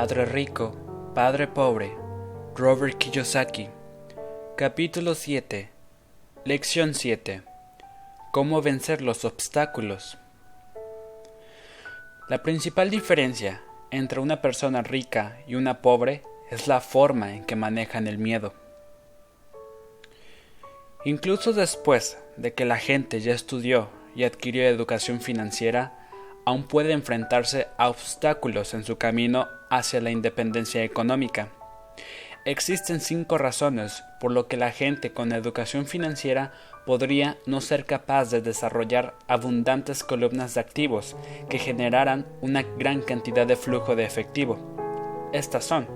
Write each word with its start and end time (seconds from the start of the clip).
Padre 0.00 0.24
Rico, 0.24 1.12
Padre 1.14 1.46
Pobre, 1.46 1.94
Robert 2.56 2.96
Kiyosaki. 2.96 3.68
Capítulo 4.56 5.14
7. 5.14 5.68
Lección 6.46 6.94
7. 6.94 7.42
Cómo 8.32 8.62
vencer 8.62 9.02
los 9.02 9.26
obstáculos. 9.26 10.16
La 12.30 12.42
principal 12.42 12.88
diferencia 12.88 13.60
entre 13.90 14.20
una 14.20 14.40
persona 14.40 14.80
rica 14.80 15.36
y 15.46 15.56
una 15.56 15.82
pobre 15.82 16.22
es 16.50 16.66
la 16.66 16.80
forma 16.80 17.34
en 17.34 17.44
que 17.44 17.56
manejan 17.56 18.06
el 18.06 18.16
miedo. 18.16 18.54
Incluso 21.04 21.52
después 21.52 22.16
de 22.38 22.54
que 22.54 22.64
la 22.64 22.78
gente 22.78 23.20
ya 23.20 23.34
estudió 23.34 23.90
y 24.16 24.24
adquirió 24.24 24.62
educación 24.66 25.20
financiera, 25.20 25.99
aún 26.44 26.64
puede 26.64 26.92
enfrentarse 26.92 27.68
a 27.78 27.88
obstáculos 27.88 28.74
en 28.74 28.84
su 28.84 28.98
camino 28.98 29.48
hacia 29.70 30.00
la 30.00 30.10
independencia 30.10 30.82
económica. 30.82 31.48
Existen 32.46 33.00
cinco 33.00 33.36
razones 33.36 34.02
por 34.18 34.32
lo 34.32 34.48
que 34.48 34.56
la 34.56 34.72
gente 34.72 35.12
con 35.12 35.32
educación 35.32 35.86
financiera 35.86 36.52
podría 36.86 37.36
no 37.46 37.60
ser 37.60 37.84
capaz 37.84 38.30
de 38.30 38.40
desarrollar 38.40 39.14
abundantes 39.28 40.02
columnas 40.02 40.54
de 40.54 40.60
activos 40.60 41.16
que 41.50 41.58
generaran 41.58 42.26
una 42.40 42.62
gran 42.62 43.02
cantidad 43.02 43.46
de 43.46 43.56
flujo 43.56 43.94
de 43.94 44.04
efectivo. 44.04 44.58
Estas 45.32 45.64
son 45.64 45.86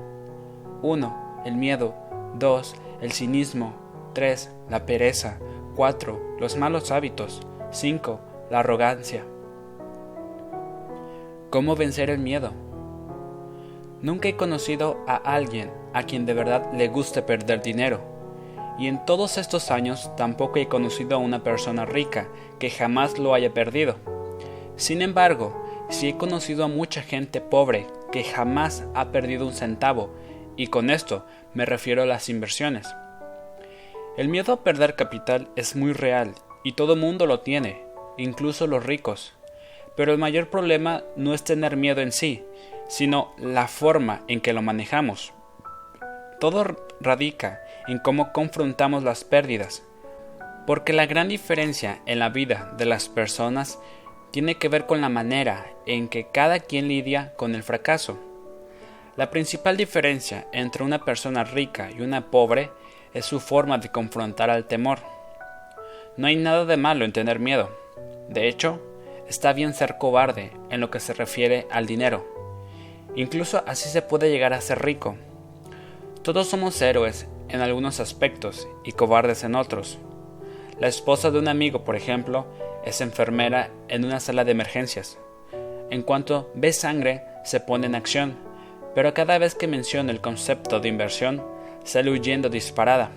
1. 0.83 1.42
El 1.47 1.56
miedo 1.56 1.95
2. 2.34 2.75
El 3.01 3.12
cinismo 3.12 4.12
3. 4.15 4.51
La 4.69 4.84
pereza 4.84 5.39
4. 5.77 6.37
Los 6.39 6.56
malos 6.56 6.91
hábitos 6.91 7.41
5. 7.73 8.20
La 8.51 8.61
arrogancia 8.61 9.25
¿Cómo 11.55 11.77
vencer 11.77 12.10
el 12.10 12.19
miedo? 12.19 12.52
Nunca 14.02 14.27
he 14.27 14.34
conocido 14.34 14.98
a 15.06 15.14
alguien 15.14 15.70
a 15.92 16.02
quien 16.02 16.27
de 16.27 16.34
verdad 16.34 16.72
le 16.72 16.88
guste 16.88 17.22
perder 17.22 17.62
dinero. 17.62 18.00
Y 18.77 18.88
en 18.88 19.05
todos 19.06 19.38
estos 19.38 19.70
años 19.70 20.11
tampoco 20.16 20.58
he 20.58 20.66
conocido 20.66 21.14
a 21.14 21.19
una 21.19 21.44
persona 21.44 21.84
rica 21.84 22.27
que 22.58 22.70
jamás 22.70 23.20
lo 23.20 23.34
haya 23.34 23.55
perdido. 23.55 23.94
Sin 24.74 25.00
embargo, 25.00 25.55
sí 25.91 26.08
he 26.08 26.16
conocido 26.16 26.64
a 26.64 26.66
mucha 26.66 27.02
gente 27.02 27.41
pobre 27.41 27.86
que 28.11 28.24
jamás 28.24 28.84
ha 28.92 29.12
perdido 29.12 29.46
un 29.46 29.52
centavo, 29.52 30.11
y 30.56 30.66
con 30.66 30.91
esto 30.91 31.24
me 31.55 31.66
refiero 31.66 32.02
a 32.02 32.06
las 32.06 32.28
inversiones. 32.28 32.89
El 34.16 34.27
miedo 34.27 34.52
a 34.52 34.64
perder 34.64 34.96
capital 34.96 35.46
es 35.55 35.77
muy 35.77 35.92
real 35.92 36.34
y 36.64 36.72
todo 36.72 36.96
mundo 36.96 37.27
lo 37.27 37.42
tiene, 37.42 37.80
incluso 38.18 38.66
los 38.66 38.84
ricos. 38.84 39.34
Pero 39.97 40.12
el 40.12 40.19
mayor 40.19 40.48
problema 40.48 41.03
no 41.17 41.34
es 41.34 41.45
tener 41.45 41.77
miedo 41.77 42.00
en 42.00 42.12
sí, 42.12 42.45
sino 42.89 43.33
la 43.39 43.69
forma 43.69 44.23
en 44.28 44.41
que 44.41 44.53
lo 44.53 44.62
manejamos. 44.62 45.33
Todo 46.41 46.77
radica 47.01 47.61
en 47.86 47.98
cómo 47.98 48.33
confrontamos 48.33 49.03
las 49.03 49.25
pérdidas, 49.25 49.83
porque 50.67 50.92
la 50.92 51.06
gran 51.06 51.28
diferencia 51.28 52.01
en 52.06 52.19
la 52.19 52.28
vida 52.28 52.73
de 52.77 52.86
las 52.86 53.09
personas 53.09 53.78
tiene 54.31 54.56
que 54.56 54.69
ver 54.69 54.86
con 54.86 55.01
la 55.01 55.09
manera 55.09 55.67
en 55.86 56.08
que 56.08 56.27
cada 56.27 56.58
quien 56.58 56.89
lidia 56.89 57.34
con 57.36 57.55
el 57.55 57.62
fracaso. 57.62 58.19
La 59.17 59.31
principal 59.31 59.77
diferencia 59.77 60.48
entre 60.53 60.83
una 60.83 61.05
persona 61.05 61.45
rica 61.45 61.91
y 61.92 62.01
una 62.01 62.33
pobre 62.33 62.70
es 63.12 63.25
su 63.25 63.39
forma 63.39 63.79
de 63.79 63.91
confrontar 63.91 64.51
al 64.51 64.64
temor. 64.64 64.98
No 66.17 66.27
hay 66.27 66.34
nada 66.34 66.64
de 66.64 66.77
malo 66.77 67.05
en 67.05 67.12
tener 67.12 67.39
miedo. 67.39 67.70
De 68.29 68.48
hecho, 68.48 68.81
está 69.28 69.53
bien 69.53 69.75
ser 69.75 69.98
cobarde 69.98 70.53
en 70.70 70.80
lo 70.80 70.91
que 70.91 71.00
se 71.00 71.14
refiere 71.14 71.67
al 71.70 71.86
dinero. 71.86 72.27
Incluso 73.17 73.62
así 73.67 73.89
se 73.89 74.03
puede 74.03 74.30
llegar 74.30 74.53
a 74.53 74.61
ser 74.61 74.83
rico. 74.83 75.17
Todos 76.23 76.48
somos 76.48 76.80
héroes 76.83 77.27
en 77.48 77.61
algunos 77.61 78.01
aspectos 78.01 78.67
y 78.85 78.92
cobardes 78.92 79.45
en 79.45 79.55
otros. 79.55 79.98
La 80.80 80.89
esposa 80.89 81.30
de 81.30 81.39
un 81.39 81.48
amigo, 81.48 81.85
por 81.85 81.96
ejemplo, 81.96 82.46
es 82.85 83.01
enfermera 83.01 83.70
en 83.89 84.05
una 84.05 84.20
sala 84.20 84.45
de 84.45 84.52
emergencias. 84.52 85.18
En 85.91 86.02
cuanto 86.02 86.51
ve 86.55 86.73
sangre, 86.73 87.23
se 87.45 87.61
pone 87.61 87.86
en 87.86 87.95
acción, 87.95 88.36
pero 88.95 89.14
cada 89.14 89.39
vez 89.39 89.55
que 89.55 89.68
menciona 89.68 90.11
el 90.11 90.20
concepto 90.20 90.80
de 90.80 90.89
inversión, 90.89 91.45
sale 91.85 92.11
huyendo 92.11 92.48
disparada. 92.48 93.11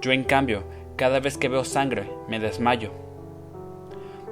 Yo, 0.00 0.12
en 0.12 0.24
cambio, 0.24 0.64
cada 0.96 1.20
vez 1.20 1.38
que 1.38 1.48
veo 1.48 1.64
sangre, 1.64 2.10
me 2.28 2.40
desmayo. 2.40 3.07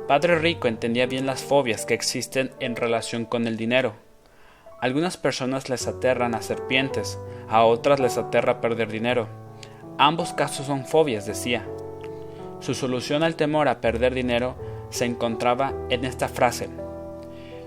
Padre 0.06 0.38
Rico 0.38 0.68
entendía 0.68 1.06
bien 1.06 1.26
las 1.26 1.42
fobias 1.42 1.84
que 1.84 1.94
existen 1.94 2.52
en 2.60 2.76
relación 2.76 3.24
con 3.24 3.48
el 3.48 3.56
dinero. 3.56 3.94
Algunas 4.80 5.16
personas 5.16 5.68
les 5.68 5.88
aterran 5.88 6.36
a 6.36 6.42
serpientes, 6.42 7.18
a 7.48 7.64
otras 7.64 7.98
les 7.98 8.16
aterra 8.16 8.60
perder 8.60 8.88
dinero. 8.88 9.26
Ambos 9.98 10.32
casos 10.32 10.66
son 10.66 10.86
fobias, 10.86 11.26
decía. 11.26 11.66
Su 12.60 12.74
solución 12.74 13.24
al 13.24 13.34
temor 13.34 13.66
a 13.66 13.80
perder 13.80 14.14
dinero 14.14 14.54
se 14.90 15.06
encontraba 15.06 15.72
en 15.88 16.04
esta 16.04 16.28
frase. 16.28 16.68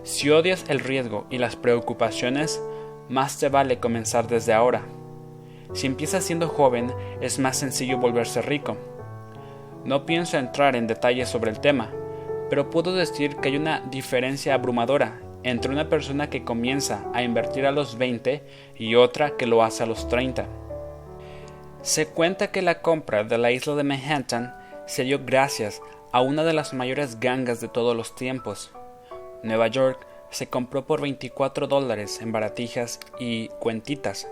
Si 0.03 0.29
odias 0.29 0.63
el 0.69 0.79
riesgo 0.79 1.25
y 1.29 1.39
las 1.39 1.57
preocupaciones, 1.57 2.61
más 3.09 3.38
te 3.38 3.50
vale 3.50 3.79
comenzar 3.79 4.27
desde 4.27 4.53
ahora. 4.53 4.83
Si 5.73 5.88
empiezas 5.88 6.23
siendo 6.23 6.47
joven, 6.47 6.94
es 7.19 7.38
más 7.38 7.57
sencillo 7.57 7.97
volverse 7.97 8.41
rico. 8.41 8.77
No 9.83 10.06
pienso 10.06 10.38
entrar 10.38 10.77
en 10.77 10.88
detalles 10.88 11.27
sobre 11.27 11.51
el 11.51 11.59
tema, 11.59 11.89
pero 12.50 12.70
puedo 12.70 12.94
decir 12.94 13.36
que 13.38 13.50
hay 13.50 13.58
una 13.58 13.82
diferencia 13.92 14.54
abrumadora 14.54 15.22
entre 15.44 15.72
una 15.72 15.88
persona 15.88 16.30
que 16.30 16.44
comienza 16.44 17.06
a 17.14 17.24
invertir 17.24 17.66
a 17.66 17.72
los 17.72 17.98
20 17.98 18.44
y 18.78 18.96
otra 18.96 19.38
que 19.38 19.46
lo 19.46 19.64
hace 19.64 19.84
a 19.84 19.86
los 19.86 20.08
30. 20.08 20.48
Se 21.82 22.08
cuenta 22.08 22.52
que 22.52 22.62
la 22.62 22.82
compra 22.82 23.24
de 23.24 23.38
la 23.38 23.52
isla 23.52 23.76
de 23.76 23.84
Manhattan 23.84 24.56
se 24.86 25.04
dio 25.04 25.22
gracias 25.24 25.82
a 26.12 26.22
una 26.22 26.44
de 26.44 26.54
las 26.54 26.74
mayores 26.74 27.20
gangas 27.20 27.62
de 27.62 27.70
todos 27.70 27.96
los 27.96 28.16
tiempos. 28.16 28.72
Nueva 29.44 29.68
York 29.68 30.06
se 30.30 30.48
compró 30.48 30.86
por 30.86 31.02
24 31.02 31.68
dólares 31.68 32.20
en 32.22 32.31
baratijas 32.31 33.00
y 33.20 33.48
cuentitas. 33.60 34.28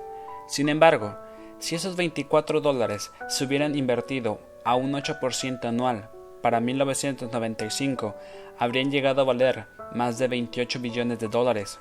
Sin 0.47 0.69
embargo, 0.69 1.15
si 1.59 1.75
esos 1.75 1.95
24 1.95 2.59
dólares 2.61 3.11
se 3.29 3.45
hubieran 3.45 3.77
invertido 3.77 4.39
a 4.63 4.75
un 4.75 4.93
8% 4.93 5.65
anual 5.65 6.09
para 6.41 6.59
1995 6.59 8.15
habrían 8.57 8.91
llegado 8.91 9.21
a 9.21 9.25
valer 9.25 9.65
más 9.93 10.17
de 10.17 10.27
28 10.27 10.79
billones 10.79 11.19
de 11.19 11.27
dólares. 11.27 11.79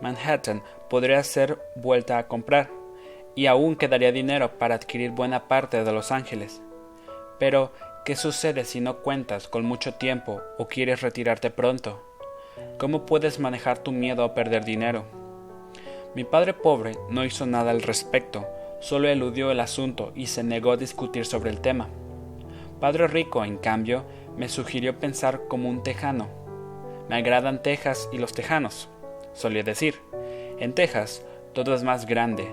Manhattan 0.00 0.62
podría 0.88 1.22
ser 1.24 1.58
vuelta 1.76 2.18
a 2.18 2.28
comprar 2.28 2.70
y 3.34 3.46
aún 3.46 3.76
quedaría 3.76 4.12
dinero 4.12 4.58
para 4.58 4.74
adquirir 4.74 5.10
buena 5.10 5.48
parte 5.48 5.84
de 5.84 5.92
Los 5.92 6.12
Ángeles. 6.12 6.60
Pero, 7.38 7.72
¿qué 8.04 8.16
sucede 8.16 8.64
si 8.64 8.80
no 8.80 8.98
cuentas 8.98 9.48
con 9.48 9.64
mucho 9.64 9.94
tiempo 9.94 10.40
o 10.58 10.66
quieres 10.66 11.02
retirarte 11.02 11.50
pronto? 11.50 12.02
¿Cómo 12.78 13.06
puedes 13.06 13.38
manejar 13.38 13.78
tu 13.78 13.92
miedo 13.92 14.24
a 14.24 14.34
perder 14.34 14.64
dinero? 14.64 15.04
Mi 16.14 16.24
padre 16.24 16.54
pobre 16.54 16.96
no 17.10 17.24
hizo 17.24 17.46
nada 17.46 17.70
al 17.70 17.82
respecto, 17.82 18.46
solo 18.80 19.08
eludió 19.08 19.50
el 19.50 19.60
asunto 19.60 20.12
y 20.14 20.26
se 20.26 20.42
negó 20.42 20.72
a 20.72 20.76
discutir 20.76 21.26
sobre 21.26 21.50
el 21.50 21.60
tema. 21.60 21.88
Padre 22.80 23.08
Rico, 23.08 23.44
en 23.44 23.58
cambio, 23.58 24.04
me 24.36 24.48
sugirió 24.48 24.98
pensar 24.98 25.48
como 25.48 25.68
un 25.68 25.82
tejano. 25.82 26.28
Me 27.08 27.16
agradan 27.16 27.62
Texas 27.62 28.08
y 28.12 28.18
los 28.18 28.32
tejanos, 28.32 28.88
solía 29.32 29.62
decir. 29.64 29.96
En 30.58 30.74
Texas 30.74 31.24
todo 31.54 31.74
es 31.74 31.82
más 31.82 32.06
grande. 32.06 32.46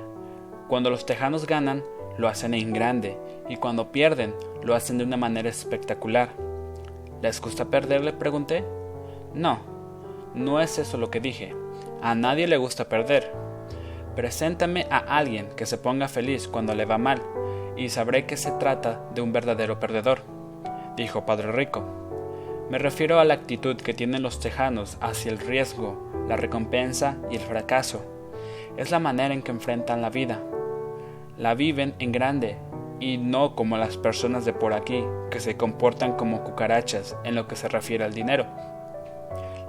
Cuando 0.67 0.89
los 0.89 1.05
tejanos 1.05 1.45
ganan, 1.45 1.83
lo 2.17 2.27
hacen 2.27 2.53
en 2.55 2.73
grande, 2.73 3.17
y 3.49 3.57
cuando 3.57 3.91
pierden, 3.91 4.33
lo 4.63 4.73
hacen 4.73 4.97
de 4.97 5.03
una 5.03 5.17
manera 5.17 5.49
espectacular. 5.49 6.29
¿Les 7.21 7.39
gusta 7.39 7.65
perder? 7.65 8.03
le 8.03 8.13
pregunté. 8.13 8.63
No, 9.33 9.59
no 10.33 10.59
es 10.59 10.79
eso 10.79 10.97
lo 10.97 11.11
que 11.11 11.19
dije. 11.19 11.53
A 12.01 12.15
nadie 12.15 12.47
le 12.47 12.57
gusta 12.57 12.89
perder. 12.89 13.31
Preséntame 14.15 14.87
a 14.89 14.97
alguien 14.97 15.49
que 15.55 15.65
se 15.65 15.77
ponga 15.77 16.07
feliz 16.07 16.47
cuando 16.47 16.73
le 16.73 16.85
va 16.85 16.97
mal, 16.97 17.21
y 17.75 17.89
sabré 17.89 18.25
que 18.25 18.37
se 18.37 18.51
trata 18.51 19.01
de 19.13 19.21
un 19.21 19.33
verdadero 19.33 19.79
perdedor, 19.79 20.21
dijo 20.95 21.25
Padre 21.25 21.51
Rico. 21.51 21.83
Me 22.69 22.79
refiero 22.79 23.19
a 23.19 23.25
la 23.25 23.35
actitud 23.35 23.75
que 23.75 23.93
tienen 23.93 24.23
los 24.23 24.39
tejanos 24.39 24.97
hacia 25.01 25.31
el 25.31 25.37
riesgo, 25.37 26.11
la 26.27 26.35
recompensa 26.35 27.17
y 27.29 27.35
el 27.35 27.41
fracaso. 27.41 28.03
Es 28.77 28.91
la 28.91 28.99
manera 28.99 29.33
en 29.33 29.43
que 29.43 29.51
enfrentan 29.51 30.01
la 30.01 30.09
vida. 30.09 30.41
La 31.37 31.53
viven 31.53 31.93
en 31.99 32.11
grande 32.11 32.57
y 32.99 33.17
no 33.17 33.55
como 33.55 33.77
las 33.77 33.97
personas 33.97 34.45
de 34.45 34.53
por 34.53 34.73
aquí, 34.73 35.03
que 35.29 35.39
se 35.39 35.57
comportan 35.57 36.13
como 36.13 36.43
cucarachas 36.43 37.15
en 37.23 37.35
lo 37.35 37.47
que 37.47 37.55
se 37.55 37.67
refiere 37.67 38.03
al 38.03 38.13
dinero. 38.13 38.45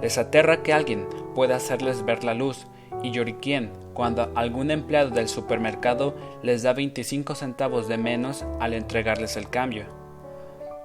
Les 0.01 0.17
aterra 0.17 0.63
que 0.63 0.73
alguien 0.73 1.07
pueda 1.35 1.57
hacerles 1.57 2.03
ver 2.03 2.23
la 2.23 2.33
luz 2.33 2.67
y 3.03 3.11
lloriquien 3.11 3.71
cuando 3.97 4.31
algún 4.35 4.69
empleado 4.69 5.09
del 5.09 5.27
supermercado 5.27 6.15
les 6.43 6.61
da 6.61 6.73
25 6.73 7.33
centavos 7.33 7.87
de 7.87 7.97
menos 7.97 8.45
al 8.59 8.75
entregarles 8.75 9.37
el 9.37 9.49
cambio. 9.49 9.85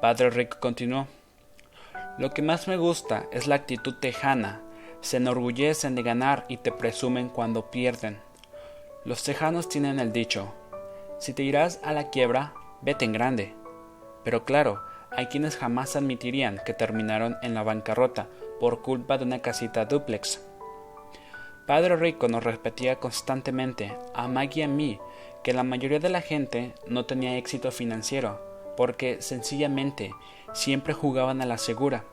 Padre 0.00 0.30
Rick 0.30 0.58
continuó. 0.58 1.06
Lo 2.16 2.30
que 2.30 2.40
más 2.40 2.68
me 2.68 2.78
gusta 2.78 3.26
es 3.30 3.46
la 3.46 3.56
actitud 3.56 3.96
tejana, 4.00 4.62
Se 5.02 5.18
enorgullecen 5.18 5.94
de 5.94 6.02
ganar 6.02 6.46
y 6.48 6.56
te 6.56 6.72
presumen 6.72 7.28
cuando 7.28 7.70
pierden. 7.70 8.18
Los 9.04 9.22
tejanos 9.24 9.68
tienen 9.68 10.00
el 10.00 10.14
dicho, 10.14 10.54
si 11.18 11.34
te 11.34 11.42
irás 11.42 11.80
a 11.84 11.92
la 11.92 12.08
quiebra, 12.08 12.54
vete 12.80 13.04
en 13.04 13.12
grande. 13.12 13.54
Pero 14.24 14.46
claro, 14.46 14.80
hay 15.10 15.26
quienes 15.26 15.58
jamás 15.58 15.96
admitirían 15.96 16.62
que 16.64 16.72
terminaron 16.72 17.36
en 17.42 17.52
la 17.52 17.62
bancarrota 17.62 18.28
por 18.58 18.80
culpa 18.80 19.18
de 19.18 19.24
una 19.24 19.40
casita 19.40 19.84
duplex. 19.84 20.40
Padre 21.66 21.96
Rico 21.96 22.28
nos 22.28 22.42
repetía 22.42 22.96
constantemente, 22.96 23.96
a 24.14 24.26
Maggie 24.26 24.62
y 24.62 24.64
a 24.64 24.68
mí, 24.68 24.98
que 25.42 25.52
la 25.52 25.62
mayoría 25.62 26.00
de 26.00 26.08
la 26.08 26.20
gente 26.20 26.74
no 26.86 27.06
tenía 27.06 27.36
éxito 27.36 27.70
financiero, 27.70 28.40
porque 28.76 29.22
sencillamente 29.22 30.12
siempre 30.52 30.92
jugaban 30.92 31.40
a 31.40 31.46
la 31.46 31.58
segura. 31.58 32.04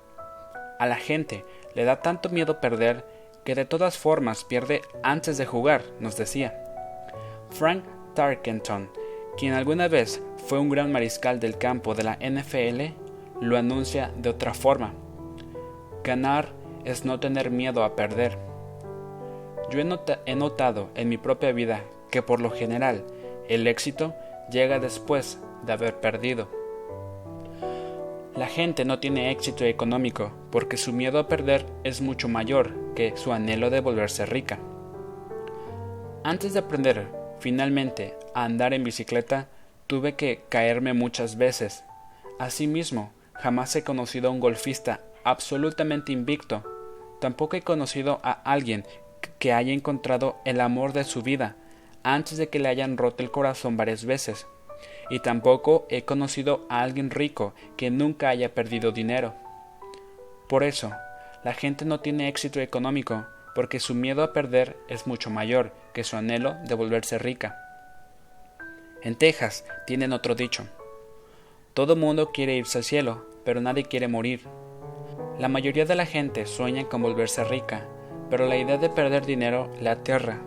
A 0.79 0.85
la 0.85 0.95
gente 0.95 1.45
le 1.73 1.83
da 1.83 2.01
tanto 2.01 2.29
miedo 2.29 2.61
perder 2.61 3.05
que 3.43 3.55
de 3.55 3.65
todas 3.65 3.97
formas 3.97 4.43
pierde 4.43 4.81
antes 5.03 5.37
de 5.37 5.45
jugar, 5.45 5.83
nos 5.99 6.15
decía. 6.15 6.63
Frank 7.49 7.83
Tarkenton, 8.13 8.91
quien 9.37 9.53
alguna 9.53 9.87
vez 9.87 10.21
fue 10.47 10.59
un 10.59 10.69
gran 10.69 10.91
mariscal 10.91 11.39
del 11.39 11.57
campo 11.57 11.95
de 11.95 12.03
la 12.03 12.17
NFL, 12.17 12.93
lo 13.41 13.57
anuncia 13.57 14.11
de 14.15 14.29
otra 14.29 14.53
forma. 14.53 14.93
Ganar 16.03 16.53
es 16.85 17.05
no 17.05 17.19
tener 17.19 17.51
miedo 17.51 17.83
a 17.83 17.95
perder. 17.95 18.48
Yo 19.69 19.79
he, 19.79 20.35
notado 20.35 20.89
en 20.95 21.09
mi 21.09 21.17
propia 21.17 21.51
vida 21.51 21.83
que 22.09 22.23
por 22.23 22.39
lo 22.39 22.49
general 22.49 23.03
el 23.47 23.67
éxito 23.67 24.15
llega 24.51 24.79
después 24.79 25.39
de 25.63 25.73
haber 25.73 25.99
perdido. 25.99 26.47
La 28.35 28.47
gente 28.47 28.83
no 28.83 28.99
tiene 28.99 29.31
éxito 29.31 29.65
económico 29.65 30.31
porque 30.51 30.77
su 30.77 30.91
miedo 30.91 31.19
a 31.19 31.27
perder 31.27 31.67
es 31.83 32.01
mucho 32.01 32.27
mayor 32.27 32.73
que 32.95 33.15
su 33.15 33.31
anhelo 33.31 33.69
de 33.69 33.81
volverse 33.81 34.25
rica. 34.25 34.57
Antes 36.23 36.53
de 36.53 36.59
aprender 36.59 37.07
finalmente 37.39 38.15
a 38.33 38.45
andar 38.45 38.73
en 38.73 38.83
bicicleta, 38.83 39.49
tuve 39.85 40.15
que 40.15 40.41
caerme 40.49 40.93
muchas 40.93 41.37
veces. 41.37 41.83
Asimismo, 42.39 43.11
jamás 43.33 43.75
he 43.75 43.83
conocido 43.83 44.29
a 44.29 44.31
un 44.31 44.39
golfista 44.39 45.01
absolutamente 45.23 46.11
invicto. 46.11 46.63
Tampoco 47.21 47.55
he 47.55 47.61
conocido 47.61 48.19
a 48.23 48.31
alguien 48.31 48.85
que 49.39 49.53
haya 49.53 49.73
encontrado 49.73 50.37
el 50.45 50.61
amor 50.61 50.93
de 50.93 51.03
su 51.03 51.21
vida 51.21 51.55
antes 52.03 52.37
de 52.37 52.49
que 52.49 52.59
le 52.59 52.69
hayan 52.69 52.97
roto 52.97 53.23
el 53.23 53.31
corazón 53.31 53.77
varias 53.77 54.05
veces. 54.05 54.47
Y 55.09 55.19
tampoco 55.19 55.85
he 55.89 56.03
conocido 56.03 56.65
a 56.69 56.81
alguien 56.81 57.09
rico 57.09 57.53
que 57.77 57.89
nunca 57.89 58.29
haya 58.29 58.53
perdido 58.53 58.91
dinero. 58.91 59.33
Por 60.47 60.63
eso, 60.63 60.91
la 61.43 61.53
gente 61.53 61.85
no 61.85 61.99
tiene 61.99 62.27
éxito 62.27 62.59
económico 62.59 63.25
porque 63.55 63.79
su 63.79 63.95
miedo 63.95 64.23
a 64.23 64.33
perder 64.33 64.77
es 64.87 65.07
mucho 65.07 65.29
mayor 65.29 65.73
que 65.93 66.03
su 66.03 66.15
anhelo 66.15 66.55
de 66.65 66.75
volverse 66.75 67.17
rica. 67.17 67.57
En 69.01 69.15
Texas 69.15 69.65
tienen 69.87 70.13
otro 70.13 70.35
dicho. 70.35 70.67
Todo 71.73 71.95
mundo 71.95 72.31
quiere 72.31 72.55
irse 72.55 72.79
al 72.79 72.83
cielo, 72.83 73.25
pero 73.45 73.61
nadie 73.61 73.83
quiere 73.83 74.07
morir. 74.07 74.41
La 75.39 75.47
mayoría 75.47 75.85
de 75.85 75.95
la 75.95 76.05
gente 76.05 76.45
sueña 76.45 76.83
con 76.85 77.01
volverse 77.01 77.43
rica, 77.45 77.87
pero 78.29 78.47
la 78.47 78.57
idea 78.57 78.77
de 78.77 78.89
perder 78.89 79.25
dinero 79.25 79.69
la 79.81 79.91
aterra. 79.91 80.39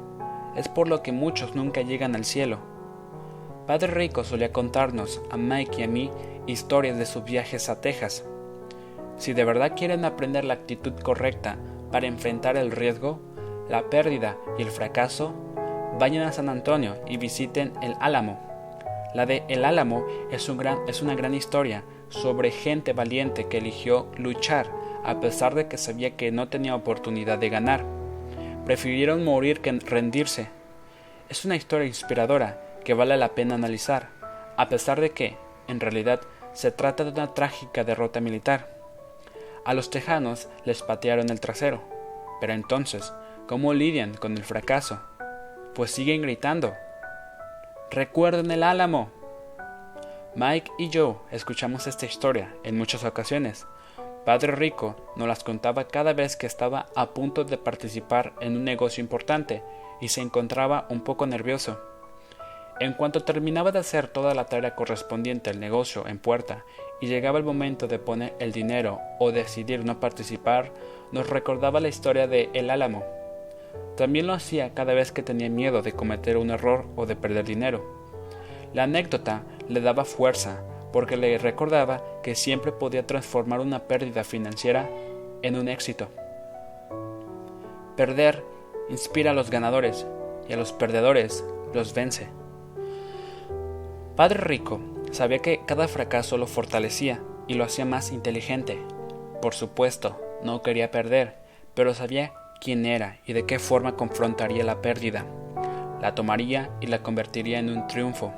Es 0.56 0.69
por 0.69 0.88
lo 0.88 1.02
que 1.02 1.12
muchos 1.12 1.55
nunca 1.55 1.82
llegan 1.82 2.14
al 2.14 2.25
cielo. 2.25 2.58
Padre 3.67 3.88
Rico 3.88 4.25
solía 4.25 4.52
contarnos 4.52 5.23
a 5.31 5.37
Mike 5.37 5.81
y 5.81 5.84
a 5.84 5.88
mí 5.88 6.11
historias 6.46 6.99
de 6.99 7.06
sus 7.06 7.25
viajes 7.25 7.69
a 7.69 7.81
Texas. 7.81 8.25
Si 9.17 9.32
de 9.32 9.44
verdad 9.44 9.73
quieren 9.76 10.05
aprender 10.05 10.44
la 10.44 10.55
actitud 10.55 10.93
correcta 10.94 11.56
para 11.90 12.06
enfrentar 12.06 12.56
el 12.56 12.70
riesgo, 12.70 13.20
la 13.69 13.88
pérdida 13.88 14.37
y 14.58 14.62
el 14.62 14.70
fracaso, 14.70 15.32
vayan 15.99 16.23
a 16.23 16.32
San 16.32 16.49
Antonio 16.49 16.96
y 17.06 17.17
visiten 17.17 17.73
el 17.82 17.94
Álamo. 18.00 18.40
La 19.14 19.26
de 19.26 19.44
El 19.49 19.64
Álamo 19.64 20.05
es, 20.31 20.49
un 20.49 20.56
gran, 20.56 20.78
es 20.88 21.02
una 21.02 21.14
gran 21.14 21.35
historia 21.35 21.85
sobre 22.08 22.50
gente 22.50 22.93
valiente 22.93 23.46
que 23.46 23.58
eligió 23.58 24.08
luchar 24.17 24.81
a 25.04 25.20
pesar 25.20 25.54
de 25.54 25.69
que 25.69 25.78
sabía 25.78 26.16
que 26.16 26.31
no 26.31 26.49
tenía 26.49 26.75
oportunidad 26.75 27.38
de 27.38 27.49
ganar. 27.49 27.84
Prefirieron 28.64 29.25
morir 29.25 29.60
que 29.60 29.72
rendirse. 29.72 30.49
Es 31.28 31.44
una 31.44 31.56
historia 31.56 31.87
inspiradora 31.87 32.60
que 32.84 32.94
vale 32.94 33.16
la 33.16 33.34
pena 33.34 33.54
analizar, 33.54 34.08
a 34.56 34.69
pesar 34.69 35.00
de 35.00 35.10
que, 35.10 35.37
en 35.69 35.81
realidad, 35.81 36.20
se 36.52 36.70
trata 36.70 37.04
de 37.04 37.10
una 37.10 37.34
trágica 37.34 37.84
derrota 37.84 38.20
militar. 38.20 38.69
A 39.64 39.75
los 39.75 39.90
tejanos 39.90 40.49
les 40.64 40.82
patearon 40.82 41.31
el 41.31 41.40
trasero, 41.40 41.82
pero 42.40 42.52
entonces, 42.52 43.12
¿cómo 43.46 43.72
lidian 43.75 44.14
con 44.14 44.37
el 44.37 44.44
fracaso? 44.44 45.00
Pues 45.75 45.90
siguen 45.90 46.22
gritando. 46.22 46.75
Recuerden 47.90 48.50
el 48.50 48.62
álamo. 48.62 49.10
Mike 50.34 50.70
y 50.78 50.88
yo 50.88 51.25
escuchamos 51.31 51.87
esta 51.87 52.06
historia 52.06 52.54
en 52.64 52.76
muchas 52.76 53.04
ocasiones, 53.04 53.66
Padre 54.25 54.53
Rico 54.53 54.95
nos 55.17 55.27
las 55.27 55.43
contaba 55.43 55.89
cada 55.89 56.13
vez 56.13 56.37
que 56.37 56.47
estaba 56.47 56.87
a 56.95 57.11
punto 57.11 57.45
de 57.45 57.59
participar 57.59 58.35
en 58.41 58.57
un 58.57 58.63
negocio 58.63 59.03
importante 59.03 59.63
y 60.01 60.09
se 60.09 60.21
encontraba 60.21 60.87
un 60.91 61.01
poco 61.01 61.27
nervioso. 61.27 61.81
En 62.79 62.95
cuanto 62.95 63.25
terminaba 63.25 63.73
de 63.73 63.81
hacer 63.81 64.07
toda 64.07 64.35
la 64.35 64.47
tarea 64.47 64.77
correspondiente 64.77 65.51
al 65.51 65.59
negocio 65.59 66.07
en 66.07 66.19
puerta 66.19 66.65
y 67.01 67.09
llegaba 67.09 67.39
el 67.39 67.45
momento 67.45 67.89
de 67.89 67.99
poner 67.99 68.35
el 68.39 68.53
dinero 68.53 69.01
o 69.19 69.33
decidir 69.33 69.85
no 69.85 69.99
participar, 69.99 70.73
nos 71.11 71.29
recordaba 71.29 71.81
la 71.81 71.89
historia 71.89 72.29
de 72.29 72.49
El 72.55 72.71
Álamo. 72.71 73.05
También 73.97 74.29
lo 74.29 74.35
hacía 74.35 74.73
cada 74.73 74.95
vez 74.95 75.11
que 75.11 75.23
tenía 75.23 75.51
miedo 75.51 75.83
de 75.83 75.93
cometer 75.93 76.37
un 76.37 76.51
error 76.51 76.87
o 76.95 77.07
de 77.07 77.17
perder 77.17 77.45
dinero. 77.45 77.85
La 78.73 78.85
anécdota 78.85 79.43
le 79.69 79.81
daba 79.81 80.05
fuerza 80.05 80.63
porque 80.93 81.17
le 81.17 81.39
recordaba 81.39 82.03
que 82.23 82.35
siempre 82.35 82.73
podía 82.73 83.06
transformar 83.06 83.61
una 83.61 83.81
pérdida 83.81 84.25
financiera 84.25 84.89
en 85.43 85.56
un 85.56 85.69
éxito. 85.69 86.09
Perder 87.97 88.43
inspira 88.89 89.31
a 89.31 89.35
los 89.35 89.50
ganadores 89.50 90.06
y 90.49 90.53
a 90.53 90.56
los 90.56 90.73
perdedores 90.73 91.44
los 91.75 91.94
vence. 91.94 92.29
Padre 94.17 94.41
Rico 94.41 94.81
sabía 95.11 95.39
que 95.39 95.62
cada 95.67 95.89
fracaso 95.89 96.37
lo 96.37 96.47
fortalecía 96.47 97.23
y 97.49 97.55
lo 97.55 97.65
hacía 97.65 97.85
más 97.85 98.12
inteligente. 98.12 98.79
Por 99.41 99.55
supuesto, 99.55 100.21
no 100.43 100.62
quería 100.62 100.90
perder, 100.90 101.37
pero 101.75 101.95
sabía 101.95 102.33
quién 102.61 102.87
era 102.87 103.19
y 103.26 103.33
de 103.33 103.47
qué 103.47 103.59
forma 103.59 103.97
confrontaría 103.97 104.64
la 104.64 104.83
pérdida. 104.83 105.25
La 106.00 106.14
tomaría 106.14 106.71
y 106.81 106.87
la 106.87 107.02
convertiría 107.02 107.59
en 107.59 107.71
un 107.71 107.87
triunfo. 107.87 108.33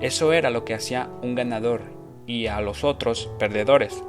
Eso 0.00 0.32
era 0.32 0.50
lo 0.50 0.64
que 0.64 0.74
hacía 0.74 1.10
un 1.22 1.34
ganador 1.34 1.82
y 2.26 2.46
a 2.46 2.60
los 2.60 2.84
otros 2.84 3.30
perdedores. 3.38 4.02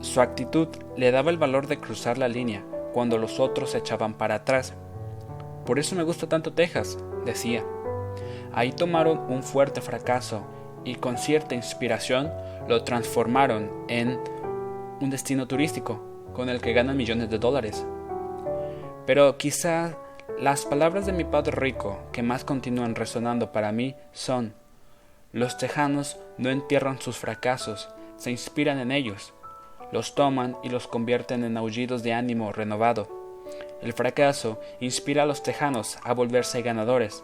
Su 0.00 0.20
actitud 0.20 0.68
le 0.96 1.10
daba 1.10 1.30
el 1.30 1.38
valor 1.38 1.66
de 1.66 1.78
cruzar 1.78 2.18
la 2.18 2.28
línea 2.28 2.64
cuando 2.92 3.18
los 3.18 3.40
otros 3.40 3.70
se 3.70 3.78
echaban 3.78 4.14
para 4.14 4.36
atrás. 4.36 4.74
Por 5.64 5.78
eso 5.78 5.96
me 5.96 6.02
gusta 6.02 6.28
tanto 6.28 6.52
Texas, 6.52 6.98
decía. 7.24 7.64
Ahí 8.52 8.72
tomaron 8.72 9.18
un 9.30 9.42
fuerte 9.42 9.80
fracaso 9.80 10.42
y 10.84 10.96
con 10.96 11.16
cierta 11.16 11.54
inspiración 11.54 12.30
lo 12.68 12.84
transformaron 12.84 13.70
en 13.88 14.18
un 15.00 15.10
destino 15.10 15.48
turístico 15.48 16.02
con 16.34 16.48
el 16.48 16.60
que 16.60 16.72
ganan 16.72 16.96
millones 16.96 17.30
de 17.30 17.38
dólares. 17.38 17.86
Pero 19.06 19.36
quizá 19.38 19.96
las 20.38 20.66
palabras 20.66 21.06
de 21.06 21.12
mi 21.12 21.24
padre 21.24 21.52
rico 21.52 21.98
que 22.12 22.22
más 22.22 22.44
continúan 22.44 22.96
resonando 22.96 23.52
para 23.52 23.70
mí 23.72 23.94
son, 24.12 24.54
los 25.32 25.56
tejanos 25.58 26.18
no 26.38 26.50
entierran 26.50 27.00
sus 27.00 27.16
fracasos, 27.16 27.88
se 28.16 28.30
inspiran 28.30 28.78
en 28.78 28.90
ellos, 28.90 29.32
los 29.92 30.14
toman 30.14 30.56
y 30.62 30.70
los 30.70 30.88
convierten 30.88 31.44
en 31.44 31.56
aullidos 31.56 32.02
de 32.02 32.14
ánimo 32.14 32.52
renovado. 32.52 33.08
El 33.80 33.92
fracaso 33.92 34.60
inspira 34.80 35.22
a 35.22 35.26
los 35.26 35.42
tejanos 35.42 35.98
a 36.02 36.14
volverse 36.14 36.62
ganadores. 36.62 37.22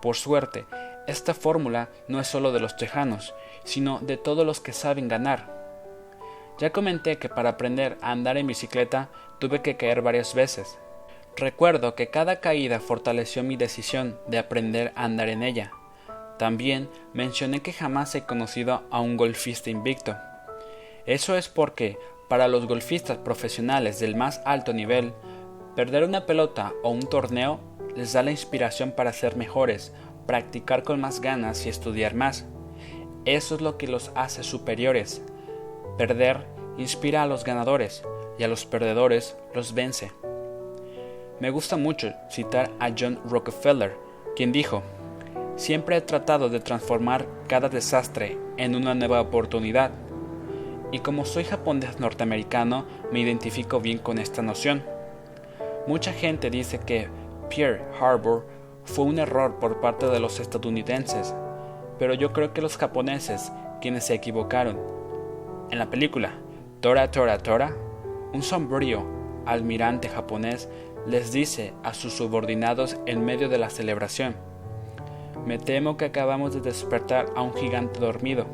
Por 0.00 0.16
suerte, 0.16 0.64
esta 1.06 1.34
fórmula 1.34 1.90
no 2.06 2.20
es 2.20 2.28
solo 2.28 2.52
de 2.52 2.60
los 2.60 2.76
tejanos, 2.76 3.34
sino 3.64 3.98
de 3.98 4.16
todos 4.16 4.46
los 4.46 4.60
que 4.60 4.72
saben 4.72 5.08
ganar. 5.08 5.58
Ya 6.58 6.70
comenté 6.70 7.18
que 7.18 7.28
para 7.28 7.50
aprender 7.50 7.98
a 8.00 8.10
andar 8.10 8.36
en 8.36 8.46
bicicleta 8.46 9.10
tuve 9.38 9.60
que 9.60 9.76
caer 9.76 10.02
varias 10.02 10.34
veces, 10.34 10.78
Recuerdo 11.38 11.94
que 11.94 12.08
cada 12.08 12.40
caída 12.40 12.80
fortaleció 12.80 13.44
mi 13.44 13.56
decisión 13.56 14.18
de 14.26 14.38
aprender 14.38 14.92
a 14.96 15.04
andar 15.04 15.28
en 15.28 15.44
ella. 15.44 15.70
También 16.36 16.88
mencioné 17.12 17.62
que 17.62 17.72
jamás 17.72 18.12
he 18.16 18.24
conocido 18.24 18.82
a 18.90 19.00
un 19.00 19.16
golfista 19.16 19.70
invicto. 19.70 20.16
Eso 21.06 21.36
es 21.36 21.48
porque, 21.48 21.96
para 22.28 22.48
los 22.48 22.66
golfistas 22.66 23.18
profesionales 23.18 24.00
del 24.00 24.16
más 24.16 24.40
alto 24.44 24.72
nivel, 24.72 25.12
perder 25.76 26.02
una 26.02 26.26
pelota 26.26 26.72
o 26.82 26.90
un 26.90 27.08
torneo 27.08 27.60
les 27.94 28.14
da 28.14 28.24
la 28.24 28.32
inspiración 28.32 28.90
para 28.90 29.12
ser 29.12 29.36
mejores, 29.36 29.94
practicar 30.26 30.82
con 30.82 31.00
más 31.00 31.20
ganas 31.20 31.64
y 31.66 31.68
estudiar 31.68 32.14
más. 32.14 32.46
Eso 33.26 33.54
es 33.54 33.60
lo 33.60 33.78
que 33.78 33.86
los 33.86 34.10
hace 34.16 34.42
superiores. 34.42 35.22
Perder 35.98 36.48
inspira 36.78 37.22
a 37.22 37.26
los 37.26 37.44
ganadores 37.44 38.02
y 38.40 38.42
a 38.42 38.48
los 38.48 38.66
perdedores 38.66 39.36
los 39.54 39.72
vence. 39.72 40.10
Me 41.40 41.50
gusta 41.50 41.76
mucho 41.76 42.12
citar 42.30 42.70
a 42.80 42.90
John 42.98 43.20
Rockefeller, 43.24 43.96
quien 44.34 44.50
dijo, 44.50 44.82
Siempre 45.54 45.96
he 45.96 46.00
tratado 46.00 46.48
de 46.48 46.60
transformar 46.60 47.26
cada 47.48 47.68
desastre 47.68 48.38
en 48.56 48.74
una 48.74 48.94
nueva 48.94 49.20
oportunidad. 49.20 49.90
Y 50.92 51.00
como 51.00 51.24
soy 51.24 51.44
japonés 51.44 51.98
norteamericano, 52.00 52.86
me 53.12 53.20
identifico 53.20 53.80
bien 53.80 53.98
con 53.98 54.18
esta 54.18 54.40
noción. 54.40 54.84
Mucha 55.86 56.12
gente 56.12 56.50
dice 56.50 56.78
que 56.78 57.08
Pearl 57.50 57.82
Harbor 58.00 58.46
fue 58.84 59.04
un 59.04 59.18
error 59.18 59.56
por 59.60 59.80
parte 59.80 60.06
de 60.06 60.20
los 60.20 60.40
estadounidenses, 60.40 61.34
pero 61.98 62.14
yo 62.14 62.32
creo 62.32 62.52
que 62.52 62.62
los 62.62 62.76
japoneses 62.76 63.52
quienes 63.80 64.06
se 64.06 64.14
equivocaron. 64.14 64.78
En 65.70 65.78
la 65.78 65.90
película 65.90 66.32
Tora 66.80 67.10
Tora 67.10 67.38
Tora, 67.38 67.76
un 68.32 68.42
sombrío 68.42 69.04
almirante 69.44 70.08
japonés 70.08 70.68
les 71.08 71.32
dice 71.32 71.72
a 71.82 71.94
sus 71.94 72.12
subordinados 72.12 72.98
en 73.06 73.24
medio 73.24 73.48
de 73.48 73.56
la 73.56 73.70
celebración, 73.70 74.36
me 75.46 75.58
temo 75.58 75.96
que 75.96 76.04
acabamos 76.04 76.52
de 76.52 76.60
despertar 76.60 77.26
a 77.34 77.40
un 77.40 77.54
gigante 77.54 77.98
dormido. 77.98 78.46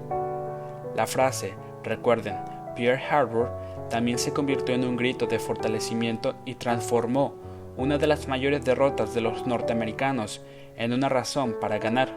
La 0.94 1.08
frase, 1.08 1.54
recuerden, 1.82 2.36
Pearl 2.76 3.02
Harbor, 3.10 3.50
también 3.90 4.18
se 4.18 4.32
convirtió 4.32 4.74
en 4.76 4.84
un 4.84 4.96
grito 4.96 5.26
de 5.26 5.40
fortalecimiento 5.40 6.36
y 6.44 6.54
transformó 6.54 7.34
una 7.76 7.98
de 7.98 8.06
las 8.06 8.28
mayores 8.28 8.64
derrotas 8.64 9.14
de 9.14 9.20
los 9.20 9.48
norteamericanos 9.48 10.40
en 10.76 10.92
una 10.92 11.08
razón 11.08 11.56
para 11.60 11.78
ganar. 11.78 12.16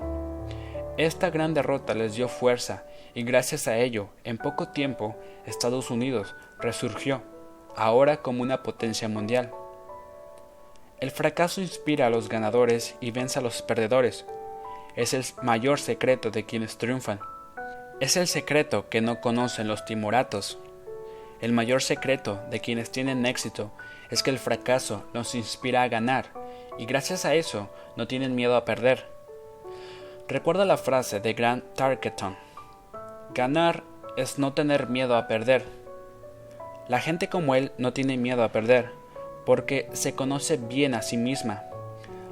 Esta 0.97 1.31
gran 1.31 1.55
derrota 1.55 1.95
les 1.95 2.15
dio 2.15 2.27
fuerza 2.27 2.83
y 3.15 3.23
gracias 3.23 3.67
a 3.67 3.77
ello, 3.77 4.09
en 4.23 4.37
poco 4.37 4.67
tiempo, 4.67 5.15
Estados 5.47 5.89
Unidos 5.89 6.35
resurgió, 6.59 7.23
ahora 7.75 8.17
como 8.17 8.43
una 8.43 8.61
potencia 8.61 9.09
mundial. 9.09 9.51
El 10.99 11.11
fracaso 11.11 11.61
inspira 11.61 12.07
a 12.07 12.09
los 12.09 12.27
ganadores 12.27 12.95
y 12.99 13.11
vence 13.11 13.37
a 13.37 13.41
los 13.43 13.61
perdedores. 13.61 14.25
Es 14.95 15.13
el 15.13 15.23
mayor 15.43 15.79
secreto 15.79 16.31
de 16.31 16.45
quienes 16.45 16.79
triunfan. 16.79 17.19
Es 17.99 18.17
el 18.17 18.27
secreto 18.27 18.89
que 18.89 18.99
no 18.99 19.21
conocen 19.21 19.67
los 19.67 19.85
timoratos. 19.85 20.57
El 21.39 21.51
mayor 21.51 21.83
secreto 21.83 22.41
de 22.49 22.61
quienes 22.61 22.91
tienen 22.91 23.27
éxito 23.27 23.71
es 24.09 24.23
que 24.23 24.31
el 24.31 24.39
fracaso 24.39 25.03
los 25.13 25.35
inspira 25.35 25.83
a 25.83 25.87
ganar 25.87 26.31
y 26.79 26.87
gracias 26.87 27.25
a 27.25 27.35
eso 27.35 27.69
no 27.95 28.07
tienen 28.07 28.33
miedo 28.33 28.55
a 28.55 28.65
perder. 28.65 29.05
Recuerda 30.27 30.65
la 30.65 30.77
frase 30.77 31.19
de 31.19 31.33
Grant 31.33 31.63
Tarketon. 31.75 32.35
Ganar 33.35 33.83
es 34.15 34.39
no 34.39 34.53
tener 34.53 34.87
miedo 34.87 35.15
a 35.15 35.27
perder. 35.27 35.63
La 36.87 36.99
gente 36.99 37.29
como 37.29 37.53
él 37.53 37.71
no 37.77 37.93
tiene 37.93 38.17
miedo 38.17 38.43
a 38.43 38.51
perder, 38.51 38.96
porque 39.47 39.87
se 39.93 40.13
conoce 40.13 40.57
bien 40.57 40.93
a 40.93 41.01
sí 41.01 41.15
misma. 41.15 41.63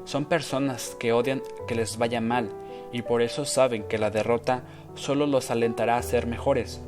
Son 0.03 0.25
personas 0.25 0.97
que 0.99 1.13
odian 1.13 1.41
que 1.65 1.73
les 1.73 1.97
vaya 1.97 2.19
mal 2.19 2.49
y 2.91 3.03
por 3.03 3.21
eso 3.21 3.45
saben 3.45 3.83
que 3.83 3.97
la 3.97 4.11
derrota 4.11 4.63
solo 4.95 5.25
los 5.25 5.49
alentará 5.49 5.95
a 5.95 6.01
ser 6.01 6.27
mejores. 6.27 6.81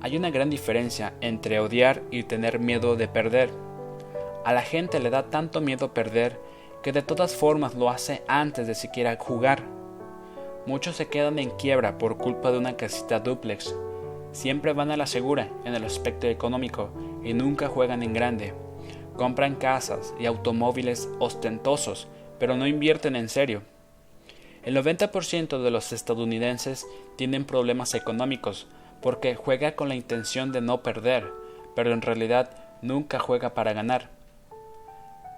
Hay 0.00 0.16
una 0.16 0.30
gran 0.30 0.50
diferencia 0.50 1.12
entre 1.20 1.60
odiar 1.60 2.02
y 2.10 2.24
tener 2.24 2.58
miedo 2.58 2.96
de 2.96 3.06
perder. 3.06 3.50
A 4.44 4.52
la 4.52 4.62
gente 4.62 4.98
le 4.98 5.10
da 5.10 5.30
tanto 5.30 5.60
miedo 5.60 5.94
perder 5.94 6.40
que 6.82 6.90
de 6.90 7.02
todas 7.02 7.36
formas 7.36 7.76
lo 7.76 7.88
hace 7.88 8.24
antes 8.26 8.66
de 8.66 8.74
siquiera 8.74 9.16
jugar. 9.16 9.62
Muchos 10.66 10.96
se 10.96 11.06
quedan 11.06 11.38
en 11.38 11.50
quiebra 11.50 11.98
por 11.98 12.16
culpa 12.16 12.50
de 12.50 12.58
una 12.58 12.76
casita 12.76 13.20
duplex. 13.20 13.76
Siempre 14.32 14.72
van 14.72 14.90
a 14.90 14.96
la 14.96 15.06
segura 15.06 15.48
en 15.64 15.76
el 15.76 15.84
aspecto 15.84 16.26
económico 16.26 16.88
y 17.22 17.32
nunca 17.32 17.68
juegan 17.68 18.02
en 18.02 18.12
grande. 18.12 18.65
Compran 19.16 19.56
casas 19.56 20.14
y 20.20 20.26
automóviles 20.26 21.08
ostentosos, 21.18 22.06
pero 22.38 22.56
no 22.56 22.66
invierten 22.66 23.16
en 23.16 23.28
serio. 23.28 23.62
El 24.62 24.76
90% 24.76 25.62
de 25.62 25.70
los 25.70 25.92
estadounidenses 25.92 26.86
tienen 27.16 27.44
problemas 27.44 27.94
económicos 27.94 28.66
porque 29.00 29.36
juega 29.36 29.76
con 29.76 29.88
la 29.88 29.94
intención 29.94 30.52
de 30.52 30.60
no 30.60 30.82
perder, 30.82 31.32
pero 31.74 31.92
en 31.92 32.02
realidad 32.02 32.50
nunca 32.82 33.18
juega 33.18 33.54
para 33.54 33.72
ganar. 33.72 34.10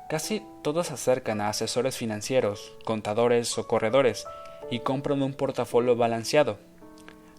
Casi 0.09 0.43
todos 0.63 0.91
acercan 0.91 1.43
a 1.43 1.51
asesores 1.51 1.97
financieros, 1.97 2.73
contadores 2.85 3.59
o 3.59 3.69
corredores 3.69 4.27
y 4.71 4.79
compran 4.81 5.23
un 5.23 5.35
portafolio 5.35 5.97
balanceado. 5.97 6.59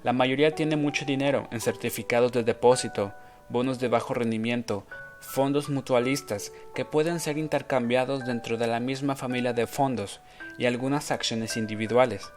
La 0.04 0.14
mayoría 0.14 0.54
tiene 0.54 0.76
mucho 0.76 1.04
dinero 1.04 1.48
en 1.52 1.62
certificados 1.62 2.32
de 2.32 2.44
depósito, 2.44 3.12
bonos 3.50 3.80
de 3.80 3.88
bajo 3.88 4.14
rendimiento, 4.14 4.86
fondos 5.22 5.70
mutualistas 5.70 6.52
que 6.74 6.86
pueden 6.86 7.20
ser 7.20 7.38
intercambiados 7.38 8.26
dentro 8.26 8.58
de 8.58 8.68
la 8.68 8.80
misma 8.80 9.16
familia 9.16 9.54
de 9.54 9.68
fondos 9.68 10.22
y 10.58 10.66
algunas 10.66 11.12
acciones 11.12 11.58
individuales. 11.58 12.32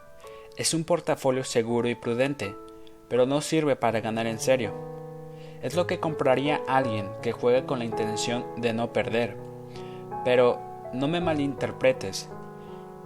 Es 0.57 0.73
un 0.73 0.83
portafolio 0.83 1.43
seguro 1.43 1.89
y 1.89 1.95
prudente, 1.95 2.55
pero 3.09 3.25
no 3.25 3.41
sirve 3.41 3.75
para 3.75 4.01
ganar 4.01 4.27
en 4.27 4.39
serio. 4.39 4.73
Es 5.61 5.75
lo 5.75 5.87
que 5.87 5.99
compraría 5.99 6.61
alguien 6.67 7.09
que 7.21 7.31
juegue 7.31 7.65
con 7.65 7.79
la 7.79 7.85
intención 7.85 8.45
de 8.57 8.73
no 8.73 8.93
perder. 8.93 9.37
Pero 10.25 10.61
no 10.93 11.07
me 11.07 11.21
malinterpretes. 11.21 12.29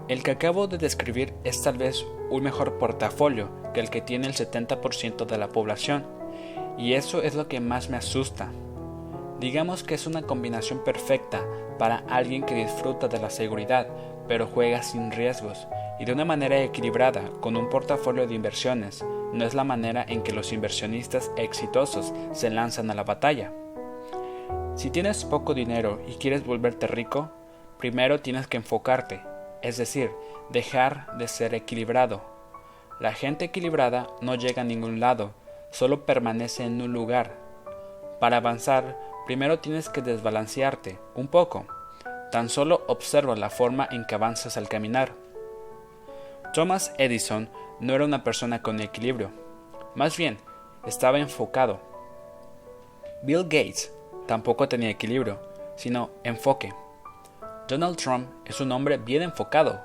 El 0.08 0.24
que 0.24 0.32
acabo 0.32 0.68
de 0.68 0.78
describir 0.78 1.34
es 1.44 1.62
tal 1.62 1.78
vez 1.78 2.06
un 2.30 2.44
mejor 2.44 2.78
portafolio 2.78 3.50
que 3.74 3.80
el 3.80 3.90
que 3.90 4.02
tiene 4.02 4.28
el 4.28 4.34
70% 4.34 5.26
de 5.26 5.38
la 5.38 5.50
población, 5.50 6.06
y 6.78 6.94
eso 6.94 7.22
es 7.22 7.36
lo 7.36 7.48
que 7.48 7.60
más 7.60 7.90
me 7.90 7.98
asusta. 7.98 8.52
Digamos 9.40 9.84
que 9.84 9.94
es 9.94 10.08
una 10.08 10.24
combinación 10.24 10.84
perfecta 10.84 11.46
para 11.78 12.04
alguien 12.10 12.44
que 12.44 12.56
disfruta 12.56 13.08
de 13.08 13.20
la 13.20 13.30
seguridad, 13.30 13.88
pero 14.28 14.48
juega 14.48 14.82
sin 14.82 15.12
riesgos 15.12 15.68
y 16.00 16.06
de 16.06 16.14
una 16.14 16.26
manera 16.26 16.62
equilibrada 16.62 17.30
con 17.40 17.56
un 17.56 17.70
portafolio 17.70 18.28
de 18.28 18.34
inversiones. 18.34 19.06
No 19.34 19.46
es 19.46 19.54
la 19.54 19.64
manera 19.64 20.06
en 20.08 20.24
que 20.24 20.32
los 20.32 20.54
inversionistas 20.54 21.32
exitosos 21.38 22.14
se 22.34 22.50
lanzan 22.50 22.90
a 22.90 22.96
la 22.96 23.04
batalla. 23.04 23.52
Si 24.76 24.90
tienes 24.90 25.26
poco 25.26 25.54
dinero 25.54 26.02
y 26.08 26.16
quieres 26.16 26.46
volverte 26.46 26.88
rico, 26.88 27.30
primero 27.78 28.22
tienes 28.22 28.48
que 28.48 28.58
enfocarte, 28.58 29.22
es 29.62 29.78
decir, 29.78 30.12
dejar 30.50 31.18
de 31.18 31.28
ser 31.28 31.54
equilibrado. 31.54 32.22
La 33.00 33.14
gente 33.14 33.46
equilibrada 33.46 34.08
no 34.22 34.36
llega 34.36 34.64
a 34.64 34.66
ningún 34.66 35.00
lado, 35.00 35.32
solo 35.72 36.06
permanece 36.06 36.64
en 36.64 36.82
un 36.82 36.94
lugar. 36.94 37.36
Para 38.20 38.38
avanzar, 38.38 38.98
primero 39.28 39.60
tienes 39.60 39.90
que 39.90 40.02
desbalancearte 40.02 40.98
un 41.14 41.28
poco. 41.28 41.66
Tan 42.32 42.50
solo 42.50 42.84
observa 42.88 43.36
la 43.36 43.50
forma 43.50 43.88
en 43.92 44.06
que 44.06 44.16
avanzas 44.16 44.58
al 44.58 44.70
caminar. 44.70 45.12
Thomas 46.54 46.94
Edison 46.98 47.50
no 47.82 47.94
era 47.94 48.06
una 48.06 48.24
persona 48.24 48.62
con 48.62 48.80
equilibrio, 48.80 49.30
más 49.96 50.16
bien 50.16 50.38
estaba 50.86 51.20
enfocado. 51.20 51.80
Bill 53.22 53.44
Gates 53.44 53.92
tampoco 54.28 54.70
tenía 54.70 54.90
equilibrio, 54.90 55.40
sino 55.76 56.10
enfoque. 56.24 56.74
Donald 57.68 57.98
Trump 57.98 58.30
es 58.46 58.62
un 58.62 58.72
hombre 58.72 58.98
bien 58.98 59.24
enfocado. 59.24 59.82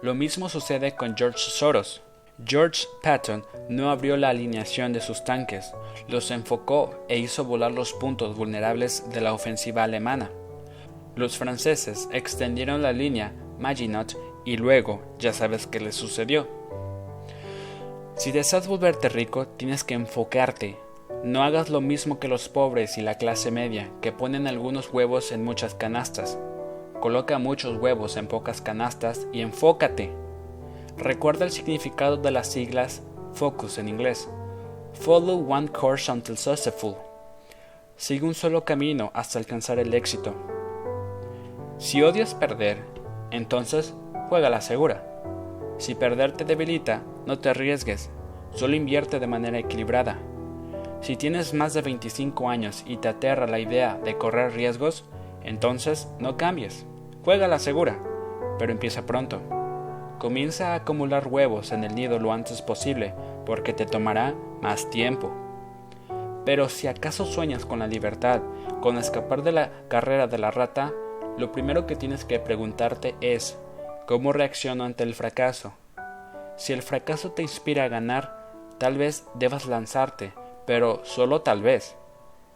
Lo 0.00 0.14
mismo 0.14 0.48
sucede 0.48 0.96
con 0.96 1.14
George 1.16 1.38
Soros. 1.38 2.00
George 2.46 2.86
Patton 3.02 3.44
no 3.68 3.90
abrió 3.90 4.16
la 4.16 4.30
alineación 4.30 4.92
de 4.92 5.00
sus 5.00 5.24
tanques, 5.24 5.72
los 6.08 6.30
enfocó 6.30 7.04
e 7.08 7.18
hizo 7.18 7.44
volar 7.44 7.72
los 7.72 7.92
puntos 7.92 8.36
vulnerables 8.36 9.10
de 9.10 9.20
la 9.20 9.32
ofensiva 9.34 9.84
alemana. 9.84 10.30
Los 11.16 11.36
franceses 11.36 12.08
extendieron 12.12 12.82
la 12.82 12.92
línea 12.92 13.32
Maginot 13.58 14.16
y 14.44 14.56
luego 14.56 15.02
ya 15.18 15.32
sabes 15.32 15.66
qué 15.66 15.80
les 15.80 15.94
sucedió. 15.94 16.48
Si 18.16 18.32
deseas 18.32 18.68
volverte 18.68 19.08
rico, 19.08 19.46
tienes 19.46 19.84
que 19.84 19.94
enfocarte. 19.94 20.76
No 21.24 21.42
hagas 21.42 21.68
lo 21.68 21.80
mismo 21.80 22.18
que 22.18 22.28
los 22.28 22.48
pobres 22.48 22.96
y 22.96 23.02
la 23.02 23.16
clase 23.16 23.50
media, 23.50 23.90
que 24.00 24.12
ponen 24.12 24.46
algunos 24.46 24.92
huevos 24.92 25.32
en 25.32 25.44
muchas 25.44 25.74
canastas. 25.74 26.38
Coloca 27.00 27.38
muchos 27.38 27.78
huevos 27.78 28.16
en 28.16 28.26
pocas 28.26 28.60
canastas 28.60 29.26
y 29.32 29.40
enfócate. 29.40 30.10
Recuerda 30.96 31.44
el 31.44 31.50
significado 31.50 32.16
de 32.16 32.30
las 32.30 32.50
siglas 32.50 33.02
FOCUS 33.34 33.78
en 33.78 33.88
inglés. 33.88 34.28
Follow 34.92 35.44
one 35.48 35.68
course 35.68 36.10
until 36.10 36.36
successful. 36.36 36.96
Sigue 37.96 38.26
un 38.26 38.34
solo 38.34 38.64
camino 38.64 39.10
hasta 39.14 39.38
alcanzar 39.38 39.78
el 39.78 39.94
éxito. 39.94 40.34
Si 41.78 42.02
odias 42.02 42.34
perder, 42.34 42.78
entonces 43.30 43.94
juega 44.28 44.50
la 44.50 44.60
segura. 44.60 45.06
Si 45.78 45.94
perder 45.94 46.32
te 46.32 46.44
debilita, 46.44 47.02
no 47.26 47.38
te 47.38 47.50
arriesgues, 47.50 48.10
solo 48.54 48.74
invierte 48.74 49.18
de 49.18 49.26
manera 49.26 49.58
equilibrada. 49.58 50.18
Si 51.00 51.16
tienes 51.16 51.54
más 51.54 51.72
de 51.72 51.80
25 51.82 52.50
años 52.50 52.84
y 52.86 52.98
te 52.98 53.08
aterra 53.08 53.46
la 53.46 53.58
idea 53.58 53.98
de 54.04 54.18
correr 54.18 54.52
riesgos, 54.52 55.04
entonces 55.42 56.08
no 56.18 56.36
cambies, 56.36 56.84
juega 57.24 57.48
la 57.48 57.58
segura, 57.58 57.98
pero 58.58 58.72
empieza 58.72 59.06
pronto. 59.06 59.40
Comienza 60.20 60.72
a 60.72 60.74
acumular 60.74 61.28
huevos 61.28 61.72
en 61.72 61.82
el 61.82 61.94
nido 61.94 62.18
lo 62.18 62.34
antes 62.34 62.60
posible, 62.60 63.14
porque 63.46 63.72
te 63.72 63.86
tomará 63.86 64.34
más 64.60 64.90
tiempo. 64.90 65.32
Pero 66.44 66.68
si 66.68 66.88
acaso 66.88 67.24
sueñas 67.24 67.64
con 67.64 67.78
la 67.78 67.86
libertad, 67.86 68.42
con 68.82 68.98
escapar 68.98 69.42
de 69.42 69.52
la 69.52 69.70
carrera 69.88 70.26
de 70.26 70.36
la 70.36 70.50
rata, 70.50 70.92
lo 71.38 71.52
primero 71.52 71.86
que 71.86 71.96
tienes 71.96 72.26
que 72.26 72.38
preguntarte 72.38 73.14
es, 73.22 73.56
¿cómo 74.06 74.34
reacciono 74.34 74.84
ante 74.84 75.04
el 75.04 75.14
fracaso? 75.14 75.72
Si 76.56 76.74
el 76.74 76.82
fracaso 76.82 77.32
te 77.32 77.40
inspira 77.40 77.84
a 77.84 77.88
ganar, 77.88 78.52
tal 78.76 78.98
vez 78.98 79.26
debas 79.36 79.64
lanzarte, 79.64 80.34
pero 80.66 81.00
solo 81.02 81.40
tal 81.40 81.62
vez. 81.62 81.96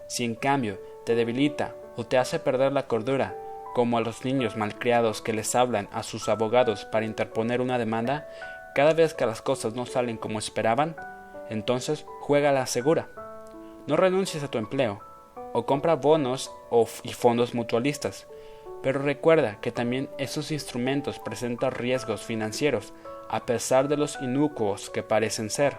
Si 0.06 0.26
en 0.26 0.34
cambio 0.34 0.78
te 1.06 1.14
debilita 1.14 1.74
o 1.96 2.04
te 2.04 2.18
hace 2.18 2.38
perder 2.38 2.72
la 2.72 2.86
cordura, 2.88 3.34
como 3.74 3.98
a 3.98 4.00
los 4.00 4.24
niños 4.24 4.56
malcriados 4.56 5.20
que 5.20 5.32
les 5.32 5.54
hablan 5.54 5.88
a 5.92 6.02
sus 6.02 6.28
abogados 6.28 6.84
para 6.86 7.04
interponer 7.04 7.60
una 7.60 7.78
demanda, 7.78 8.28
cada 8.74 8.94
vez 8.94 9.14
que 9.14 9.26
las 9.26 9.42
cosas 9.42 9.74
no 9.74 9.84
salen 9.84 10.16
como 10.16 10.38
esperaban, 10.38 10.96
entonces 11.50 12.06
juega 12.20 12.52
la 12.52 12.66
segura. 12.66 13.08
No 13.86 13.96
renuncies 13.96 14.42
a 14.42 14.48
tu 14.48 14.58
empleo, 14.58 15.00
o 15.52 15.66
compra 15.66 15.94
bonos 15.94 16.50
y 17.02 17.12
fondos 17.12 17.54
mutualistas, 17.54 18.26
pero 18.82 19.00
recuerda 19.00 19.60
que 19.60 19.72
también 19.72 20.08
esos 20.18 20.50
instrumentos 20.50 21.18
presentan 21.18 21.72
riesgos 21.72 22.22
financieros, 22.22 22.92
a 23.28 23.46
pesar 23.46 23.88
de 23.88 23.96
los 23.96 24.18
inocuos 24.20 24.90
que 24.90 25.02
parecen 25.02 25.50
ser. 25.50 25.76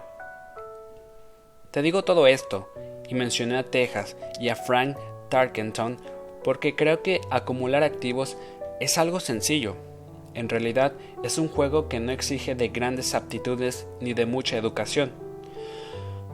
Te 1.70 1.82
digo 1.82 2.04
todo 2.04 2.26
esto, 2.26 2.72
y 3.08 3.14
mencioné 3.14 3.58
a 3.58 3.70
Texas 3.70 4.16
y 4.40 4.48
a 4.48 4.56
Frank 4.56 4.96
Tarkenton 5.28 5.98
porque 6.46 6.76
creo 6.76 7.02
que 7.02 7.20
acumular 7.28 7.82
activos 7.82 8.36
es 8.78 8.98
algo 8.98 9.18
sencillo. 9.18 9.74
En 10.32 10.48
realidad 10.48 10.92
es 11.24 11.38
un 11.38 11.48
juego 11.48 11.88
que 11.88 11.98
no 11.98 12.12
exige 12.12 12.54
de 12.54 12.68
grandes 12.68 13.16
aptitudes 13.16 13.88
ni 14.00 14.14
de 14.14 14.26
mucha 14.26 14.56
educación. 14.56 15.10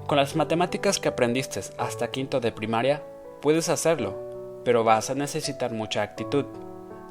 Con 0.06 0.18
las 0.18 0.36
matemáticas 0.36 0.98
que 0.98 1.08
aprendiste 1.08 1.60
hasta 1.78 2.10
quinto 2.10 2.40
de 2.40 2.52
primaria, 2.52 3.02
puedes 3.40 3.70
hacerlo, 3.70 4.60
pero 4.66 4.84
vas 4.84 5.08
a 5.08 5.14
necesitar 5.14 5.72
mucha 5.72 6.02
actitud. 6.02 6.44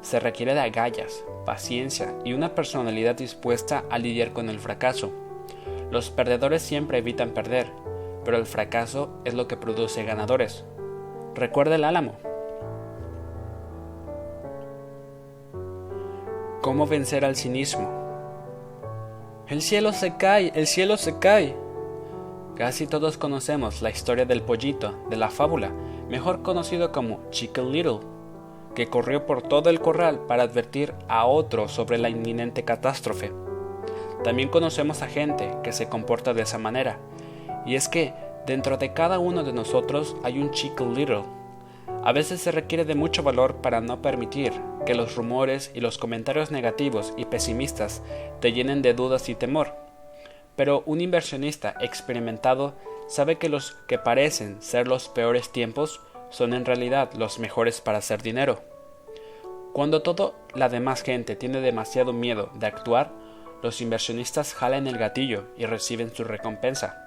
Se 0.00 0.20
requiere 0.20 0.54
de 0.54 0.60
agallas, 0.60 1.24
paciencia 1.44 2.14
y 2.24 2.34
una 2.34 2.54
personalidad 2.54 3.16
dispuesta 3.16 3.82
a 3.90 3.98
lidiar 3.98 4.32
con 4.32 4.48
el 4.48 4.60
fracaso. 4.60 5.10
Los 5.90 6.10
perdedores 6.10 6.62
siempre 6.62 6.98
evitan 6.98 7.30
perder, 7.30 7.66
pero 8.24 8.36
el 8.36 8.46
fracaso 8.46 9.20
es 9.24 9.34
lo 9.34 9.48
que 9.48 9.56
produce 9.56 10.04
ganadores. 10.04 10.64
Recuerda 11.34 11.74
el 11.74 11.82
álamo. 11.82 12.31
¿Cómo 16.62 16.86
vencer 16.86 17.24
al 17.24 17.34
cinismo? 17.34 17.90
El 19.48 19.62
cielo 19.62 19.92
se 19.92 20.16
cae, 20.16 20.52
el 20.54 20.68
cielo 20.68 20.96
se 20.96 21.18
cae. 21.18 21.56
Casi 22.54 22.86
todos 22.86 23.18
conocemos 23.18 23.82
la 23.82 23.90
historia 23.90 24.26
del 24.26 24.42
pollito 24.42 24.94
de 25.10 25.16
la 25.16 25.28
fábula, 25.28 25.72
mejor 26.08 26.42
conocido 26.42 26.92
como 26.92 27.18
Chicken 27.30 27.72
Little, 27.72 27.98
que 28.76 28.86
corrió 28.86 29.26
por 29.26 29.42
todo 29.42 29.70
el 29.70 29.80
corral 29.80 30.20
para 30.28 30.44
advertir 30.44 30.94
a 31.08 31.26
otro 31.26 31.66
sobre 31.66 31.98
la 31.98 32.08
inminente 32.08 32.64
catástrofe. 32.64 33.32
También 34.22 34.48
conocemos 34.48 35.02
a 35.02 35.08
gente 35.08 35.50
que 35.64 35.72
se 35.72 35.88
comporta 35.88 36.32
de 36.32 36.42
esa 36.42 36.58
manera, 36.58 37.00
y 37.66 37.74
es 37.74 37.88
que 37.88 38.14
dentro 38.46 38.76
de 38.76 38.92
cada 38.92 39.18
uno 39.18 39.42
de 39.42 39.52
nosotros 39.52 40.14
hay 40.22 40.38
un 40.38 40.52
Chicken 40.52 40.94
Little. 40.94 41.24
A 42.04 42.12
veces 42.12 42.40
se 42.40 42.50
requiere 42.50 42.84
de 42.84 42.94
mucho 42.94 43.22
valor 43.22 43.56
para 43.62 43.80
no 43.80 44.02
permitir 44.02 44.52
que 44.86 44.94
los 44.94 45.14
rumores 45.14 45.70
y 45.74 45.80
los 45.80 45.98
comentarios 45.98 46.50
negativos 46.50 47.14
y 47.16 47.26
pesimistas 47.26 48.02
te 48.40 48.52
llenen 48.52 48.82
de 48.82 48.94
dudas 48.94 49.28
y 49.28 49.34
temor. 49.34 49.74
Pero 50.56 50.82
un 50.86 51.00
inversionista 51.00 51.74
experimentado 51.80 52.74
sabe 53.08 53.38
que 53.38 53.48
los 53.48 53.72
que 53.86 53.98
parecen 53.98 54.60
ser 54.60 54.88
los 54.88 55.08
peores 55.08 55.50
tiempos 55.52 56.00
son 56.30 56.54
en 56.54 56.64
realidad 56.64 57.12
los 57.14 57.38
mejores 57.38 57.80
para 57.80 57.98
hacer 57.98 58.22
dinero. 58.22 58.60
Cuando 59.72 60.02
toda 60.02 60.32
la 60.54 60.68
demás 60.68 61.02
gente 61.02 61.36
tiene 61.36 61.60
demasiado 61.60 62.12
miedo 62.12 62.50
de 62.54 62.66
actuar, 62.66 63.12
los 63.62 63.80
inversionistas 63.80 64.54
jalan 64.54 64.86
el 64.86 64.98
gatillo 64.98 65.44
y 65.56 65.66
reciben 65.66 66.14
su 66.14 66.24
recompensa. 66.24 66.98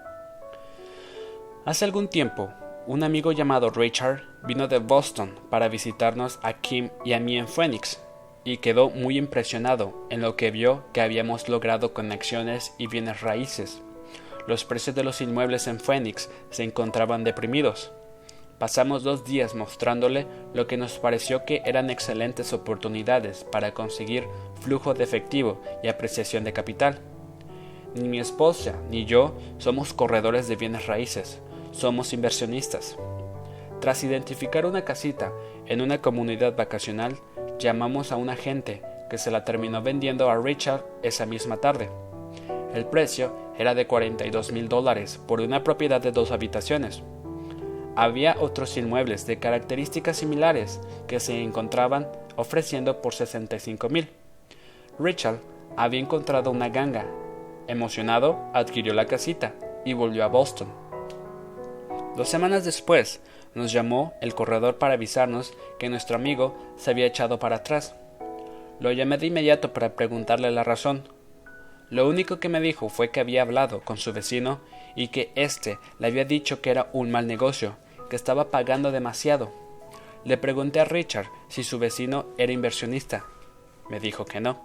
Hace 1.65 1.86
algún 1.86 2.08
tiempo, 2.08 2.50
un 2.88 3.04
amigo 3.04 3.32
llamado 3.32 3.71
Richard 3.71 4.21
vino 4.43 4.67
de 4.67 4.78
Boston 4.78 5.34
para 5.50 5.69
visitarnos 5.69 6.39
a 6.43 6.54
Kim 6.54 6.89
y 7.04 7.13
a 7.13 7.19
mí 7.19 7.38
en 7.38 7.48
Phoenix 7.48 8.00
y 8.43 8.58
quedó 8.58 8.91
muy 8.91 9.17
impresionado 9.17 10.06
en 10.12 10.21
lo 10.21 10.36
que 10.36 10.52
vio 10.52 10.84
que 10.93 11.02
habíamos 11.02 11.50
logrado 11.50 11.93
conexiones 11.93 12.76
y 12.78 12.86
bienes 12.86 13.21
raíces. 13.21 13.82
Los 14.48 14.65
precios 14.65 14.95
de 14.95 15.04
los 15.04 15.19
inmuebles 15.21 15.65
en 15.65 15.80
Phoenix 15.80 16.30
se 16.52 16.63
encontraban 16.63 17.24
deprimidos. 17.24 17.91
Pasamos 18.60 19.04
dos 19.04 19.26
días 19.26 19.56
mostrándole 19.56 20.28
lo 20.54 20.67
que 20.67 20.78
nos 20.78 21.00
pareció 21.00 21.43
que 21.43 21.63
eran 21.65 21.89
excelentes 21.89 22.54
oportunidades 22.54 23.45
para 23.52 23.74
conseguir 23.74 24.26
flujo 24.62 24.93
de 24.93 25.04
efectivo 25.04 25.60
y 25.82 25.88
apreciación 25.88 26.43
de 26.43 26.54
capital. 26.54 27.00
Ni 27.95 28.08
mi 28.08 28.19
esposa 28.19 28.76
ni 28.91 29.06
yo 29.06 29.36
somos 29.58 29.93
corredores 29.93 30.48
de 30.48 30.56
bienes 30.56 30.86
raíces, 30.86 31.41
somos 31.76 32.14
inversionistas. 32.14 32.98
Tras 33.82 34.04
identificar 34.04 34.66
una 34.66 34.86
casita 34.86 35.32
en 35.68 35.82
una 35.82 36.02
comunidad 36.02 36.56
vacacional, 36.56 37.18
llamamos 37.60 38.12
a 38.12 38.16
un 38.16 38.30
agente 38.30 38.82
que 39.10 39.18
se 39.18 39.30
la 39.30 39.46
terminó 39.46 39.82
vendiendo 39.82 40.30
a 40.30 40.38
Richard 40.38 40.84
esa 41.04 41.26
misma 41.26 41.58
tarde. 41.58 41.90
El 42.74 42.86
precio 42.86 43.34
era 43.58 43.76
de 43.76 43.88
42 43.88 44.52
mil 44.52 44.68
dólares 44.68 45.20
por 45.28 45.42
una 45.42 45.64
propiedad 45.64 46.02
de 46.02 46.12
dos 46.12 46.32
habitaciones. 46.32 47.04
Había 47.96 48.36
otros 48.40 48.76
inmuebles 48.78 49.26
de 49.26 49.40
características 49.40 50.18
similares 50.18 50.82
que 51.08 51.20
se 51.20 51.42
encontraban 51.42 52.08
ofreciendo 52.36 53.02
por 53.02 53.14
65 53.14 53.90
mil. 53.90 54.10
Richard 55.00 55.40
había 55.78 56.00
encontrado 56.00 56.52
una 56.52 56.70
ganga. 56.70 57.06
Emocionado, 57.68 58.40
adquirió 58.54 58.94
la 58.94 59.06
casita 59.06 59.54
y 59.86 59.94
volvió 59.94 60.24
a 60.24 60.28
Boston. 60.28 60.68
Dos 62.15 62.30
semanas 62.30 62.63
después, 62.63 63.19
nos 63.56 63.73
llamó 63.73 64.13
el 64.21 64.34
corredor 64.36 64.78
para 64.78 64.93
avisarnos 64.93 65.54
que 65.78 65.89
nuestro 65.89 66.15
amigo 66.15 66.56
se 66.78 66.91
había 66.91 67.06
echado 67.06 67.39
para 67.39 67.58
atrás. 67.58 67.93
Lo 68.80 68.93
llamé 68.93 69.17
de 69.17 69.28
inmediato 69.28 69.73
para 69.73 69.97
preguntarle 69.97 70.49
la 70.51 70.63
razón. 70.63 71.10
Lo 71.89 72.08
único 72.08 72.39
que 72.39 72.47
me 72.47 72.62
dijo 72.62 72.88
fue 72.88 73.12
que 73.12 73.19
había 73.19 73.41
hablado 73.41 73.82
con 73.82 73.97
su 73.97 74.13
vecino 74.13 74.62
y 74.95 75.10
que 75.10 75.34
éste 75.36 75.78
le 75.99 76.08
había 76.08 76.23
dicho 76.23 76.62
que 76.62 76.71
era 76.71 76.89
un 76.93 77.12
mal 77.12 77.28
negocio, 77.28 77.75
que 78.10 78.15
estaba 78.15 78.49
pagando 78.49 78.93
demasiado. 78.93 79.51
Le 80.23 80.38
pregunté 80.38 80.80
a 80.80 80.86
Richard 80.86 81.28
si 81.49 81.65
su 81.65 81.80
vecino 81.80 82.28
era 82.38 82.54
inversionista. 82.54 83.25
Me 83.89 83.99
dijo 83.99 84.23
que 84.23 84.39
no. 84.39 84.62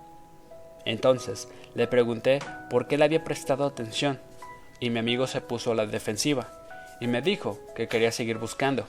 Entonces 0.84 1.48
le 1.74 1.88
pregunté 1.88 2.38
por 2.70 2.86
qué 2.86 2.96
le 2.96 3.06
había 3.06 3.24
prestado 3.24 3.64
atención, 3.66 4.20
y 4.78 4.90
mi 4.90 5.00
amigo 5.00 5.26
se 5.26 5.40
puso 5.40 5.72
a 5.72 5.74
la 5.74 5.86
defensiva 5.86 6.59
y 7.00 7.06
me 7.06 7.22
dijo 7.22 7.58
que 7.74 7.88
quería 7.88 8.12
seguir 8.12 8.38
buscando. 8.38 8.84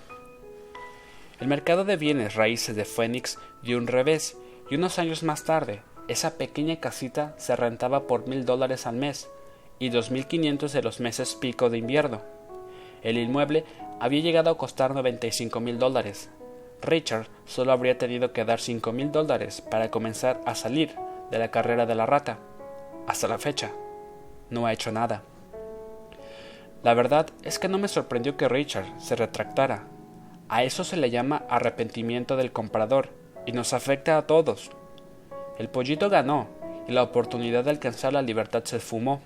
El 1.39 1.47
mercado 1.47 1.85
de 1.85 1.97
bienes 1.97 2.35
raíces 2.35 2.75
de 2.75 2.85
Phoenix 2.85 3.39
dio 3.63 3.77
un 3.77 3.87
revés 3.87 4.37
y 4.69 4.75
unos 4.75 4.99
años 4.99 5.23
más 5.23 5.43
tarde 5.43 5.81
esa 6.07 6.37
pequeña 6.37 6.79
casita 6.81 7.33
se 7.37 7.55
rentaba 7.55 8.05
por 8.05 8.27
mil 8.27 8.45
dólares 8.45 8.85
al 8.85 8.95
mes 8.95 9.29
y 9.79 9.89
dos 9.89 10.11
mil 10.11 10.27
quinientos 10.27 10.73
de 10.73 10.81
los 10.81 10.99
meses 10.99 11.35
pico 11.35 11.69
de 11.69 11.77
invierno. 11.77 12.21
El 13.01 13.17
inmueble 13.17 13.63
había 13.99 14.21
llegado 14.21 14.49
a 14.49 14.57
costar 14.57 14.93
95 14.93 15.59
mil 15.59 15.79
dólares. 15.79 16.29
Richard 16.81 17.27
solo 17.45 17.71
habría 17.71 17.97
tenido 17.97 18.33
que 18.33 18.43
dar 18.43 18.59
cinco 18.59 18.91
mil 18.91 19.11
dólares 19.11 19.61
para 19.61 19.89
comenzar 19.89 20.41
a 20.45 20.53
salir 20.55 20.95
de 21.29 21.39
la 21.39 21.49
carrera 21.49 21.85
de 21.85 21.95
la 21.95 22.05
rata. 22.05 22.39
Hasta 23.07 23.27
la 23.27 23.37
fecha, 23.37 23.71
no 24.49 24.65
ha 24.65 24.73
hecho 24.73 24.91
nada. 24.91 25.23
La 26.83 26.95
verdad 26.95 27.27
es 27.43 27.59
que 27.59 27.67
no 27.67 27.77
me 27.77 27.87
sorprendió 27.87 28.37
que 28.37 28.49
Richard 28.49 28.99
se 28.99 29.15
retractara. 29.15 29.83
A 30.49 30.63
eso 30.63 30.83
se 30.83 30.97
le 30.97 31.11
llama 31.11 31.43
arrepentimiento 31.47 32.37
del 32.37 32.51
comprador 32.51 33.09
y 33.45 33.51
nos 33.51 33.73
afecta 33.73 34.17
a 34.17 34.23
todos. 34.23 34.71
El 35.59 35.69
pollito 35.69 36.09
ganó 36.09 36.47
y 36.87 36.91
la 36.91 37.03
oportunidad 37.03 37.63
de 37.63 37.69
alcanzar 37.69 38.13
la 38.13 38.23
libertad 38.23 38.63
se 38.63 38.77
esfumó. 38.77 39.21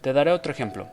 Te 0.00 0.12
daré 0.12 0.32
otro 0.32 0.50
ejemplo. 0.50 0.88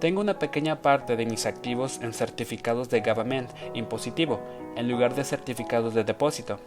Tengo 0.00 0.20
una 0.20 0.38
pequeña 0.38 0.82
parte 0.82 1.16
de 1.16 1.26
mis 1.26 1.46
activos 1.46 1.98
en 2.02 2.12
certificados 2.12 2.88
de 2.90 3.00
government 3.00 3.50
impositivo 3.74 4.40
en 4.76 4.88
lugar 4.88 5.14
de 5.14 5.24
certificados 5.24 5.94
de 5.94 6.04
depósito. 6.04 6.60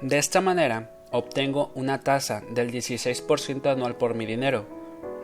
De 0.00 0.18
esta 0.18 0.40
manera, 0.40 0.90
obtengo 1.12 1.70
una 1.74 2.00
tasa 2.00 2.42
del 2.50 2.72
16% 2.72 3.70
anual 3.70 3.96
por 3.96 4.14
mi 4.14 4.26
dinero, 4.26 4.66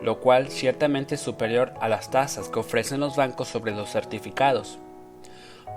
lo 0.03 0.19
cual 0.19 0.49
ciertamente 0.49 1.15
es 1.15 1.21
superior 1.21 1.73
a 1.79 1.87
las 1.87 2.11
tasas 2.11 2.49
que 2.49 2.59
ofrecen 2.59 2.99
los 2.99 3.15
bancos 3.15 3.47
sobre 3.47 3.71
los 3.71 3.89
certificados. 3.89 4.77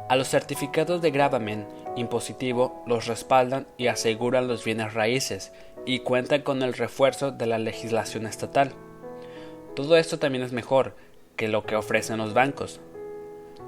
A 0.09 0.17
los 0.17 0.29
certificados 0.29 1.01
de 1.01 1.13
gravamen 1.13 1.65
impositivo 1.95 2.83
los 2.87 3.07
respaldan 3.07 3.69
y 3.77 3.87
aseguran 3.87 4.49
los 4.49 4.65
bienes 4.65 4.95
raíces 4.95 5.53
y 5.87 6.01
cuentan 6.01 6.43
con 6.43 6.63
el 6.65 6.75
refuerzo 6.75 7.31
de 7.31 7.47
la 7.47 7.59
legislación 7.59 8.27
estatal. 8.27 8.73
Todo 9.77 9.97
esto 9.97 10.19
también 10.19 10.43
es 10.43 10.53
mejor 10.53 10.97
que 11.37 11.47
lo 11.47 11.65
que 11.65 11.77
ofrecen 11.77 12.19
los 12.19 12.35
bancos. 12.35 12.81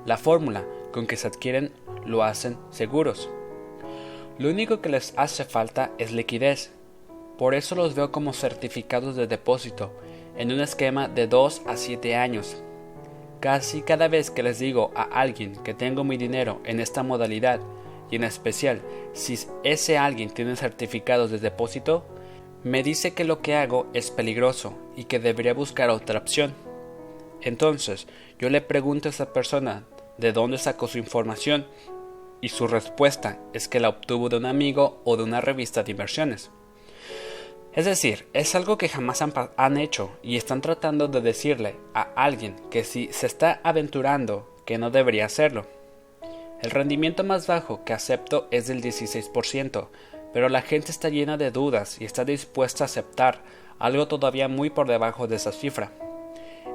La 0.07 0.17
fórmula 0.17 0.65
con 0.93 1.07
que 1.07 1.17
se 1.17 1.29
adquieren 1.29 1.71
lo 2.05 2.25
hacen 2.25 2.59
seguros. 2.71 3.31
Lo 4.39 4.49
único 4.49 4.81
que 4.81 4.89
les 4.89 5.15
hace 5.17 5.45
falta 5.45 5.93
es 5.99 6.11
liquidez. 6.11 6.73
Por 7.37 7.55
eso 7.55 7.77
los 7.77 7.95
veo 7.95 8.11
como 8.11 8.33
certificados 8.33 9.15
de 9.15 9.29
depósito 9.29 9.93
en 10.37 10.53
un 10.53 10.61
esquema 10.61 11.09
de 11.09 11.27
2 11.27 11.63
a 11.67 11.77
7 11.77 12.17
años. 12.17 12.63
Casi 13.41 13.83
cada 13.83 14.09
vez 14.09 14.31
que 14.31 14.43
les 14.43 14.59
digo 14.59 14.91
a 14.95 15.03
alguien 15.03 15.57
que 15.63 15.75
tengo 15.75 16.05
mi 16.05 16.17
dinero 16.17 16.61
en 16.65 16.81
esta 16.81 17.03
modalidad, 17.03 17.61
y 18.11 18.17
en 18.17 18.25
especial 18.25 18.83
si 19.13 19.39
ese 19.65 19.99
alguien 19.99 20.31
tiene 20.31 20.57
certificados 20.57 21.31
de 21.31 21.39
depósito, 21.39 22.05
me 22.65 22.83
dice 22.83 23.15
que 23.15 23.25
lo 23.25 23.41
que 23.41 23.55
hago 23.55 23.87
es 23.95 24.11
peligroso 24.11 24.75
y 24.97 25.05
que 25.05 25.19
debería 25.19 25.55
buscar 25.55 25.91
otra 25.91 26.19
opción. 26.19 26.55
Entonces, 27.41 28.09
yo 28.39 28.51
le 28.51 28.61
pregunto 28.61 29.09
a 29.09 29.11
esa 29.11 29.33
persona 29.33 29.85
de 30.17 30.33
dónde 30.33 30.59
sacó 30.59 30.89
su 30.89 30.99
información 30.99 31.67
y 32.41 32.49
su 32.49 32.67
respuesta 32.67 33.39
es 33.53 33.69
que 33.69 33.81
la 33.81 33.89
obtuvo 33.89 34.29
de 34.29 34.37
un 34.37 34.47
amigo 34.47 35.01
o 35.05 35.17
de 35.17 35.23
una 35.23 35.41
revista 35.41 35.83
de 35.83 35.93
inversiones. 35.93 36.51
Es 37.75 37.85
decir, 37.85 38.27
es 38.33 38.55
algo 38.55 38.79
que 38.79 38.89
jamás 38.89 39.23
han, 39.23 39.77
hecho 39.77 40.11
y 40.23 40.37
están 40.37 40.61
tratando 40.61 41.07
de 41.07 41.21
decirle 41.21 41.77
a 41.95 42.03
alguien 42.17 42.57
que 42.71 42.83
si 42.83 43.09
se 43.13 43.27
está 43.27 43.61
aventurando 43.63 44.49
que 44.65 44.79
no 44.79 44.91
debería 44.91 45.27
hacerlo. 45.27 45.67
El 46.61 46.71
rendimiento 46.71 47.23
más 47.25 47.47
bajo 47.47 47.85
que 47.85 47.93
acepto 47.93 48.49
es 48.51 48.67
del 48.67 48.83
16%, 48.83 49.89
pero 50.33 50.49
la 50.49 50.63
gente 50.63 50.91
está 50.91 51.09
llena 51.09 51.37
de 51.37 51.51
dudas 51.51 52.01
y 52.01 52.05
está 52.05 52.25
dispuesta 52.25 52.85
a 52.85 52.87
aceptar 52.87 53.43
algo 53.79 54.09
todavía 54.09 54.49
muy 54.49 54.71
por 54.71 54.89
debajo 54.89 55.29
de 55.29 55.37
esa 55.37 55.53
cifra. 55.53 55.93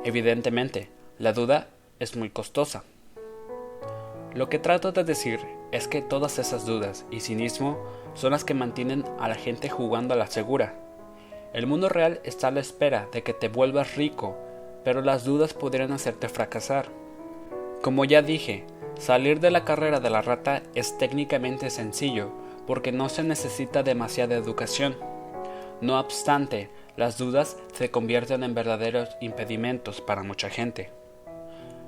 Evidentemente, 0.06 0.90
la 1.20 1.34
duda 1.34 1.68
es 2.00 2.16
muy 2.16 2.30
costosa. 2.30 2.84
Lo 4.34 4.50
que 4.50 4.58
trato 4.58 4.92
de 4.92 5.04
decir 5.04 5.40
es 5.72 5.88
que 5.88 6.02
todas 6.02 6.40
esas 6.40 6.66
dudas 6.66 7.06
y 7.12 7.20
cinismo 7.20 7.78
son 8.14 8.32
las 8.32 8.44
que 8.44 8.54
mantienen 8.54 9.04
a 9.20 9.28
la 9.28 9.36
gente 9.36 9.70
jugando 9.70 10.14
a 10.14 10.18
la 10.18 10.28
segura. 10.28 10.83
El 11.54 11.68
mundo 11.68 11.88
real 11.88 12.20
está 12.24 12.48
a 12.50 12.52
la 12.52 12.60
espera 12.60 13.08
de 13.12 13.24
que 13.24 13.34
te 13.34 13.48
vuelvas 13.48 13.96
rico, 13.96 14.36
pero 14.84 15.02
las 15.02 15.24
dudas 15.24 15.54
podrían 15.54 15.92
hacerte 15.92 16.28
fracasar. 16.28 16.88
Como 17.82 18.06
ya 18.06 18.22
dije, 18.22 18.66
Salir 19.00 19.39
de 19.39 19.52
la 19.52 19.66
carrera 19.66 20.00
de 20.00 20.10
la 20.10 20.22
rata 20.22 20.62
es 20.76 20.98
técnicamente 20.98 21.70
sencillo 21.70 22.32
porque 22.68 22.92
no 22.92 23.10
se 23.10 23.24
necesita 23.24 23.84
demasiada 23.84 24.36
educación. 24.36 24.96
No 25.82 26.00
obstante, 26.00 26.70
las 26.96 27.18
dudas 27.18 27.58
se 27.74 27.92
convierten 27.92 28.44
en 28.44 28.54
verdaderos 28.54 29.10
impedimentos 29.20 30.00
para 30.00 30.24
mucha 30.24 30.50
gente. 30.50 30.92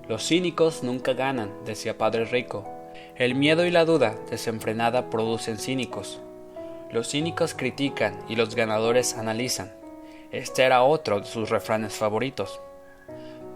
Los 0.10 0.28
cínicos 0.28 0.84
nunca 0.84 1.14
ganan, 1.14 1.52
decía 1.66 1.98
Padre 1.98 2.26
Rico. 2.26 2.68
El 3.16 3.36
miedo 3.36 3.66
y 3.66 3.72
la 3.72 3.86
duda 3.86 4.16
desenfrenada 4.30 5.10
producen 5.10 5.58
cínicos. 5.58 6.20
Los 6.92 7.10
cínicos 7.10 7.54
critican 7.54 8.20
y 8.30 8.36
los 8.36 8.56
ganadores 8.56 9.16
analizan. 9.18 9.74
Este 10.32 10.64
era 10.64 10.84
otro 10.84 11.20
de 11.20 11.26
sus 11.26 11.50
refranes 11.50 11.94
favoritos. 11.94 12.60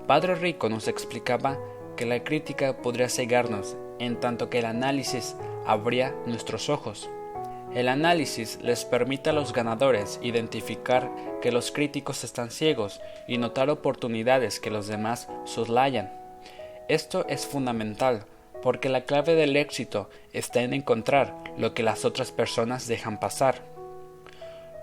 Padre 0.08 0.36
Rico 0.36 0.70
nos 0.70 0.88
explicaba 0.88 1.58
que 1.96 2.06
la 2.06 2.24
crítica 2.24 2.78
podría 2.78 3.10
cegarnos, 3.10 3.78
en 4.00 4.20
tanto 4.20 4.50
que 4.50 4.60
el 4.60 4.66
análisis 4.66 5.36
abría 5.66 6.16
nuestros 6.26 6.70
ojos. 6.70 7.10
El 7.74 7.88
análisis 7.88 8.58
les 8.64 8.84
permite 8.84 9.30
a 9.30 9.34
los 9.34 9.54
ganadores 9.54 10.20
identificar 10.24 11.12
que 11.42 11.52
los 11.52 11.72
críticos 11.72 12.24
están 12.24 12.50
ciegos 12.50 13.00
y 13.28 13.38
notar 13.38 13.70
oportunidades 13.70 14.60
que 14.60 14.72
los 14.72 14.88
demás 14.88 15.28
soslayan. 15.46 16.12
Esto 16.88 17.28
es 17.30 17.46
fundamental 17.46 18.26
porque 18.62 18.90
la 18.90 19.06
clave 19.06 19.36
del 19.36 19.56
éxito 19.56 20.10
está 20.34 20.62
en 20.62 20.74
encontrar 20.74 21.36
lo 21.58 21.74
que 21.74 21.84
las 21.84 22.06
otras 22.06 22.32
personas 22.32 22.88
dejan 22.88 23.20
pasar. 23.20 23.62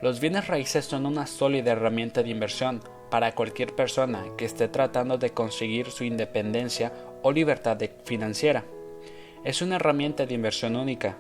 Los 0.03 0.21
bienes 0.21 0.47
raíces 0.47 0.85
son 0.85 1.07
una 1.07 1.27
sólida 1.27 1.73
herramienta 1.73 2.23
de 2.23 2.31
inversión 2.31 2.83
para 3.11 3.35
cualquier 3.35 3.75
persona 3.75 4.25
que 4.37 4.45
esté 4.45 4.69
tratando 4.69 5.19
de 5.19 5.31
conseguir 5.31 5.91
su 5.91 6.05
independencia 6.05 6.93
o 7.23 7.33
libertad 7.33 7.79
financiera. 8.05 8.65
Es 9.45 9.63
una 9.63 9.77
herramienta 9.77 10.27
de 10.27 10.35
inversión 10.35 10.77
única. 10.77 11.17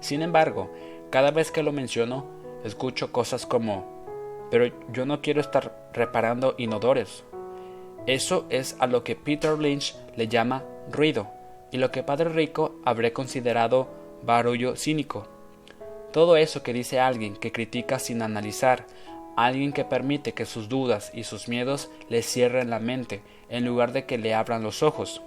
Sin 0.00 0.22
embargo, 0.22 0.70
cada 1.10 1.30
vez 1.30 1.50
que 1.50 1.62
lo 1.62 1.72
menciono, 1.72 2.26
escucho 2.64 3.10
cosas 3.10 3.46
como, 3.46 4.04
pero 4.50 4.66
yo 4.92 5.06
no 5.06 5.22
quiero 5.22 5.40
estar 5.40 5.90
reparando 5.92 6.54
inodores. 6.58 7.24
Eso 8.06 8.46
es 8.50 8.76
a 8.80 8.86
lo 8.86 9.02
que 9.02 9.16
Peter 9.16 9.58
Lynch 9.58 9.96
le 10.14 10.28
llama 10.28 10.62
ruido, 10.90 11.28
y 11.74 11.78
lo 11.78 11.90
que 11.90 12.04
Padre 12.04 12.28
Rico 12.28 12.76
habría 12.84 13.12
considerado 13.12 13.88
barullo 14.22 14.76
cínico. 14.76 15.26
Todo 16.12 16.36
eso 16.36 16.62
que 16.62 16.72
dice 16.72 17.00
alguien 17.00 17.34
que 17.34 17.50
critica 17.50 17.98
sin 17.98 18.22
analizar, 18.22 18.86
alguien 19.34 19.72
que 19.72 19.84
permite 19.84 20.34
que 20.34 20.46
sus 20.46 20.68
dudas 20.68 21.10
y 21.12 21.24
sus 21.24 21.48
miedos 21.48 21.90
le 22.08 22.22
cierren 22.22 22.70
la 22.70 22.78
mente 22.78 23.22
en 23.48 23.64
lugar 23.64 23.90
de 23.90 24.06
que 24.06 24.18
le 24.18 24.34
abran 24.34 24.62
los 24.62 24.84
ojos. 24.84 25.20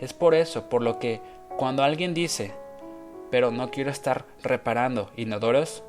Es 0.00 0.12
por 0.12 0.34
eso 0.34 0.68
por 0.68 0.82
lo 0.82 0.98
que 0.98 1.20
cuando 1.56 1.84
alguien 1.84 2.14
dice, 2.14 2.52
pero 3.30 3.52
no 3.52 3.70
quiero 3.70 3.92
estar 3.92 4.24
reparando 4.42 5.12
inodoros, 5.16 5.84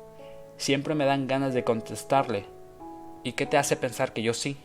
siempre 0.58 0.94
me 0.94 1.06
dan 1.06 1.26
ganas 1.26 1.54
de 1.54 1.64
contestarle, 1.64 2.44
¿y 3.24 3.32
qué 3.32 3.46
te 3.46 3.58
hace 3.58 3.74
pensar 3.74 4.12
que 4.12 4.22
yo 4.22 4.32
sí? 4.32 4.56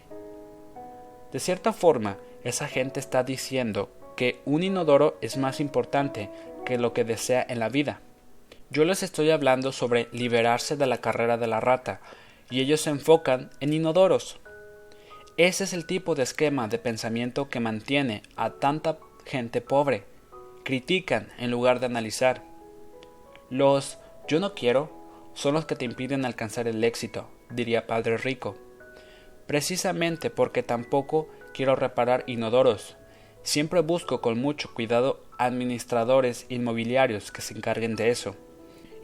De 1.32 1.39
cierta 1.39 1.73
forma, 1.73 2.17
esa 2.43 2.67
gente 2.67 2.99
está 2.99 3.23
diciendo 3.23 3.89
que 4.17 4.41
un 4.43 4.63
inodoro 4.63 5.17
es 5.21 5.38
más 5.38 5.62
importante 5.62 6.30
que 6.65 6.77
lo 6.77 6.91
que 6.91 7.06
desea 7.06 7.45
en 7.47 7.60
la 7.60 7.69
vida. 7.69 8.01
Yo 8.69 8.84
les 8.84 9.03
estoy 9.03 9.30
hablando 9.30 9.71
sobre 9.71 10.10
liberarse 10.12 10.75
de 10.75 10.88
la 10.88 10.97
carrera 10.97 11.38
de 11.38 11.47
la 11.47 11.62
rata, 11.62 12.01
y 12.49 12.60
ellos 12.60 12.82
se 12.82 12.89
enfocan 12.89 13.49
en 13.62 13.71
inodoros. 13.71 14.39
Ese 15.38 15.63
es 15.63 15.73
el 15.73 15.86
tipo 15.86 16.15
de 16.15 16.23
esquema 16.23 16.67
de 16.67 16.80
pensamiento 16.80 17.47
que 17.47 17.60
mantiene 17.60 18.23
a 18.36 18.49
tanta 18.49 18.97
gente 19.25 19.62
pobre. 19.62 20.03
Critican 20.65 21.30
en 21.38 21.51
lugar 21.51 21.80
de 21.80 21.86
analizar. 21.86 22.43
Los 23.49 23.99
yo 24.27 24.39
no 24.39 24.56
quiero 24.56 24.91
son 25.36 25.53
los 25.53 25.65
que 25.65 25.75
te 25.75 25.86
impiden 25.86 26.25
alcanzar 26.25 26.67
el 26.67 26.84
éxito, 26.84 27.30
diría 27.51 27.86
Padre 27.86 28.17
Rico. 28.17 28.58
Precisamente 29.45 30.30
porque 30.30 30.63
tampoco 30.63 31.30
quiero 31.53 31.75
reparar 31.75 32.23
inodoros. 32.25 32.97
Siempre 33.47 33.79
busco 33.79 34.19
con 34.19 34.41
mucho 34.41 34.73
cuidado 34.73 35.21
administradores 35.38 36.45
inmobiliarios 36.49 37.31
que 37.31 37.41
se 37.41 37.53
encarguen 37.53 37.95
de 37.95 38.10
eso. 38.10 38.36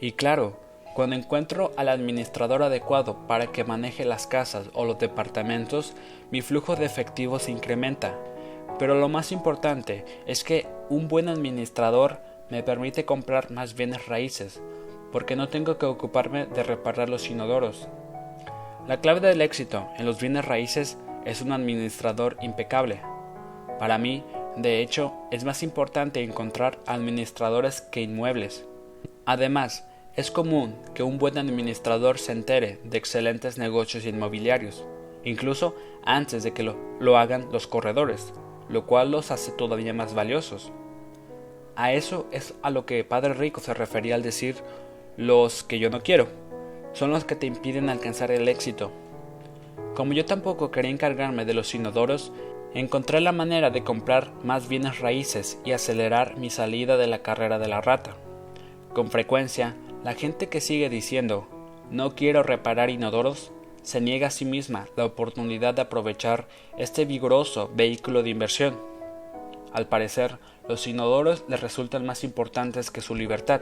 Y 0.02 0.12
claro, 0.12 0.60
cuando 0.94 1.16
encuentro 1.16 1.72
al 1.78 1.88
administrador 1.88 2.62
adecuado 2.62 3.26
para 3.26 3.46
que 3.46 3.64
maneje 3.64 4.04
las 4.04 4.26
casas 4.26 4.66
o 4.74 4.84
los 4.84 4.98
departamentos, 4.98 5.94
mi 6.30 6.42
flujo 6.42 6.76
de 6.76 6.84
efectivo 6.84 7.38
se 7.38 7.52
incrementa. 7.52 8.18
Pero 8.78 8.96
lo 8.96 9.08
más 9.08 9.32
importante 9.32 10.04
es 10.26 10.44
que 10.44 10.66
un 10.90 11.08
buen 11.08 11.30
administrador 11.30 12.20
me 12.50 12.62
permite 12.62 13.06
comprar 13.06 13.50
más 13.50 13.74
bienes 13.74 14.08
raíces, 14.08 14.60
porque 15.10 15.36
no 15.36 15.48
tengo 15.48 15.78
que 15.78 15.86
ocuparme 15.86 16.44
de 16.44 16.64
reparar 16.64 17.08
los 17.08 17.30
inodoros. 17.30 17.88
La 18.86 19.00
clave 19.00 19.20
del 19.20 19.40
éxito 19.40 19.88
en 19.96 20.04
los 20.04 20.20
bienes 20.20 20.44
raíces 20.44 20.98
es 21.24 21.40
un 21.40 21.52
administrador 21.52 22.36
impecable. 22.42 23.00
Para 23.78 23.98
mí, 23.98 24.24
de 24.56 24.80
hecho, 24.80 25.12
es 25.30 25.44
más 25.44 25.62
importante 25.62 26.22
encontrar 26.22 26.78
administradores 26.86 27.80
que 27.80 28.02
inmuebles. 28.02 28.64
Además, 29.26 29.84
es 30.16 30.30
común 30.30 30.76
que 30.94 31.02
un 31.02 31.18
buen 31.18 31.38
administrador 31.38 32.18
se 32.18 32.32
entere 32.32 32.78
de 32.84 32.98
excelentes 32.98 33.58
negocios 33.58 34.06
inmobiliarios, 34.06 34.84
incluso 35.24 35.74
antes 36.04 36.44
de 36.44 36.52
que 36.52 36.62
lo, 36.62 37.18
hagan 37.18 37.48
los 37.50 37.66
corredores, 37.66 38.32
lo 38.68 38.86
cual 38.86 39.10
los 39.10 39.32
hace 39.32 39.50
todavía 39.50 39.92
más 39.92 40.14
valiosos. 40.14 40.70
A 41.74 41.92
eso 41.92 42.28
es 42.30 42.54
a 42.62 42.70
lo 42.70 42.86
que 42.86 43.02
Padre 43.02 43.34
Rico 43.34 43.60
se 43.60 43.74
refería 43.74 44.14
al 44.14 44.22
decir 44.22 44.56
los 45.16 45.64
que 45.64 45.80
yo 45.80 45.90
no 45.90 46.00
quiero, 46.00 46.28
son 46.92 47.10
los 47.10 47.24
que 47.24 47.34
te 47.34 47.46
impiden 47.46 47.88
alcanzar 47.88 48.30
el 48.30 48.46
éxito. 48.46 48.92
Como 49.96 50.12
yo 50.12 50.24
tampoco 50.24 50.70
quería 50.70 50.92
encargarme 50.92 51.44
de 51.44 51.54
los 51.54 51.74
inodoros, 51.74 52.32
encontré 52.74 53.20
la 53.20 53.32
manera 53.32 53.70
de 53.70 53.84
comprar 53.84 54.32
más 54.42 54.68
bienes 54.68 54.98
raíces 54.98 55.58
y 55.64 55.72
acelerar 55.72 56.36
mi 56.36 56.50
salida 56.50 56.96
de 56.96 57.06
la 57.06 57.22
carrera 57.22 57.58
de 57.58 57.68
la 57.68 57.80
rata. 57.80 58.16
Con 58.92 59.10
frecuencia, 59.10 59.76
la 60.02 60.14
gente 60.14 60.48
que 60.48 60.60
sigue 60.60 60.88
diciendo 60.88 61.48
no 61.90 62.14
quiero 62.14 62.42
reparar 62.42 62.90
inodoros 62.90 63.52
se 63.82 64.00
niega 64.00 64.28
a 64.28 64.30
sí 64.30 64.44
misma 64.44 64.88
la 64.96 65.04
oportunidad 65.04 65.74
de 65.74 65.82
aprovechar 65.82 66.48
este 66.78 67.04
vigoroso 67.04 67.70
vehículo 67.74 68.22
de 68.22 68.30
inversión. 68.30 68.80
Al 69.72 69.88
parecer, 69.88 70.38
los 70.68 70.86
inodoros 70.86 71.44
les 71.48 71.60
resultan 71.60 72.06
más 72.06 72.24
importantes 72.24 72.90
que 72.90 73.02
su 73.02 73.14
libertad. 73.14 73.60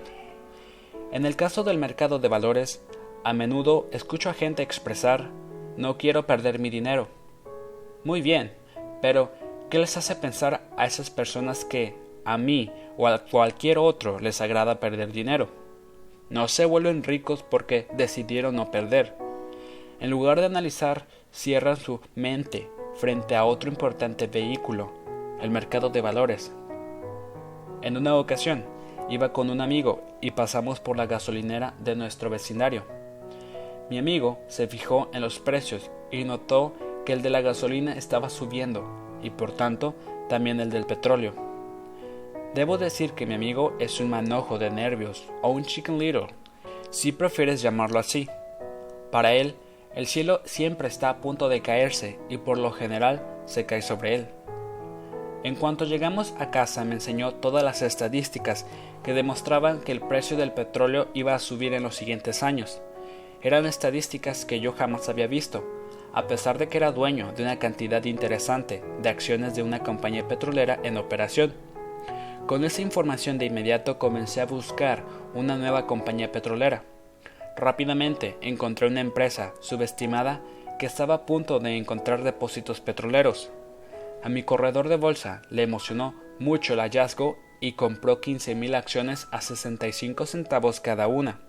En 1.11 1.27
el 1.27 1.37
caso 1.37 1.65
del 1.65 1.79
mercado 1.79 2.19
de 2.19 2.29
valores, 2.29 2.83
a 3.25 3.33
menudo 3.33 3.89
escucho 3.93 4.31
a 4.31 4.35
gente 4.35 4.63
expresar 4.63 5.31
no 5.77 5.99
quiero 5.99 6.27
perder 6.27 6.59
mi 6.59 6.71
dinero. 6.71 7.09
Muy 8.05 8.21
bien, 8.21 8.53
pero 9.03 9.31
¿qué 9.69 9.79
les 9.79 9.99
hace 9.99 10.17
pensar 10.17 10.63
a 10.79 10.87
esas 10.87 11.11
personas 11.11 11.67
que 11.67 11.95
a 12.25 12.39
mí 12.39 12.71
o 12.97 13.07
a 13.07 13.19
cualquier 13.19 13.77
otro 13.77 14.19
les 14.19 14.41
agrada 14.41 14.81
perder 14.81 15.13
dinero? 15.13 15.63
no 16.33 16.49
se 16.49 16.65
vuelven 16.65 17.05
ricos 17.05 17.43
porque 17.43 17.87
decidieron 17.93 18.57
no 18.57 18.71
perder. 18.71 19.15
En 20.01 20.09
lugar 20.09 20.41
de 20.41 20.47
analizar, 20.47 21.07
cierran 21.31 21.77
su 21.77 22.01
mente 22.15 22.71
frente 22.95 23.37
a 23.37 23.45
otro 23.45 23.69
importante 23.69 24.29
vehículo, 24.29 24.91
el 25.43 25.51
mercado 25.51 25.91
de 25.91 26.01
valores. 26.01 26.51
En 27.83 27.99
una 27.99 28.17
ocasión, 28.17 28.65
iba 29.11 29.35
con 29.35 29.51
un 29.51 29.61
amigo 29.61 30.03
y 30.23 30.31
pasamos 30.31 30.81
por 30.81 30.97
la 30.97 31.05
gasolinera 31.05 31.75
de 31.81 31.97
nuestro 31.97 32.31
vecindario. 32.31 32.85
Mi 33.91 33.99
amigo 33.99 34.39
se 34.49 34.69
fijó 34.69 35.11
en 35.13 35.21
los 35.21 35.39
precios 35.39 35.91
y 36.11 36.25
notó 36.25 36.73
que 37.05 37.13
el 37.13 37.23
de 37.23 37.31
la 37.31 37.41
gasolina 37.41 37.95
estaba 37.95 38.29
subiendo 38.31 38.85
y 39.23 39.31
por 39.31 39.53
tanto 39.53 39.95
también 40.29 40.61
el 40.61 40.71
del 40.71 40.87
petróleo. 40.87 41.35
Debo 42.55 42.77
decir 42.77 43.13
que 43.13 43.27
mi 43.27 43.35
amigo 43.35 43.75
es 43.79 44.01
un 44.01 44.11
manojo 44.11 44.59
de 44.59 44.71
nervios 44.71 45.25
o 45.41 45.51
un 45.51 45.65
chicken 45.65 45.99
little, 45.99 46.29
si 46.91 47.13
prefieres 47.13 47.63
llamarlo 47.63 47.99
así. 47.99 48.29
Para 49.11 49.33
él, 49.33 49.55
el 49.95 50.07
cielo 50.07 50.41
siempre 50.45 50.89
está 50.89 51.09
a 51.09 51.21
punto 51.21 51.49
de 51.49 51.63
caerse 51.63 52.19
y 52.29 52.39
por 52.39 52.59
lo 52.59 52.73
general 52.73 53.23
se 53.47 53.67
cae 53.67 53.83
sobre 53.83 54.15
él. 54.15 54.29
En 55.45 55.57
cuanto 55.57 55.85
llegamos 55.85 56.35
a 56.39 56.51
casa 56.51 56.85
me 56.85 56.95
enseñó 56.95 57.35
todas 57.35 57.65
las 57.65 57.83
estadísticas 57.83 58.65
que 59.03 59.13
demostraban 59.13 59.81
que 59.81 59.93
el 59.93 60.01
precio 60.01 60.37
del 60.37 60.53
petróleo 60.53 61.09
iba 61.15 61.35
a 61.35 61.41
subir 61.41 61.75
en 61.75 61.83
los 61.83 61.97
siguientes 61.97 62.43
años. 62.43 62.81
Eran 63.43 63.67
estadísticas 63.67 64.45
que 64.45 64.61
yo 64.61 64.73
jamás 64.73 65.09
había 65.09 65.27
visto, 65.27 65.65
a 66.13 66.27
pesar 66.27 66.59
de 66.59 66.69
que 66.69 66.79
era 66.79 66.93
dueño 66.93 67.33
de 67.33 67.43
una 67.43 67.59
cantidad 67.59 68.05
interesante 68.05 68.83
de 69.01 69.09
acciones 69.09 69.55
de 69.55 69.63
una 69.63 69.83
compañía 69.83 70.29
petrolera 70.29 70.79
en 70.83 70.97
operación. 70.97 71.55
Con 72.47 72.65
esa 72.65 72.83
información 72.83 73.39
de 73.39 73.47
inmediato 73.47 73.99
comencé 73.99 74.41
a 74.41 74.47
buscar 74.47 75.05
una 75.35 75.57
nueva 75.57 75.87
compañía 75.87 76.33
petrolera. 76.33 76.85
Rápidamente 77.57 78.37
encontré 78.41 78.89
una 78.89 79.01
empresa 79.01 79.55
subestimada 79.61 80.43
que 80.79 80.87
estaba 80.87 81.15
a 81.15 81.27
punto 81.27 81.61
de 81.61 81.77
encontrar 81.77 82.25
depósitos 82.25 82.81
petroleros. 82.81 83.51
A 84.23 84.29
mi 84.29 84.43
corredor 84.43 84.89
de 84.89 84.97
bolsa 84.97 85.43
le 85.51 85.63
emocionó 85.63 86.15
mucho 86.39 86.75
el 86.75 86.81
hallazgo 86.81 87.39
y 87.61 87.73
compró 87.73 88.21
15.000 88.21 88.75
acciones 88.75 89.29
a 89.31 89.41
65 89.41 90.27
centavos 90.27 90.81
cada 90.81 91.07
una. 91.07 91.41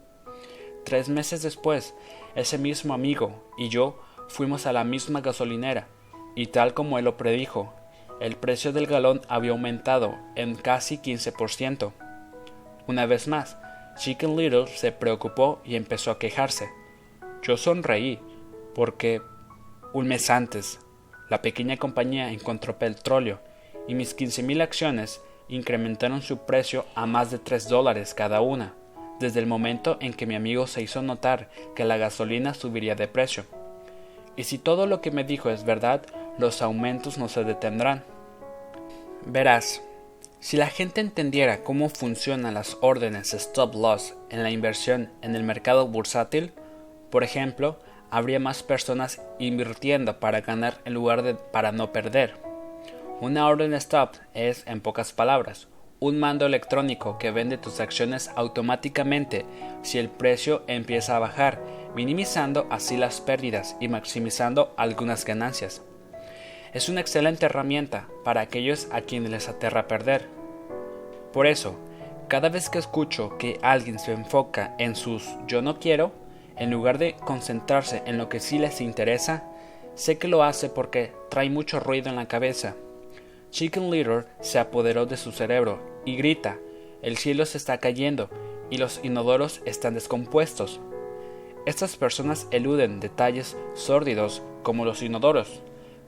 Tres 0.85 1.09
meses 1.09 1.41
después, 1.41 1.95
ese 2.35 2.57
mismo 2.57 2.93
amigo 2.93 3.51
y 3.57 3.69
yo 3.69 3.99
fuimos 4.33 4.65
a 4.65 4.73
la 4.73 4.83
misma 4.83 5.21
gasolinera, 5.21 5.87
y 6.35 6.47
tal 6.47 6.73
como 6.73 6.97
él 6.97 7.05
lo 7.05 7.17
predijo, 7.17 7.71
el 8.19 8.35
precio 8.35 8.73
del 8.73 8.87
galón 8.87 9.21
había 9.27 9.51
aumentado 9.51 10.15
en 10.35 10.55
casi 10.55 10.97
15%. 10.97 11.91
Una 12.87 13.05
vez 13.05 13.27
más, 13.27 13.57
Chicken 13.95 14.35
Little 14.35 14.65
se 14.67 14.91
preocupó 14.91 15.61
y 15.63 15.75
empezó 15.75 16.09
a 16.09 16.17
quejarse. 16.17 16.67
Yo 17.43 17.57
sonreí, 17.57 18.19
porque 18.73 19.21
un 19.93 20.07
mes 20.07 20.31
antes, 20.31 20.79
la 21.29 21.43
pequeña 21.43 21.77
compañía 21.77 22.31
encontró 22.31 22.79
petróleo 22.79 23.39
y 23.87 23.93
mis 23.93 24.17
15.000 24.17 24.63
acciones 24.63 25.21
incrementaron 25.47 26.23
su 26.23 26.39
precio 26.39 26.85
a 26.95 27.05
más 27.05 27.29
de 27.29 27.37
3 27.37 27.69
dólares 27.69 28.15
cada 28.15 28.41
una, 28.41 28.73
desde 29.19 29.39
el 29.39 29.45
momento 29.45 29.97
en 29.99 30.13
que 30.13 30.25
mi 30.25 30.33
amigo 30.33 30.65
se 30.65 30.81
hizo 30.81 31.03
notar 31.03 31.51
que 31.75 31.85
la 31.85 31.97
gasolina 31.97 32.55
subiría 32.55 32.95
de 32.95 33.07
precio. 33.07 33.45
Y 34.35 34.43
si 34.43 34.57
todo 34.57 34.87
lo 34.87 35.01
que 35.01 35.11
me 35.11 35.23
dijo 35.23 35.49
es 35.49 35.63
verdad, 35.63 36.01
los 36.37 36.61
aumentos 36.61 37.17
no 37.17 37.29
se 37.29 37.43
detendrán. 37.43 38.03
Verás, 39.25 39.81
si 40.39 40.57
la 40.57 40.67
gente 40.67 40.99
entendiera 40.99 41.63
cómo 41.63 41.87
funcionan 41.89 42.55
las 42.55 42.77
órdenes 42.81 43.33
stop 43.33 43.75
loss 43.75 44.15
en 44.29 44.43
la 44.43 44.51
inversión 44.51 45.09
en 45.21 45.35
el 45.35 45.43
mercado 45.43 45.87
bursátil, 45.87 46.51
por 47.09 47.23
ejemplo, 47.23 47.79
habría 48.09 48.39
más 48.39 48.61
personas 48.61 49.21
invirtiendo 49.39 50.19
para 50.19 50.41
ganar 50.41 50.79
en 50.85 50.93
lugar 50.93 51.21
de 51.21 51.35
para 51.35 51.71
no 51.71 51.93
perder. 51.93 52.33
Una 53.21 53.47
orden 53.47 53.73
stop 53.75 54.15
es, 54.33 54.67
en 54.67 54.81
pocas 54.81 55.13
palabras, 55.13 55.67
un 56.03 56.19
mando 56.19 56.45
electrónico 56.45 57.17
que 57.17 57.31
vende 57.31 57.57
tus 57.57 57.79
acciones 57.79 58.29
automáticamente 58.35 59.45
si 59.83 59.99
el 59.99 60.09
precio 60.09 60.63
empieza 60.67 61.15
a 61.15 61.19
bajar, 61.19 61.61
minimizando 61.95 62.67
así 62.69 62.97
las 62.97 63.21
pérdidas 63.21 63.77
y 63.79 63.87
maximizando 63.87 64.73
algunas 64.75 65.23
ganancias. 65.23 65.81
Es 66.73 66.89
una 66.89 66.99
excelente 66.99 67.45
herramienta 67.45 68.09
para 68.25 68.41
aquellos 68.41 68.89
a 68.91 68.99
quienes 68.99 69.31
les 69.31 69.47
aterra 69.47 69.87
perder. 69.87 70.27
Por 71.31 71.47
eso, 71.47 71.79
cada 72.27 72.49
vez 72.49 72.69
que 72.69 72.79
escucho 72.79 73.37
que 73.37 73.57
alguien 73.61 73.97
se 73.97 74.11
enfoca 74.11 74.75
en 74.79 74.97
sus 74.97 75.23
yo 75.47 75.61
no 75.61 75.79
quiero, 75.79 76.11
en 76.57 76.69
lugar 76.69 76.97
de 76.97 77.15
concentrarse 77.15 78.03
en 78.05 78.17
lo 78.17 78.27
que 78.27 78.41
sí 78.41 78.59
les 78.59 78.81
interesa, 78.81 79.45
sé 79.95 80.17
que 80.17 80.27
lo 80.27 80.43
hace 80.43 80.67
porque 80.67 81.13
trae 81.29 81.49
mucho 81.49 81.79
ruido 81.79 82.09
en 82.09 82.17
la 82.17 82.27
cabeza 82.27 82.75
Chicken 83.53 83.91
Little 83.91 84.23
se 84.41 84.57
apoderó 84.57 85.05
de 85.05 85.15
su 85.15 85.31
cerebro 85.31 85.92
y 86.05 86.15
grita, 86.15 86.59
el 87.01 87.17
cielo 87.17 87.45
se 87.45 87.57
está 87.57 87.77
cayendo 87.79 88.29
y 88.69 88.77
los 88.77 88.99
inodoros 89.03 89.61
están 89.65 89.93
descompuestos. 89.93 90.79
Estas 91.65 91.95
personas 91.95 92.47
eluden 92.51 92.99
detalles 92.99 93.57
sórdidos 93.73 94.41
como 94.63 94.85
los 94.85 95.01
inodoros, 95.01 95.61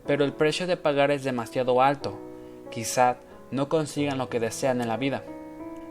pero 0.06 0.26
el 0.26 0.34
precio 0.34 0.68
de 0.68 0.78
pagar 0.78 1.12
es 1.12 1.24
demasiado 1.24 1.82
alto. 1.82 2.18
Quizá 2.72 3.18
no 3.52 3.70
consigan 3.70 4.18
lo 4.18 4.30
que 4.30 4.40
desean 4.40 4.82
en 4.82 4.88
la 4.88 4.98
vida. 4.98 5.24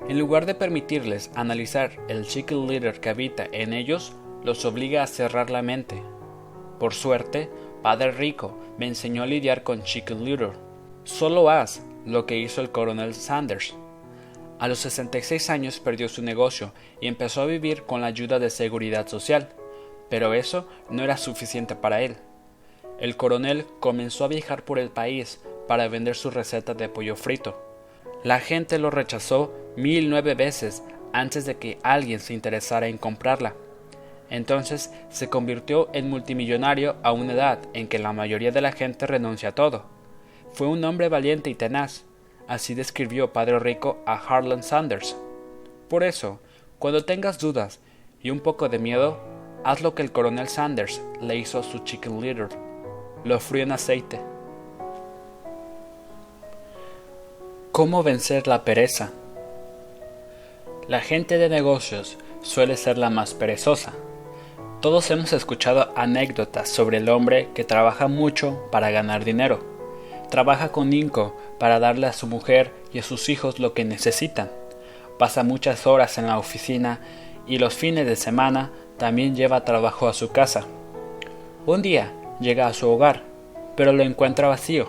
En 0.08 0.18
lugar 0.18 0.44
de 0.44 0.54
permitirles 0.54 1.30
analizar 1.34 1.92
el 2.08 2.26
chicken 2.26 2.66
litter 2.66 3.00
que 3.00 3.08
habita 3.08 3.46
en 3.52 3.72
ellos, 3.72 4.12
los 4.42 4.64
obliga 4.64 5.02
a 5.02 5.06
cerrar 5.06 5.50
la 5.50 5.62
mente. 5.62 6.02
Por 6.78 6.92
suerte, 6.92 7.48
Padre 7.82 8.12
Rico 8.12 8.58
me 8.78 8.86
enseñó 8.86 9.22
a 9.22 9.26
lidiar 9.26 9.62
con 9.62 9.82
chicken 9.82 10.24
litter 10.24 10.52
Solo 11.04 11.50
haz 11.50 11.82
lo 12.06 12.26
que 12.26 12.38
hizo 12.38 12.60
el 12.60 12.70
coronel 12.70 13.14
Sanders. 13.14 13.74
A 14.58 14.68
los 14.68 14.78
66 14.78 15.50
años 15.50 15.80
perdió 15.80 16.08
su 16.08 16.22
negocio 16.22 16.72
y 17.00 17.08
empezó 17.08 17.42
a 17.42 17.46
vivir 17.46 17.82
con 17.82 18.00
la 18.00 18.06
ayuda 18.06 18.38
de 18.38 18.50
seguridad 18.50 19.08
social, 19.08 19.48
pero 20.08 20.32
eso 20.32 20.68
no 20.90 21.02
era 21.02 21.16
suficiente 21.16 21.74
para 21.74 22.02
él. 22.02 22.16
El 23.00 23.16
coronel 23.16 23.66
comenzó 23.80 24.24
a 24.24 24.28
viajar 24.28 24.64
por 24.64 24.78
el 24.78 24.90
país 24.90 25.40
para 25.66 25.88
vender 25.88 26.14
su 26.14 26.30
receta 26.30 26.74
de 26.74 26.88
pollo 26.88 27.16
frito. 27.16 27.60
La 28.22 28.38
gente 28.40 28.78
lo 28.78 28.90
rechazó 28.90 29.52
mil 29.76 30.08
nueve 30.08 30.34
veces 30.34 30.82
antes 31.12 31.46
de 31.46 31.56
que 31.56 31.78
alguien 31.82 32.20
se 32.20 32.34
interesara 32.34 32.86
en 32.86 32.98
comprarla. 32.98 33.54
Entonces 34.30 34.92
se 35.10 35.28
convirtió 35.28 35.90
en 35.92 36.08
multimillonario 36.08 36.96
a 37.02 37.12
una 37.12 37.32
edad 37.32 37.58
en 37.72 37.88
que 37.88 37.98
la 37.98 38.12
mayoría 38.12 38.52
de 38.52 38.60
la 38.60 38.72
gente 38.72 39.06
renuncia 39.06 39.50
a 39.50 39.54
todo. 39.54 39.84
Fue 40.52 40.66
un 40.66 40.82
hombre 40.84 41.08
valiente 41.08 41.50
y 41.50 41.54
tenaz, 41.54 42.04
así 42.48 42.74
describió 42.74 43.32
Padre 43.32 43.58
Rico 43.58 43.98
a 44.06 44.14
Harlan 44.14 44.62
Sanders. 44.62 45.16
Por 45.88 46.02
eso, 46.02 46.40
cuando 46.78 47.04
tengas 47.04 47.38
dudas 47.38 47.80
y 48.22 48.30
un 48.30 48.40
poco 48.40 48.68
de 48.68 48.78
miedo, 48.78 49.18
haz 49.64 49.82
lo 49.82 49.94
que 49.94 50.02
el 50.02 50.12
coronel 50.12 50.48
Sanders 50.48 51.00
le 51.20 51.36
hizo 51.36 51.58
a 51.58 51.62
su 51.62 51.78
chicken 51.80 52.20
litter. 52.20 52.48
Lo 53.24 53.40
frío 53.40 53.62
en 53.62 53.72
aceite. 53.72 54.20
¿Cómo 57.72 58.02
vencer 58.02 58.46
la 58.46 58.64
pereza? 58.64 59.10
La 60.86 61.00
gente 61.00 61.38
de 61.38 61.48
negocios 61.48 62.18
suele 62.42 62.76
ser 62.76 62.98
la 62.98 63.10
más 63.10 63.34
perezosa. 63.34 63.94
Todos 64.80 65.10
hemos 65.10 65.32
escuchado 65.32 65.90
anécdotas 65.96 66.68
sobre 66.68 66.98
el 66.98 67.08
hombre 67.08 67.48
que 67.54 67.64
trabaja 67.64 68.06
mucho 68.06 68.68
para 68.70 68.90
ganar 68.90 69.24
dinero 69.24 69.73
Trabaja 70.34 70.72
con 70.72 70.92
Inco 70.92 71.32
para 71.60 71.78
darle 71.78 72.08
a 72.08 72.12
su 72.12 72.26
mujer 72.26 72.72
y 72.92 72.98
a 72.98 73.04
sus 73.04 73.28
hijos 73.28 73.60
lo 73.60 73.72
que 73.72 73.84
necesitan. 73.84 74.50
Pasa 75.16 75.44
muchas 75.44 75.86
horas 75.86 76.18
en 76.18 76.26
la 76.26 76.40
oficina 76.40 76.98
y 77.46 77.58
los 77.58 77.74
fines 77.74 78.04
de 78.04 78.16
semana 78.16 78.72
también 78.98 79.36
lleva 79.36 79.64
trabajo 79.64 80.08
a 80.08 80.12
su 80.12 80.32
casa. 80.32 80.64
Un 81.66 81.82
día 81.82 82.12
llega 82.40 82.66
a 82.66 82.72
su 82.72 82.90
hogar, 82.90 83.22
pero 83.76 83.92
lo 83.92 84.02
encuentra 84.02 84.48
vacío. 84.48 84.88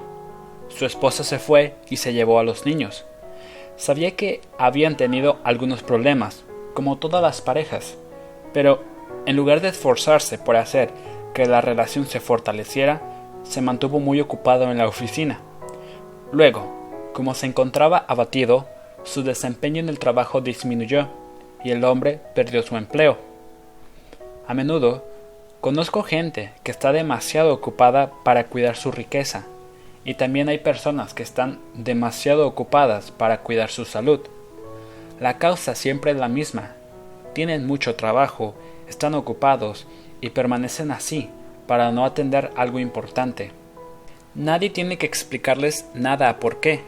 Su 0.69 0.87
esposa 0.87 1.23
se 1.23 1.37
fue 1.37 1.75
y 1.91 1.97
se 1.97 2.13
llevó 2.13 2.39
a 2.39 2.43
los 2.43 2.65
niños. 2.65 3.05
Sabía 3.77 4.15
que 4.15 4.41
habían 4.57 4.97
tenido 4.97 5.37
algunos 5.43 5.83
problemas, 5.83 6.43
como 6.73 6.97
todas 6.97 7.21
las 7.21 7.41
parejas, 7.41 7.99
pero 8.51 8.83
en 9.27 9.35
lugar 9.35 9.61
de 9.61 9.67
esforzarse 9.67 10.39
por 10.39 10.55
hacer 10.55 10.89
que 11.35 11.45
la 11.45 11.61
relación 11.61 12.07
se 12.07 12.19
fortaleciera, 12.19 13.14
se 13.47 13.61
mantuvo 13.61 13.99
muy 13.99 14.19
ocupado 14.19 14.71
en 14.71 14.77
la 14.77 14.87
oficina. 14.87 15.39
Luego, 16.31 17.11
como 17.13 17.33
se 17.33 17.45
encontraba 17.45 18.03
abatido, 18.07 18.67
su 19.03 19.23
desempeño 19.23 19.79
en 19.79 19.89
el 19.89 19.99
trabajo 19.99 20.41
disminuyó 20.41 21.07
y 21.63 21.71
el 21.71 21.83
hombre 21.83 22.19
perdió 22.33 22.61
su 22.63 22.75
empleo. 22.75 23.17
A 24.47 24.53
menudo, 24.53 25.05
conozco 25.61 26.03
gente 26.03 26.51
que 26.63 26.71
está 26.71 26.91
demasiado 26.91 27.53
ocupada 27.53 28.11
para 28.23 28.45
cuidar 28.45 28.75
su 28.75 28.91
riqueza 28.91 29.45
y 30.03 30.15
también 30.15 30.49
hay 30.49 30.59
personas 30.59 31.13
que 31.13 31.23
están 31.23 31.59
demasiado 31.73 32.47
ocupadas 32.47 33.11
para 33.11 33.39
cuidar 33.41 33.69
su 33.69 33.85
salud. 33.85 34.19
La 35.19 35.37
causa 35.37 35.75
siempre 35.75 36.11
es 36.11 36.17
la 36.17 36.27
misma, 36.27 36.73
tienen 37.33 37.65
mucho 37.65 37.95
trabajo, 37.95 38.53
están 38.87 39.13
ocupados 39.13 39.87
y 40.21 40.31
permanecen 40.31 40.91
así 40.91 41.29
para 41.67 41.91
no 41.91 42.05
atender 42.05 42.51
algo 42.55 42.79
importante. 42.79 43.51
Nadie 44.33 44.69
tiene 44.69 44.97
que 44.97 45.05
explicarles 45.05 45.85
nada 45.93 46.39
por 46.39 46.59
qué. 46.59 46.81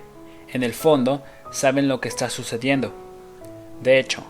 En 0.51 0.63
el 0.63 0.73
fondo, 0.73 1.23
saben 1.51 1.87
lo 1.87 2.01
que 2.01 2.09
está 2.09 2.29
sucediendo. 2.29 2.93
De 3.81 3.99
hecho, 3.99 4.23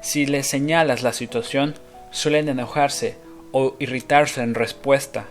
si 0.00 0.26
les 0.26 0.46
señalas 0.46 1.02
la 1.02 1.12
situación, 1.12 1.74
suelen 2.10 2.48
enojarse 2.48 3.16
o 3.52 3.74
irritarse 3.78 4.42
en 4.42 4.54
respuesta. 4.54 5.26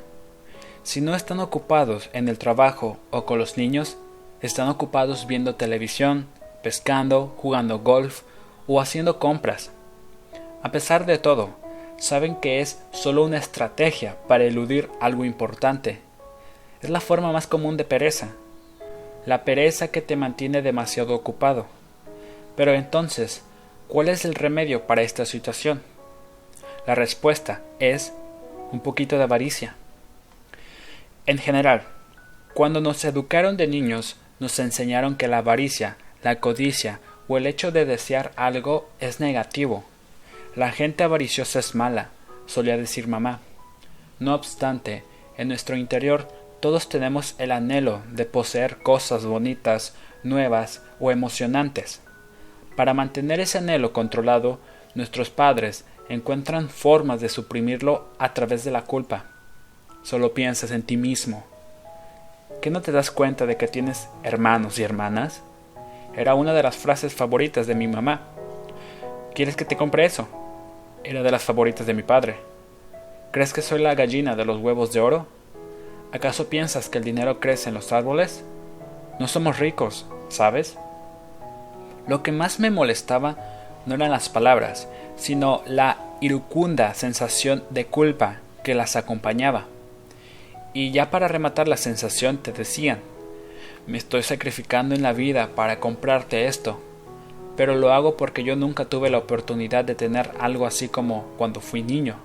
Si 0.83 1.01
no 1.01 1.15
están 1.15 1.39
ocupados 1.39 2.09
en 2.13 2.27
el 2.27 2.37
trabajo 2.37 2.97
o 3.11 3.25
con 3.25 3.39
los 3.39 3.57
niños, 3.57 3.97
están 4.41 4.67
ocupados 4.67 5.27
viendo 5.27 5.55
televisión, 5.55 6.27
pescando, 6.61 7.33
jugando 7.37 7.79
golf 7.79 8.21
o 8.67 8.81
haciendo 8.81 9.19
compras. 9.19 9.71
A 10.61 10.71
pesar 10.71 11.05
de 11.05 11.17
todo, 11.17 11.51
saben 12.03 12.35
que 12.35 12.59
es 12.59 12.79
solo 12.91 13.23
una 13.23 13.37
estrategia 13.37 14.17
para 14.27 14.43
eludir 14.43 14.89
algo 14.99 15.23
importante. 15.23 15.99
Es 16.81 16.89
la 16.89 16.99
forma 16.99 17.31
más 17.31 17.47
común 17.47 17.77
de 17.77 17.85
pereza. 17.85 18.33
La 19.25 19.45
pereza 19.45 19.87
que 19.87 20.01
te 20.01 20.17
mantiene 20.17 20.61
demasiado 20.61 21.15
ocupado. 21.15 21.65
Pero 22.57 22.73
entonces, 22.73 23.41
¿cuál 23.87 24.09
es 24.09 24.25
el 24.25 24.35
remedio 24.35 24.85
para 24.85 25.01
esta 25.01 25.25
situación? 25.25 25.81
La 26.85 26.93
respuesta 26.93 27.61
es 27.79 28.11
un 28.73 28.81
poquito 28.81 29.17
de 29.17 29.23
avaricia. 29.23 29.77
En 31.25 31.37
general, 31.37 31.83
cuando 32.53 32.81
nos 32.81 33.05
educaron 33.05 33.55
de 33.55 33.67
niños, 33.67 34.17
nos 34.41 34.59
enseñaron 34.59 35.15
que 35.15 35.29
la 35.29 35.37
avaricia, 35.37 35.95
la 36.21 36.41
codicia 36.41 36.99
o 37.29 37.37
el 37.37 37.47
hecho 37.47 37.71
de 37.71 37.85
desear 37.85 38.33
algo 38.35 38.89
es 38.99 39.21
negativo. 39.21 39.85
La 40.55 40.71
gente 40.71 41.03
avariciosa 41.03 41.57
es 41.57 41.73
mala, 41.73 42.09
solía 42.45 42.77
decir 42.77 43.07
mamá. 43.07 43.39
No 44.19 44.35
obstante, 44.35 45.03
en 45.35 45.47
nuestro 45.47 45.75
interior 45.75 46.27
todos 46.59 46.89
tenemos 46.89 47.33
el 47.39 47.51
anhelo 47.51 48.03
de 48.11 48.25
poseer 48.25 48.77
cosas 48.77 49.25
bonitas, 49.25 49.95
nuevas 50.21 50.83
o 50.99 51.09
emocionantes. 51.09 52.01
Para 52.75 52.93
mantener 52.93 53.39
ese 53.39 53.57
anhelo 53.57 53.93
controlado, 53.93 54.59
nuestros 54.93 55.31
padres 55.31 55.85
encuentran 56.07 56.69
formas 56.69 57.19
de 57.19 57.29
suprimirlo 57.29 58.09
a 58.19 58.35
través 58.35 58.63
de 58.63 58.69
la 58.69 58.83
culpa. 58.83 59.25
Solo 60.03 60.35
piensas 60.35 60.69
en 60.69 60.83
ti 60.83 60.97
mismo. 60.97 61.43
¿Qué 62.61 62.69
no 62.69 62.83
te 62.83 62.91
das 62.91 63.09
cuenta 63.09 63.47
de 63.47 63.57
que 63.57 63.67
tienes 63.67 64.07
hermanos 64.21 64.77
y 64.77 64.83
hermanas? 64.83 65.41
Era 66.15 66.35
una 66.35 66.53
de 66.53 66.61
las 66.61 66.77
frases 66.77 67.15
favoritas 67.15 67.65
de 67.65 67.73
mi 67.73 67.87
mamá. 67.87 68.21
¿Quieres 69.33 69.55
que 69.55 69.65
te 69.65 69.75
compre 69.75 70.05
eso? 70.05 70.27
Era 71.05 71.21
de 71.21 71.31
las 71.31 71.43
favoritas 71.43 71.85
de 71.85 71.93
mi 71.93 72.01
padre. 72.01 72.37
¿Crees 73.31 73.51
que 73.51 73.61
soy 73.61 73.81
la 73.81 73.93
gallina 73.93 74.37
de 74.37 74.45
los 74.45 74.61
huevos 74.61 74.93
de 74.93 75.01
oro? 75.01 75.27
¿Acaso 76.13 76.47
piensas 76.47 76.87
que 76.87 76.97
el 76.97 77.03
dinero 77.03 77.41
crece 77.41 77.69
en 77.69 77.75
los 77.75 77.91
árboles? 77.91 78.45
No 79.19 79.27
somos 79.27 79.59
ricos, 79.59 80.05
¿sabes? 80.29 80.77
Lo 82.07 82.23
que 82.23 82.31
más 82.31 82.59
me 82.61 82.71
molestaba 82.71 83.35
no 83.85 83.95
eran 83.95 84.11
las 84.11 84.29
palabras, 84.29 84.87
sino 85.17 85.61
la 85.65 85.97
iracunda 86.21 86.93
sensación 86.93 87.65
de 87.69 87.85
culpa 87.85 88.37
que 88.63 88.73
las 88.73 88.95
acompañaba. 88.95 89.65
Y 90.73 90.91
ya 90.91 91.11
para 91.11 91.27
rematar 91.27 91.67
la 91.67 91.77
sensación 91.77 92.37
te 92.37 92.53
decían, 92.53 92.99
me 93.87 93.97
estoy 93.97 94.23
sacrificando 94.23 94.95
en 94.95 95.01
la 95.01 95.11
vida 95.11 95.49
para 95.53 95.81
comprarte 95.81 96.45
esto, 96.45 96.79
pero 97.55 97.75
lo 97.75 97.93
hago 97.93 98.17
porque 98.17 98.43
yo 98.43 98.55
nunca 98.55 98.85
tuve 98.85 99.09
la 99.09 99.19
oportunidad 99.19 99.85
de 99.85 99.95
tener 99.95 100.31
algo 100.39 100.65
así 100.65 100.89
como 100.89 101.25
cuando 101.37 101.61
fui 101.61 101.83
niño. 101.83 102.15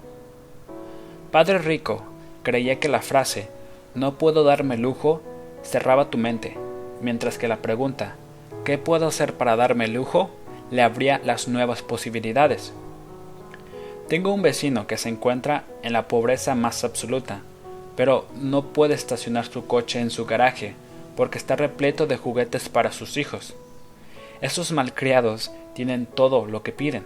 Padre 1.30 1.58
Rico 1.58 2.02
creía 2.42 2.80
que 2.80 2.88
la 2.88 3.02
frase 3.02 3.48
no 3.94 4.14
puedo 4.14 4.44
darme 4.44 4.76
lujo 4.76 5.22
cerraba 5.62 6.08
tu 6.08 6.18
mente, 6.18 6.56
mientras 7.02 7.36
que 7.36 7.48
la 7.48 7.58
pregunta 7.58 8.16
¿qué 8.64 8.78
puedo 8.78 9.06
hacer 9.06 9.34
para 9.34 9.56
darme 9.56 9.88
lujo? 9.88 10.30
le 10.70 10.82
abría 10.82 11.20
las 11.24 11.48
nuevas 11.48 11.82
posibilidades. 11.82 12.72
Tengo 14.08 14.32
un 14.32 14.42
vecino 14.42 14.86
que 14.86 14.96
se 14.96 15.08
encuentra 15.08 15.64
en 15.82 15.92
la 15.92 16.08
pobreza 16.08 16.54
más 16.54 16.84
absoluta, 16.84 17.40
pero 17.96 18.26
no 18.40 18.62
puede 18.62 18.94
estacionar 18.94 19.46
su 19.46 19.66
coche 19.66 20.00
en 20.00 20.10
su 20.10 20.26
garaje 20.26 20.74
porque 21.16 21.38
está 21.38 21.56
repleto 21.56 22.06
de 22.06 22.16
juguetes 22.16 22.68
para 22.68 22.92
sus 22.92 23.16
hijos. 23.16 23.54
Esos 24.40 24.72
malcriados 24.72 25.50
tienen 25.74 26.06
todo 26.06 26.46
lo 26.46 26.62
que 26.62 26.72
piden. 26.72 27.04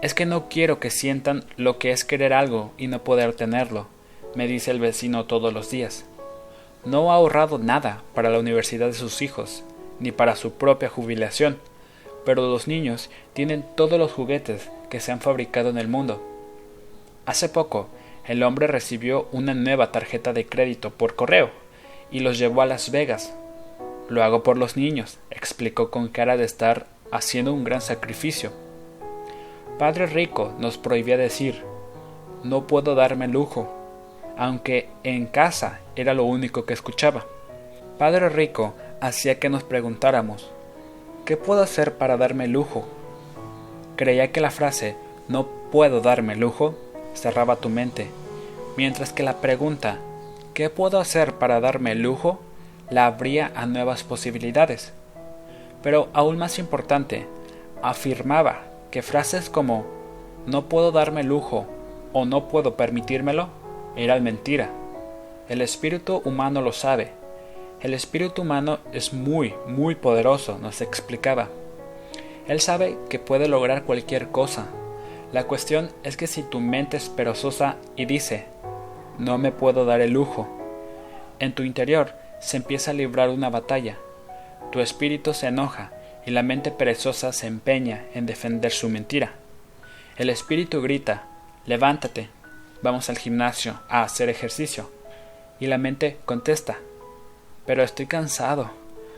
Es 0.00 0.14
que 0.14 0.26
no 0.26 0.48
quiero 0.48 0.80
que 0.80 0.90
sientan 0.90 1.44
lo 1.56 1.78
que 1.78 1.90
es 1.90 2.04
querer 2.04 2.32
algo 2.32 2.72
y 2.78 2.86
no 2.86 3.02
poder 3.02 3.34
tenerlo, 3.34 3.86
me 4.34 4.46
dice 4.46 4.70
el 4.70 4.80
vecino 4.80 5.24
todos 5.24 5.52
los 5.52 5.70
días. 5.70 6.04
No 6.84 7.12
ha 7.12 7.16
ahorrado 7.16 7.58
nada 7.58 8.02
para 8.14 8.30
la 8.30 8.38
universidad 8.38 8.86
de 8.86 8.94
sus 8.94 9.22
hijos, 9.22 9.62
ni 10.00 10.10
para 10.10 10.36
su 10.36 10.52
propia 10.52 10.88
jubilación, 10.88 11.58
pero 12.24 12.48
los 12.48 12.66
niños 12.66 13.10
tienen 13.32 13.64
todos 13.76 13.98
los 13.98 14.12
juguetes 14.12 14.70
que 14.88 15.00
se 15.00 15.12
han 15.12 15.20
fabricado 15.20 15.70
en 15.70 15.78
el 15.78 15.88
mundo. 15.88 16.22
Hace 17.26 17.48
poco, 17.48 17.88
el 18.26 18.42
hombre 18.42 18.66
recibió 18.66 19.28
una 19.32 19.54
nueva 19.54 19.92
tarjeta 19.92 20.32
de 20.32 20.46
crédito 20.46 20.90
por 20.90 21.14
correo 21.14 21.50
y 22.10 22.20
los 22.20 22.38
llevó 22.38 22.62
a 22.62 22.66
Las 22.66 22.90
Vegas. 22.90 23.34
Lo 24.12 24.22
hago 24.22 24.42
por 24.42 24.58
los 24.58 24.76
niños, 24.76 25.16
explicó 25.30 25.90
con 25.90 26.08
cara 26.08 26.36
de 26.36 26.44
estar 26.44 26.84
haciendo 27.10 27.54
un 27.54 27.64
gran 27.64 27.80
sacrificio. 27.80 28.50
Padre 29.78 30.04
Rico 30.04 30.52
nos 30.58 30.76
prohibía 30.76 31.16
decir, 31.16 31.62
no 32.44 32.66
puedo 32.66 32.94
darme 32.94 33.26
lujo, 33.26 33.74
aunque 34.36 34.90
en 35.02 35.24
casa 35.24 35.80
era 35.96 36.12
lo 36.12 36.24
único 36.24 36.66
que 36.66 36.74
escuchaba. 36.74 37.24
Padre 37.96 38.28
Rico 38.28 38.74
hacía 39.00 39.38
que 39.38 39.48
nos 39.48 39.64
preguntáramos, 39.64 40.50
¿Qué 41.24 41.38
puedo 41.38 41.62
hacer 41.62 41.94
para 41.94 42.18
darme 42.18 42.48
lujo? 42.48 42.84
Creía 43.96 44.30
que 44.30 44.42
la 44.42 44.50
frase 44.50 44.94
no 45.28 45.46
puedo 45.70 46.02
darme 46.02 46.36
lujo 46.36 46.74
cerraba 47.14 47.56
tu 47.56 47.70
mente, 47.70 48.08
mientras 48.76 49.14
que 49.14 49.22
la 49.22 49.40
pregunta 49.40 49.96
¿qué 50.52 50.68
puedo 50.68 51.00
hacer 51.00 51.36
para 51.36 51.60
darme 51.60 51.94
lujo? 51.94 52.40
La 52.92 53.06
abría 53.06 53.52
a 53.54 53.66
nuevas 53.66 54.04
posibilidades. 54.04 54.92
Pero 55.82 56.08
aún 56.12 56.38
más 56.38 56.58
importante, 56.58 57.26
afirmaba 57.82 58.60
que 58.90 59.02
frases 59.02 59.50
como 59.50 59.84
no 60.46 60.68
puedo 60.68 60.92
darme 60.92 61.24
lujo 61.24 61.66
o 62.12 62.24
no 62.24 62.48
puedo 62.48 62.76
permitírmelo 62.76 63.48
eran 63.96 64.22
mentira. 64.22 64.70
El 65.48 65.60
espíritu 65.60 66.22
humano 66.24 66.60
lo 66.60 66.72
sabe 66.72 67.22
el 67.82 67.94
espíritu 67.94 68.42
humano 68.42 68.78
es 68.92 69.12
muy, 69.12 69.54
muy 69.66 69.96
poderoso, 69.96 70.56
nos 70.56 70.80
explicaba. 70.80 71.48
Él 72.46 72.60
sabe 72.60 72.96
que 73.10 73.18
puede 73.18 73.48
lograr 73.48 73.82
cualquier 73.82 74.28
cosa. 74.28 74.66
La 75.32 75.44
cuestión 75.48 75.90
es 76.04 76.16
que 76.16 76.28
si 76.28 76.44
tu 76.44 76.60
mente 76.60 76.96
es 76.96 77.08
perezosa 77.08 77.74
y 77.96 78.04
dice, 78.04 78.44
no 79.18 79.36
me 79.36 79.50
puedo 79.50 79.84
dar 79.84 80.00
el 80.00 80.12
lujo, 80.12 80.46
en 81.40 81.56
tu 81.56 81.64
interior 81.64 82.12
se 82.42 82.56
empieza 82.56 82.90
a 82.90 82.94
librar 82.94 83.30
una 83.30 83.48
batalla. 83.48 83.96
Tu 84.72 84.80
espíritu 84.80 85.32
se 85.32 85.46
enoja 85.46 85.92
y 86.26 86.32
la 86.32 86.42
mente 86.42 86.70
perezosa 86.70 87.32
se 87.32 87.46
empeña 87.46 88.04
en 88.14 88.26
defender 88.26 88.72
su 88.72 88.88
mentira. 88.88 89.32
El 90.16 90.28
espíritu 90.28 90.82
grita, 90.82 91.24
levántate, 91.66 92.28
vamos 92.82 93.08
al 93.08 93.18
gimnasio 93.18 93.80
a 93.88 94.02
hacer 94.02 94.28
ejercicio. 94.28 94.90
Y 95.60 95.68
la 95.68 95.78
mente 95.78 96.18
contesta, 96.24 96.78
pero 97.64 97.84
estoy 97.84 98.06
cansado. 98.06 98.70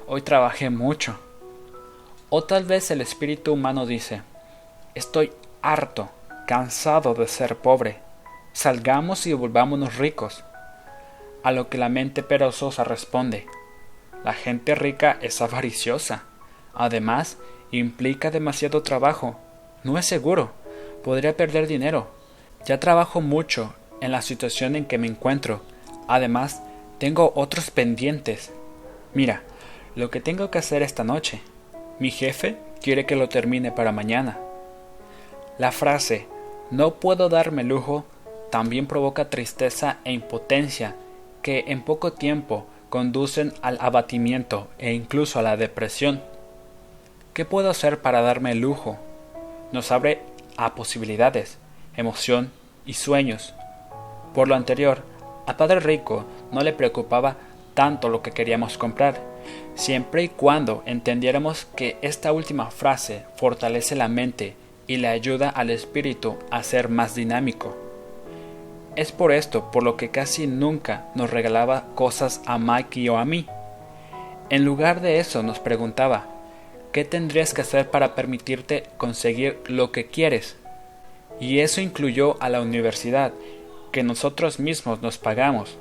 Hoy 0.07 0.20
trabajé 0.20 0.68
mucho. 0.68 1.18
O 2.29 2.45
tal 2.45 2.64
vez 2.64 2.91
el 2.91 3.01
espíritu 3.01 3.55
humano 3.55 3.87
dice, 3.87 4.20
estoy 4.95 5.33
harto, 5.62 6.11
cansado 6.47 7.14
de 7.14 7.27
ser 7.27 7.57
pobre. 7.57 7.97
Salgamos 8.53 9.27
y 9.27 9.33
volvámonos 9.33 9.97
ricos. 9.97 10.45
A 11.45 11.53
lo 11.53 11.68
que 11.68 11.76
la 11.76 11.90
mente 11.90 12.22
perezosa 12.22 12.84
responde, 12.84 13.47
la 14.24 14.32
gente 14.32 14.74
rica 14.74 15.18
es 15.20 15.42
avariciosa. 15.42 16.24
Además, 16.72 17.36
implica 17.70 18.30
demasiado 18.30 18.82
trabajo. 18.82 19.36
No 19.82 19.99
es 19.99 20.07
seguro. 20.07 20.53
Podría 21.05 21.36
perder 21.36 21.66
dinero. 21.66 22.07
Ya 22.64 22.80
trabajo 22.80 23.20
mucho 23.20 23.74
en 24.01 24.11
la 24.11 24.22
situación 24.22 24.74
en 24.74 24.86
que 24.86 24.97
me 24.97 25.07
encuentro. 25.07 25.61
Además, 26.09 26.62
tengo 26.97 27.34
otros 27.36 27.70
pendientes. 27.70 28.51
Mira, 29.12 29.42
lo 29.95 30.09
que 30.11 30.22
tengo 30.22 30.51
que 30.51 30.57
hacer 30.57 30.80
esta 30.80 31.05
noche. 31.05 31.42
Mi 31.99 32.11
jefe 32.11 32.57
quiere 32.80 33.05
que 33.05 33.16
lo 33.16 33.28
termine 33.28 33.70
para 33.70 33.92
mañana. 33.92 34.38
La 35.59 35.72
frase 35.72 36.26
no 36.70 36.95
puedo 36.95 37.28
darme 37.28 37.64
lujo 37.64 38.07
también 38.51 38.86
provoca 38.86 39.28
tristeza 39.28 39.99
e 40.05 40.12
impotencia 40.12 40.97
que 41.45 41.64
en 41.68 41.82
poco 41.82 42.14
tiempo 42.14 42.64
conducen 42.88 43.53
al 43.61 43.76
abatimiento 43.82 44.68
e 44.78 44.95
incluso 44.95 45.38
a 45.38 45.42
la 45.42 45.59
depresión. 45.59 46.22
¿Qué 47.34 47.45
puedo 47.45 47.68
hacer 47.68 48.01
para 48.01 48.22
darme 48.22 48.55
lujo? 48.55 48.97
Nos 49.70 49.92
abre 49.92 50.22
a 50.57 50.74
posibilidades, 50.74 51.59
emoción 51.99 52.51
y 52.86 52.95
sueños. 52.95 53.53
Por 54.34 54.49
lo 54.49 54.55
anterior, 54.55 55.03
a 55.47 55.59
Padre 55.59 55.80
Rico 55.80 56.24
no 56.51 56.62
le 56.62 56.72
preocupaba 56.72 57.36
tanto 57.74 58.09
lo 58.09 58.22
que 58.22 58.30
queríamos 58.30 58.78
comprar, 58.78 59.20
siempre 59.74 60.22
y 60.22 60.28
cuando 60.28 60.82
entendiéramos 60.86 61.66
que 61.76 61.99
esta 62.01 62.32
última 62.32 62.70
frase 62.70 63.24
fortalece 63.36 63.97
la 63.97 64.09
mente 64.09 64.57
y 64.86 64.97
le 64.97 65.09
ayuda 65.09 65.51
al 65.51 65.68
espíritu 65.68 66.38
a 66.51 66.62
ser 66.62 66.88
más 66.88 67.14
dinámico. 67.14 67.84
Es 68.97 69.11
por 69.11 69.32
esto 69.32 69.72
por 69.72 69.82
lo 69.82 69.97
que 69.97 70.11
casi 70.11 70.47
nunca 70.47 71.07
nos 71.16 71.30
regalaba 71.30 71.86
cosas 71.97 72.40
a 72.47 72.59
Mikey 72.59 73.09
o 73.09 73.18
a 73.18 73.24
mí. 73.24 73.47
En 74.51 74.64
lugar 74.64 75.01
de 75.01 75.18
eso 75.18 75.42
nos 75.42 75.59
preguntaba, 75.59 76.26
¿qué 76.92 77.05
tendrías 77.05 77.55
que 77.55 77.62
hacer 77.62 77.90
para 77.90 78.14
permitirte 78.14 78.84
conseguir 78.97 79.59
lo 79.66 79.90
que 79.90 80.07
quieres? 80.07 80.57
Y 81.40 81.59
eso 81.59 81.80
incluyó 81.80 82.40
a 82.40 82.49
la 82.49 82.61
universidad, 82.61 83.32
que 83.90 84.05
nosotros 84.05 84.61
mismos 84.61 85.03
nos 85.03 85.18
pagamos. 85.18 85.76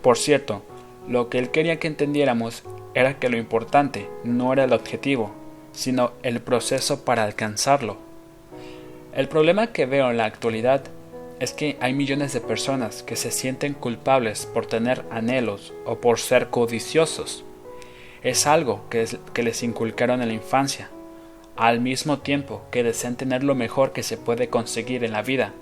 Por 0.00 0.16
cierto, 0.16 0.62
lo 1.08 1.28
que 1.28 1.38
él 1.38 1.50
quería 1.50 1.80
que 1.80 1.88
entendiéramos 1.88 2.62
era 2.94 3.18
que 3.18 3.28
lo 3.28 3.38
importante 3.38 4.08
no 4.22 4.52
era 4.52 4.64
el 4.64 4.72
objetivo, 4.72 5.32
sino 5.72 6.12
el 6.22 6.40
proceso 6.40 7.04
para 7.04 7.24
alcanzarlo. 7.24 7.96
El 9.12 9.28
problema 9.28 9.68
que 9.68 9.86
veo 9.86 10.10
en 10.10 10.18
la 10.18 10.26
actualidad 10.26 10.82
es 11.38 11.52
que 11.52 11.76
hay 11.80 11.92
millones 11.92 12.32
de 12.32 12.40
personas 12.40 13.02
que 13.02 13.16
se 13.16 13.30
sienten 13.30 13.74
culpables 13.74 14.46
por 14.46 14.66
tener 14.66 15.04
anhelos 15.10 15.74
o 15.84 15.96
por 15.96 16.18
ser 16.18 16.48
codiciosos. 16.48 17.44
Es 18.22 18.46
algo 18.46 18.88
que, 18.88 19.06
que 19.34 19.42
les 19.42 19.62
inculcaron 19.62 20.22
en 20.22 20.28
la 20.28 20.34
infancia, 20.34 20.90
al 21.56 21.80
mismo 21.80 22.18
tiempo 22.18 22.62
que 22.70 22.82
desean 22.82 23.16
tener 23.16 23.42
lo 23.42 23.54
mejor 23.54 23.92
que 23.92 24.02
se 24.02 24.16
puede 24.16 24.48
conseguir 24.48 25.04
en 25.04 25.12
la 25.12 25.22
vida. 25.22 25.52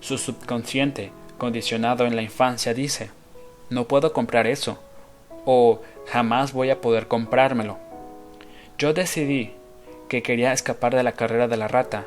Su 0.00 0.18
subconsciente, 0.18 1.12
condicionado 1.38 2.06
en 2.06 2.16
la 2.16 2.22
infancia, 2.22 2.74
dice, 2.74 3.10
no 3.70 3.88
puedo 3.88 4.12
comprar 4.12 4.46
eso, 4.46 4.78
o 5.44 5.80
jamás 6.06 6.52
voy 6.52 6.70
a 6.70 6.80
poder 6.80 7.08
comprármelo. 7.08 7.78
Yo 8.78 8.92
decidí 8.92 9.52
que 10.08 10.22
quería 10.22 10.52
escapar 10.52 10.94
de 10.94 11.02
la 11.02 11.12
carrera 11.12 11.48
de 11.48 11.56
la 11.56 11.68
rata, 11.68 12.06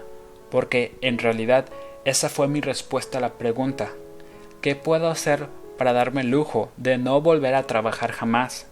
porque 0.51 0.95
en 1.01 1.17
realidad 1.17 1.65
esa 2.06 2.30
fue 2.30 2.47
mi 2.47 2.62
respuesta 2.62 3.18
a 3.18 3.22
la 3.22 3.34
pregunta 3.34 3.89
¿qué 4.62 4.76
puedo 4.76 5.10
hacer 5.10 5.47
para 5.78 5.93
darme 5.93 6.22
el 6.22 6.32
lujo 6.32 6.72
de 6.78 6.97
no 6.97 7.22
volver 7.22 7.53
a 7.53 7.68
trabajar 7.68 8.12
jamás? 8.12 8.66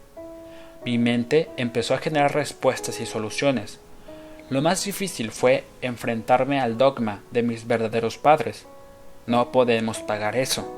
Mi 0.85 0.97
mente 0.97 1.49
empezó 1.57 1.93
a 1.93 1.99
generar 1.99 2.33
respuestas 2.33 2.99
y 2.99 3.05
soluciones. 3.05 3.79
Lo 4.49 4.61
más 4.61 4.83
difícil 4.83 5.31
fue 5.31 5.63
enfrentarme 5.81 6.59
al 6.59 6.77
dogma 6.77 7.21
de 7.31 7.43
mis 7.43 7.67
verdaderos 7.67 8.17
padres. 8.17 8.65
No 9.27 9.51
podemos 9.51 9.99
pagar 9.99 10.35
eso. 10.35 10.71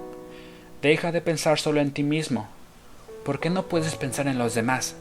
Deja 0.82 1.12
de 1.12 1.22
pensar 1.22 1.60
solo 1.60 1.82
en 1.82 1.92
ti 1.92 2.04
mismo. 2.04 2.48
¿Por 3.24 3.40
qué 3.40 3.50
no 3.50 3.64
puedes 3.64 3.96
pensar 3.96 4.28
en 4.28 4.38
los 4.38 4.54
demás? 4.54 4.96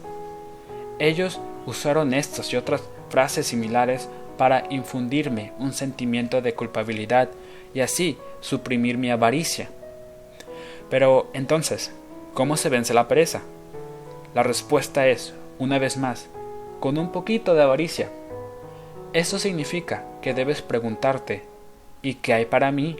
Ellos 0.97 1.39
usaron 1.65 2.13
estas 2.13 2.53
y 2.53 2.55
otras 2.55 2.81
frases 3.09 3.47
similares 3.47 4.09
para 4.37 4.65
infundirme 4.69 5.51
un 5.59 5.73
sentimiento 5.73 6.41
de 6.41 6.53
culpabilidad 6.53 7.29
y 7.75 7.81
así 7.81 8.17
suprimir 8.39 8.97
mi 8.97 9.11
avaricia. 9.11 9.69
Pero 10.89 11.29
entonces, 11.33 11.91
¿cómo 12.33 12.57
se 12.57 12.69
vence 12.69 12.95
la 12.95 13.07
pereza? 13.07 13.41
La 14.33 14.41
respuesta 14.41 15.07
es, 15.07 15.35
una 15.59 15.77
vez 15.77 15.97
más, 15.97 16.27
con 16.79 16.97
un 16.97 17.11
poquito 17.11 17.53
de 17.53 17.61
avaricia. 17.61 18.09
Eso 19.13 19.37
significa 19.37 20.05
que 20.21 20.33
debes 20.33 20.61
preguntarte, 20.61 21.43
¿y 22.01 22.15
qué 22.15 22.33
hay 22.33 22.45
para 22.45 22.71
mí? 22.71 22.97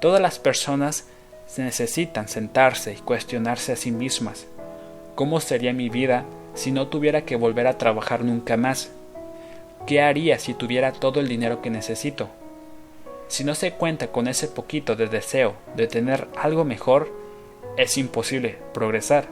Todas 0.00 0.20
las 0.20 0.38
personas 0.38 1.06
necesitan 1.56 2.28
sentarse 2.28 2.92
y 2.92 2.96
cuestionarse 2.96 3.72
a 3.72 3.76
sí 3.76 3.92
mismas. 3.92 4.46
¿Cómo 5.14 5.40
sería 5.40 5.72
mi 5.72 5.88
vida 5.88 6.24
si 6.54 6.72
no 6.72 6.88
tuviera 6.88 7.24
que 7.24 7.36
volver 7.36 7.68
a 7.68 7.78
trabajar 7.78 8.24
nunca 8.24 8.56
más? 8.56 8.90
¿Qué 9.86 10.02
haría 10.02 10.38
si 10.40 10.54
tuviera 10.54 10.92
todo 10.92 11.20
el 11.20 11.28
dinero 11.28 11.62
que 11.62 11.70
necesito? 11.70 12.28
Si 13.28 13.44
no 13.44 13.54
se 13.54 13.72
cuenta 13.72 14.08
con 14.08 14.28
ese 14.28 14.48
poquito 14.48 14.96
de 14.96 15.08
deseo 15.08 15.54
de 15.76 15.86
tener 15.86 16.28
algo 16.36 16.64
mejor, 16.64 17.10
es 17.76 17.98
imposible 17.98 18.58
progresar. 18.72 19.26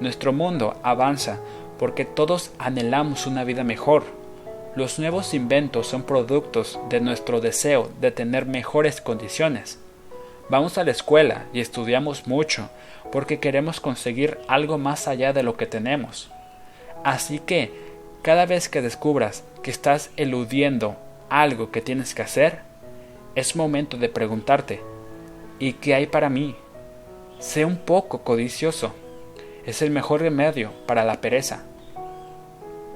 Nuestro 0.00 0.32
mundo 0.32 0.76
avanza 0.82 1.40
porque 1.78 2.04
todos 2.04 2.52
anhelamos 2.58 3.26
una 3.26 3.44
vida 3.44 3.64
mejor. 3.64 4.04
Los 4.76 4.98
nuevos 4.98 5.34
inventos 5.34 5.86
son 5.86 6.02
productos 6.02 6.78
de 6.88 7.00
nuestro 7.00 7.40
deseo 7.40 7.90
de 8.00 8.10
tener 8.10 8.46
mejores 8.46 9.00
condiciones. 9.00 9.78
Vamos 10.48 10.78
a 10.78 10.84
la 10.84 10.90
escuela 10.90 11.46
y 11.52 11.60
estudiamos 11.60 12.26
mucho 12.26 12.68
porque 13.12 13.40
queremos 13.40 13.80
conseguir 13.80 14.38
algo 14.48 14.78
más 14.78 15.08
allá 15.08 15.32
de 15.32 15.42
lo 15.42 15.56
que 15.56 15.66
tenemos. 15.66 16.30
Así 17.04 17.38
que 17.38 17.72
cada 18.22 18.46
vez 18.46 18.68
que 18.68 18.82
descubras 18.82 19.44
que 19.62 19.70
estás 19.70 20.10
eludiendo 20.16 20.96
algo 21.28 21.70
que 21.70 21.80
tienes 21.80 22.14
que 22.14 22.22
hacer, 22.22 22.69
es 23.34 23.56
momento 23.56 23.96
de 23.96 24.08
preguntarte, 24.08 24.80
¿y 25.58 25.74
qué 25.74 25.94
hay 25.94 26.06
para 26.06 26.28
mí? 26.28 26.56
Sé 27.38 27.64
un 27.64 27.76
poco 27.76 28.22
codicioso. 28.22 28.92
Es 29.64 29.82
el 29.82 29.90
mejor 29.90 30.20
remedio 30.20 30.72
para 30.86 31.04
la 31.04 31.20
pereza. 31.20 31.64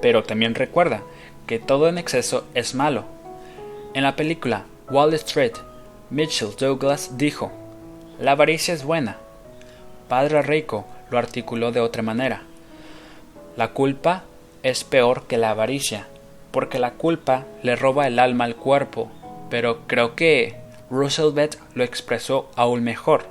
Pero 0.01 0.23
también 0.23 0.55
recuerda 0.55 1.01
que 1.47 1.59
todo 1.59 1.87
en 1.87 1.97
exceso 1.97 2.45
es 2.53 2.75
malo. 2.75 3.05
En 3.93 4.03
la 4.03 4.15
película 4.15 4.65
Wall 4.89 5.13
Street, 5.13 5.53
Mitchell 6.09 6.49
Douglas 6.59 7.17
dijo, 7.17 7.51
La 8.19 8.31
avaricia 8.31 8.73
es 8.73 8.83
buena. 8.83 9.17
Padre 10.07 10.41
Rico 10.41 10.85
lo 11.09 11.17
articuló 11.17 11.71
de 11.71 11.79
otra 11.79 12.03
manera. 12.03 12.43
La 13.57 13.69
culpa 13.69 14.23
es 14.63 14.83
peor 14.83 15.23
que 15.27 15.37
la 15.37 15.51
avaricia, 15.51 16.07
porque 16.51 16.77
la 16.77 16.91
culpa 16.91 17.45
le 17.63 17.75
roba 17.75 18.05
el 18.05 18.19
alma 18.19 18.43
al 18.43 18.55
cuerpo, 18.55 19.11
pero 19.49 19.87
creo 19.87 20.15
que 20.15 20.59
Roosevelt 20.89 21.55
lo 21.73 21.83
expresó 21.83 22.49
aún 22.55 22.83
mejor. 22.83 23.25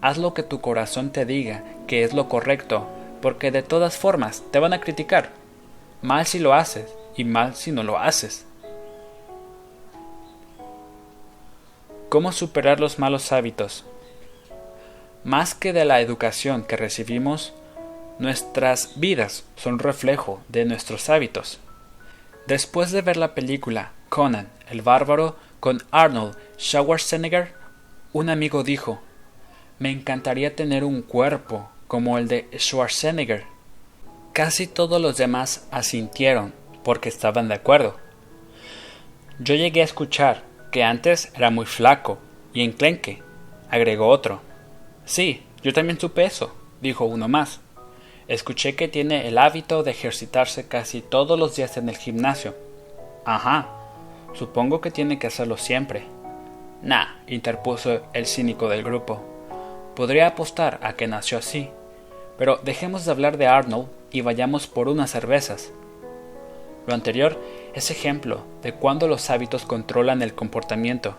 Haz 0.00 0.18
lo 0.18 0.34
que 0.34 0.42
tu 0.42 0.60
corazón 0.60 1.10
te 1.10 1.24
diga 1.24 1.64
que 1.86 2.04
es 2.04 2.12
lo 2.12 2.28
correcto, 2.28 2.86
porque 3.22 3.50
de 3.50 3.62
todas 3.62 3.96
formas 3.96 4.42
te 4.50 4.58
van 4.58 4.72
a 4.72 4.80
criticar. 4.80 5.30
Mal 6.02 6.26
si 6.26 6.38
lo 6.38 6.54
haces 6.54 6.94
y 7.16 7.24
mal 7.24 7.54
si 7.54 7.72
no 7.72 7.82
lo 7.82 7.98
haces. 7.98 8.46
¿Cómo 12.08 12.32
superar 12.32 12.80
los 12.80 12.98
malos 12.98 13.32
hábitos? 13.32 13.84
Más 15.24 15.54
que 15.54 15.72
de 15.72 15.84
la 15.84 16.00
educación 16.00 16.62
que 16.62 16.76
recibimos, 16.76 17.52
Nuestras 18.18 18.98
vidas 18.98 19.44
son 19.56 19.78
reflejo 19.78 20.40
de 20.48 20.64
nuestros 20.64 21.10
hábitos. 21.10 21.58
Después 22.46 22.90
de 22.90 23.02
ver 23.02 23.18
la 23.18 23.34
película 23.34 23.92
Conan 24.08 24.48
el 24.70 24.82
Bárbaro 24.82 25.36
con 25.60 25.82
Arnold 25.90 26.36
Schwarzenegger, 26.58 27.54
un 28.12 28.28
amigo 28.28 28.62
dijo, 28.62 29.00
me 29.78 29.90
encantaría 29.90 30.56
tener 30.56 30.84
un 30.84 31.02
cuerpo 31.02 31.68
como 31.86 32.18
el 32.18 32.28
de 32.28 32.48
Schwarzenegger. 32.56 33.44
Casi 34.32 34.66
todos 34.66 35.00
los 35.00 35.16
demás 35.16 35.66
asintieron 35.70 36.52
porque 36.82 37.08
estaban 37.08 37.48
de 37.48 37.54
acuerdo. 37.54 37.96
Yo 39.38 39.54
llegué 39.54 39.82
a 39.82 39.84
escuchar 39.84 40.42
que 40.72 40.82
antes 40.82 41.32
era 41.34 41.50
muy 41.50 41.66
flaco 41.66 42.18
y 42.54 42.62
enclenque, 42.62 43.22
agregó 43.70 44.08
otro. 44.08 44.40
Sí, 45.04 45.42
yo 45.62 45.72
también 45.72 46.00
supe 46.00 46.24
eso, 46.24 46.54
dijo 46.80 47.04
uno 47.04 47.28
más. 47.28 47.60
Escuché 48.28 48.74
que 48.74 48.88
tiene 48.88 49.28
el 49.28 49.38
hábito 49.38 49.82
de 49.82 49.92
ejercitarse 49.92 50.66
casi 50.66 51.00
todos 51.00 51.38
los 51.38 51.54
días 51.54 51.76
en 51.76 51.88
el 51.88 51.96
gimnasio. 51.96 52.56
Ajá, 53.24 53.68
supongo 54.36 54.80
que 54.80 54.90
tiene 54.90 55.18
que 55.18 55.26
hacerlo 55.26 55.56
siempre. 55.56 56.04
Nah, 56.82 57.06
interpuso 57.26 58.02
el 58.12 58.26
cínico 58.26 58.68
del 58.68 58.82
grupo. 58.82 59.22
Podría 59.94 60.28
apostar 60.28 60.78
a 60.82 60.92
que 60.92 61.06
nació 61.06 61.38
así. 61.38 61.70
Pero 62.38 62.60
dejemos 62.62 63.04
de 63.04 63.10
hablar 63.10 63.38
de 63.38 63.46
Arnold 63.46 63.88
y 64.10 64.20
vayamos 64.20 64.66
por 64.66 64.88
unas 64.88 65.10
cervezas. 65.10 65.72
Lo 66.86 66.94
anterior 66.94 67.40
es 67.74 67.90
ejemplo 67.90 68.42
de 68.62 68.72
cuando 68.72 69.08
los 69.08 69.30
hábitos 69.30 69.64
controlan 69.64 70.22
el 70.22 70.34
comportamiento. 70.34 71.16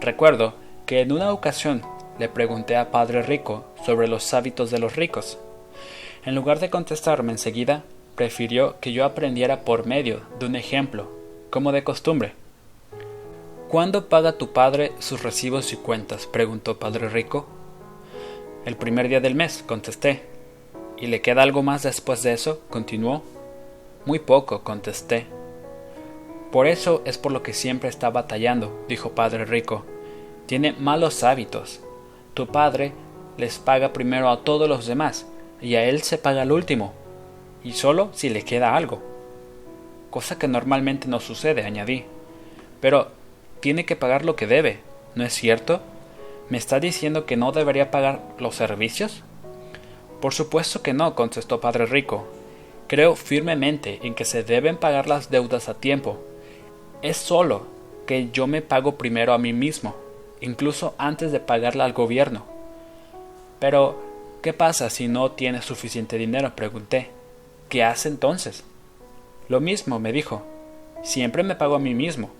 Recuerdo 0.00 0.54
que 0.86 1.00
en 1.00 1.12
una 1.12 1.32
ocasión 1.32 1.82
le 2.18 2.28
pregunté 2.28 2.76
a 2.76 2.90
Padre 2.90 3.22
Rico 3.22 3.64
sobre 3.86 4.08
los 4.08 4.34
hábitos 4.34 4.70
de 4.70 4.78
los 4.78 4.96
ricos. 4.96 5.38
En 6.24 6.34
lugar 6.34 6.58
de 6.58 6.70
contestarme 6.70 7.32
enseguida, 7.32 7.84
prefirió 8.14 8.78
que 8.80 8.92
yo 8.92 9.04
aprendiera 9.04 9.60
por 9.60 9.86
medio 9.86 10.20
de 10.38 10.46
un 10.46 10.56
ejemplo, 10.56 11.10
como 11.54 11.70
de 11.70 11.84
costumbre. 11.84 12.32
¿Cuándo 13.68 14.08
paga 14.08 14.32
tu 14.32 14.52
padre 14.52 14.90
sus 14.98 15.22
recibos 15.22 15.72
y 15.72 15.76
cuentas? 15.76 16.26
preguntó 16.26 16.80
Padre 16.80 17.08
Rico. 17.08 17.46
El 18.64 18.76
primer 18.76 19.06
día 19.06 19.20
del 19.20 19.36
mes, 19.36 19.62
contesté. 19.64 20.24
¿Y 20.98 21.06
le 21.06 21.20
queda 21.20 21.42
algo 21.42 21.62
más 21.62 21.84
después 21.84 22.24
de 22.24 22.32
eso? 22.32 22.60
continuó. 22.70 23.22
Muy 24.04 24.18
poco, 24.18 24.64
contesté. 24.64 25.26
Por 26.50 26.66
eso 26.66 27.02
es 27.04 27.18
por 27.18 27.30
lo 27.30 27.44
que 27.44 27.52
siempre 27.52 27.88
está 27.88 28.10
batallando, 28.10 28.84
dijo 28.88 29.10
Padre 29.10 29.44
Rico. 29.44 29.84
Tiene 30.46 30.72
malos 30.72 31.22
hábitos. 31.22 31.78
Tu 32.34 32.48
padre 32.48 32.94
les 33.38 33.60
paga 33.60 33.92
primero 33.92 34.28
a 34.28 34.42
todos 34.42 34.68
los 34.68 34.88
demás, 34.88 35.24
y 35.60 35.76
a 35.76 35.84
él 35.84 36.02
se 36.02 36.18
paga 36.18 36.42
el 36.42 36.50
último, 36.50 36.94
y 37.62 37.74
solo 37.74 38.08
si 38.12 38.28
le 38.28 38.42
queda 38.42 38.74
algo. 38.74 39.13
Cosa 40.14 40.38
que 40.38 40.46
normalmente 40.46 41.08
no 41.08 41.18
sucede, 41.18 41.64
añadí. 41.64 42.04
Pero 42.80 43.08
tiene 43.58 43.84
que 43.84 43.96
pagar 43.96 44.24
lo 44.24 44.36
que 44.36 44.46
debe, 44.46 44.78
¿no 45.16 45.24
es 45.24 45.32
cierto? 45.34 45.80
¿Me 46.48 46.56
está 46.56 46.78
diciendo 46.78 47.26
que 47.26 47.36
no 47.36 47.50
debería 47.50 47.90
pagar 47.90 48.20
los 48.38 48.54
servicios? 48.54 49.24
Por 50.20 50.32
supuesto 50.32 50.82
que 50.82 50.92
no, 50.92 51.16
contestó 51.16 51.60
Padre 51.60 51.86
Rico. 51.86 52.28
Creo 52.86 53.16
firmemente 53.16 53.98
en 54.04 54.14
que 54.14 54.24
se 54.24 54.44
deben 54.44 54.76
pagar 54.76 55.08
las 55.08 55.30
deudas 55.30 55.68
a 55.68 55.74
tiempo, 55.74 56.20
es 57.02 57.16
solo 57.16 57.66
que 58.06 58.30
yo 58.30 58.46
me 58.46 58.62
pago 58.62 58.94
primero 58.94 59.32
a 59.32 59.38
mí 59.38 59.52
mismo, 59.52 59.96
incluso 60.40 60.94
antes 60.96 61.32
de 61.32 61.40
pagarla 61.40 61.86
al 61.86 61.92
gobierno. 61.92 62.44
Pero, 63.58 64.00
¿qué 64.42 64.52
pasa 64.52 64.90
si 64.90 65.08
no 65.08 65.32
tienes 65.32 65.64
suficiente 65.64 66.18
dinero? 66.18 66.54
pregunté. 66.54 67.08
¿Qué 67.68 67.82
hace 67.82 68.08
entonces? 68.08 68.62
Lo 69.48 69.60
mismo, 69.60 69.98
me 69.98 70.12
dijo. 70.12 70.42
Siempre 71.02 71.42
me 71.42 71.54
pago 71.54 71.74
a 71.74 71.78
mí 71.78 71.92
mismo, 71.92 72.30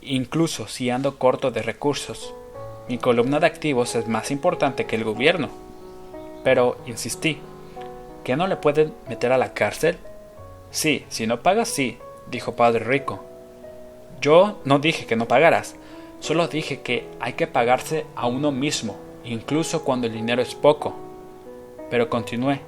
incluso 0.00 0.68
si 0.68 0.90
ando 0.90 1.18
corto 1.18 1.50
de 1.50 1.62
recursos. 1.62 2.32
Mi 2.88 2.98
columna 2.98 3.40
de 3.40 3.46
activos 3.46 3.96
es 3.96 4.06
más 4.06 4.30
importante 4.30 4.86
que 4.86 4.94
el 4.94 5.02
gobierno. 5.02 5.48
Pero, 6.44 6.76
insistí, 6.86 7.38
¿que 8.22 8.36
no 8.36 8.46
le 8.46 8.56
pueden 8.56 8.94
meter 9.08 9.32
a 9.32 9.38
la 9.38 9.54
cárcel? 9.54 9.98
Sí, 10.70 11.04
si 11.08 11.26
no 11.26 11.42
pagas, 11.42 11.68
sí, 11.68 11.98
dijo 12.30 12.54
Padre 12.54 12.84
Rico. 12.84 13.24
Yo 14.20 14.60
no 14.64 14.78
dije 14.78 15.04
que 15.06 15.16
no 15.16 15.26
pagaras, 15.26 15.74
solo 16.20 16.46
dije 16.46 16.80
que 16.80 17.08
hay 17.18 17.32
que 17.32 17.48
pagarse 17.48 18.06
a 18.14 18.28
uno 18.28 18.52
mismo, 18.52 18.96
incluso 19.24 19.82
cuando 19.82 20.06
el 20.06 20.12
dinero 20.12 20.42
es 20.42 20.54
poco. 20.54 20.94
Pero 21.90 22.08
continué. 22.08 22.60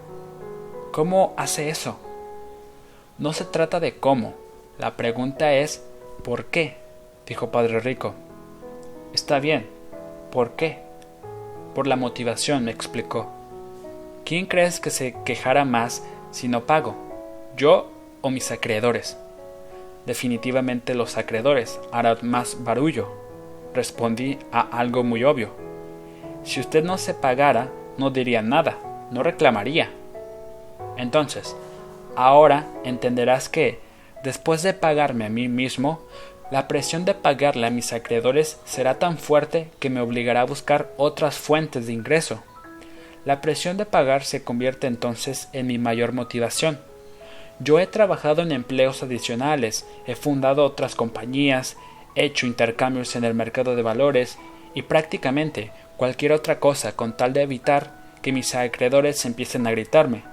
¿Cómo 0.91 1.33
hace 1.37 1.68
eso? 1.68 1.97
No 3.19 3.33
se 3.33 3.45
trata 3.45 3.81
de 3.81 3.97
cómo, 3.97 4.35
la 4.79 4.97
pregunta 4.97 5.53
es 5.53 5.83
¿por 6.23 6.45
qué? 6.45 6.77
dijo 7.27 7.51
Padre 7.51 7.81
Rico. 7.81 8.14
Está 9.12 9.41
bien, 9.41 9.66
¿por 10.31 10.53
qué? 10.53 10.79
Por 11.75 11.89
la 11.89 11.97
motivación, 11.97 12.64
me 12.64 12.71
explicó. 12.71 13.29
¿Quién 14.25 14.47
crees 14.47 14.79
que 14.79 14.91
se 14.91 15.16
quejara 15.25 15.64
más 15.64 16.05
si 16.31 16.47
no 16.47 16.64
pago? 16.64 16.95
¿Yo 17.57 17.91
o 18.21 18.31
mis 18.31 18.53
acreedores? 18.53 19.16
Definitivamente 20.07 20.95
los 20.95 21.16
acreedores 21.16 21.81
harán 21.91 22.19
más 22.23 22.62
barullo. 22.62 23.09
Respondí 23.75 24.39
a 24.53 24.61
algo 24.61 25.03
muy 25.03 25.25
obvio. 25.25 25.51
Si 26.45 26.61
usted 26.61 26.85
no 26.85 26.99
se 26.99 27.14
pagara, 27.14 27.69
no 27.97 28.11
diría 28.11 28.43
nada, 28.43 28.79
no 29.11 29.25
reclamaría. 29.25 29.91
Entonces, 30.97 31.57
ahora 32.19 32.66
entenderás 32.85 33.49
que, 33.49 33.79
después 34.25 34.64
de 34.64 34.75
pagarme 34.75 35.25
a 35.25 35.29
mí 35.29 35.47
mismo, 35.47 36.01
la 36.51 36.66
presión 36.66 37.05
de 37.05 37.14
pagarle 37.14 37.69
a 37.69 37.71
mis 37.71 37.93
acreedores 37.93 38.59
será 38.64 38.99
tan 38.99 39.19
fuerte 39.19 39.71
que 39.79 39.89
me 39.89 40.01
obligará 40.01 40.41
a 40.41 40.47
buscar 40.47 40.93
otras 40.97 41.39
fuentes 41.39 41.87
de 41.87 41.93
ingreso. 41.93 42.43
La 43.25 43.41
presión 43.41 43.77
de 43.77 43.87
pagar 43.87 44.25
se 44.25 44.43
convierte 44.43 44.89
entonces 44.89 45.49
en 45.53 45.69
mi 45.69 45.79
mayor 45.79 46.12
motivación. 46.12 46.81
Yo 47.61 47.79
he 47.79 47.87
trabajado 47.87 48.43
en 48.43 48.51
empleos 48.51 49.03
adicionales, 49.05 49.87
he 50.07 50.16
fundado 50.16 50.64
otras 50.64 50.97
compañías, 50.97 51.77
he 52.16 52.25
hecho 52.25 52.47
intercambios 52.47 53.14
en 53.14 53.23
el 53.23 53.35
mercado 53.35 53.77
de 53.77 53.83
valores 53.83 54.39
y 54.75 54.83
prácticamente 54.83 55.71
cualquier 55.97 56.33
otra 56.33 56.59
cosa 56.59 56.97
con 56.97 57.16
tal 57.16 57.33
de 57.33 57.43
evitar 57.43 57.93
que 58.23 58.33
mis 58.33 58.57
acreedores 58.57 59.25
empiecen 59.25 59.69
a 59.69 59.71
gritarme. 59.71 60.25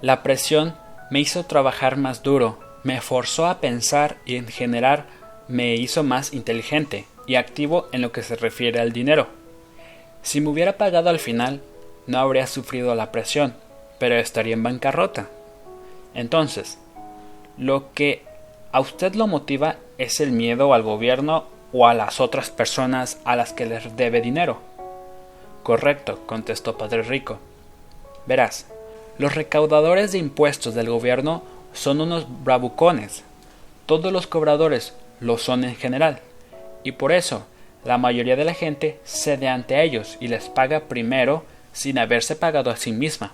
La 0.00 0.22
presión 0.22 0.74
me 1.10 1.20
hizo 1.20 1.44
trabajar 1.44 1.96
más 1.96 2.22
duro, 2.22 2.58
me 2.82 3.00
forzó 3.00 3.46
a 3.46 3.60
pensar 3.60 4.16
y 4.24 4.36
en 4.36 4.46
general 4.46 5.06
me 5.48 5.74
hizo 5.74 6.02
más 6.02 6.32
inteligente 6.32 7.06
y 7.26 7.36
activo 7.36 7.88
en 7.92 8.02
lo 8.02 8.12
que 8.12 8.22
se 8.22 8.36
refiere 8.36 8.80
al 8.80 8.92
dinero. 8.92 9.28
Si 10.22 10.40
me 10.40 10.48
hubiera 10.48 10.76
pagado 10.76 11.10
al 11.10 11.18
final, 11.18 11.60
no 12.06 12.18
habría 12.18 12.46
sufrido 12.46 12.94
la 12.94 13.12
presión, 13.12 13.54
pero 13.98 14.16
estaría 14.16 14.54
en 14.54 14.62
bancarrota. 14.62 15.28
Entonces, 16.14 16.78
lo 17.56 17.92
que 17.92 18.22
a 18.72 18.80
usted 18.80 19.14
lo 19.14 19.26
motiva 19.26 19.76
es 19.98 20.20
el 20.20 20.32
miedo 20.32 20.74
al 20.74 20.82
gobierno 20.82 21.44
o 21.72 21.86
a 21.86 21.94
las 21.94 22.20
otras 22.20 22.50
personas 22.50 23.20
a 23.24 23.36
las 23.36 23.52
que 23.52 23.66
les 23.66 23.96
debe 23.96 24.20
dinero. 24.20 24.58
Correcto, 25.62 26.20
contestó 26.26 26.78
Padre 26.78 27.02
Rico. 27.02 27.38
Verás, 28.26 28.66
los 29.18 29.34
recaudadores 29.34 30.12
de 30.12 30.18
impuestos 30.18 30.74
del 30.74 30.88
gobierno 30.88 31.42
son 31.72 32.00
unos 32.00 32.26
bravucones. 32.44 33.24
Todos 33.86 34.12
los 34.12 34.26
cobradores 34.26 34.94
lo 35.20 35.38
son 35.38 35.64
en 35.64 35.76
general. 35.76 36.20
Y 36.84 36.92
por 36.92 37.12
eso, 37.12 37.44
la 37.84 37.98
mayoría 37.98 38.36
de 38.36 38.44
la 38.44 38.54
gente 38.54 39.00
cede 39.04 39.48
ante 39.48 39.82
ellos 39.82 40.16
y 40.20 40.28
les 40.28 40.48
paga 40.48 40.80
primero 40.80 41.44
sin 41.72 41.98
haberse 41.98 42.36
pagado 42.36 42.70
a 42.70 42.76
sí 42.76 42.92
misma. 42.92 43.32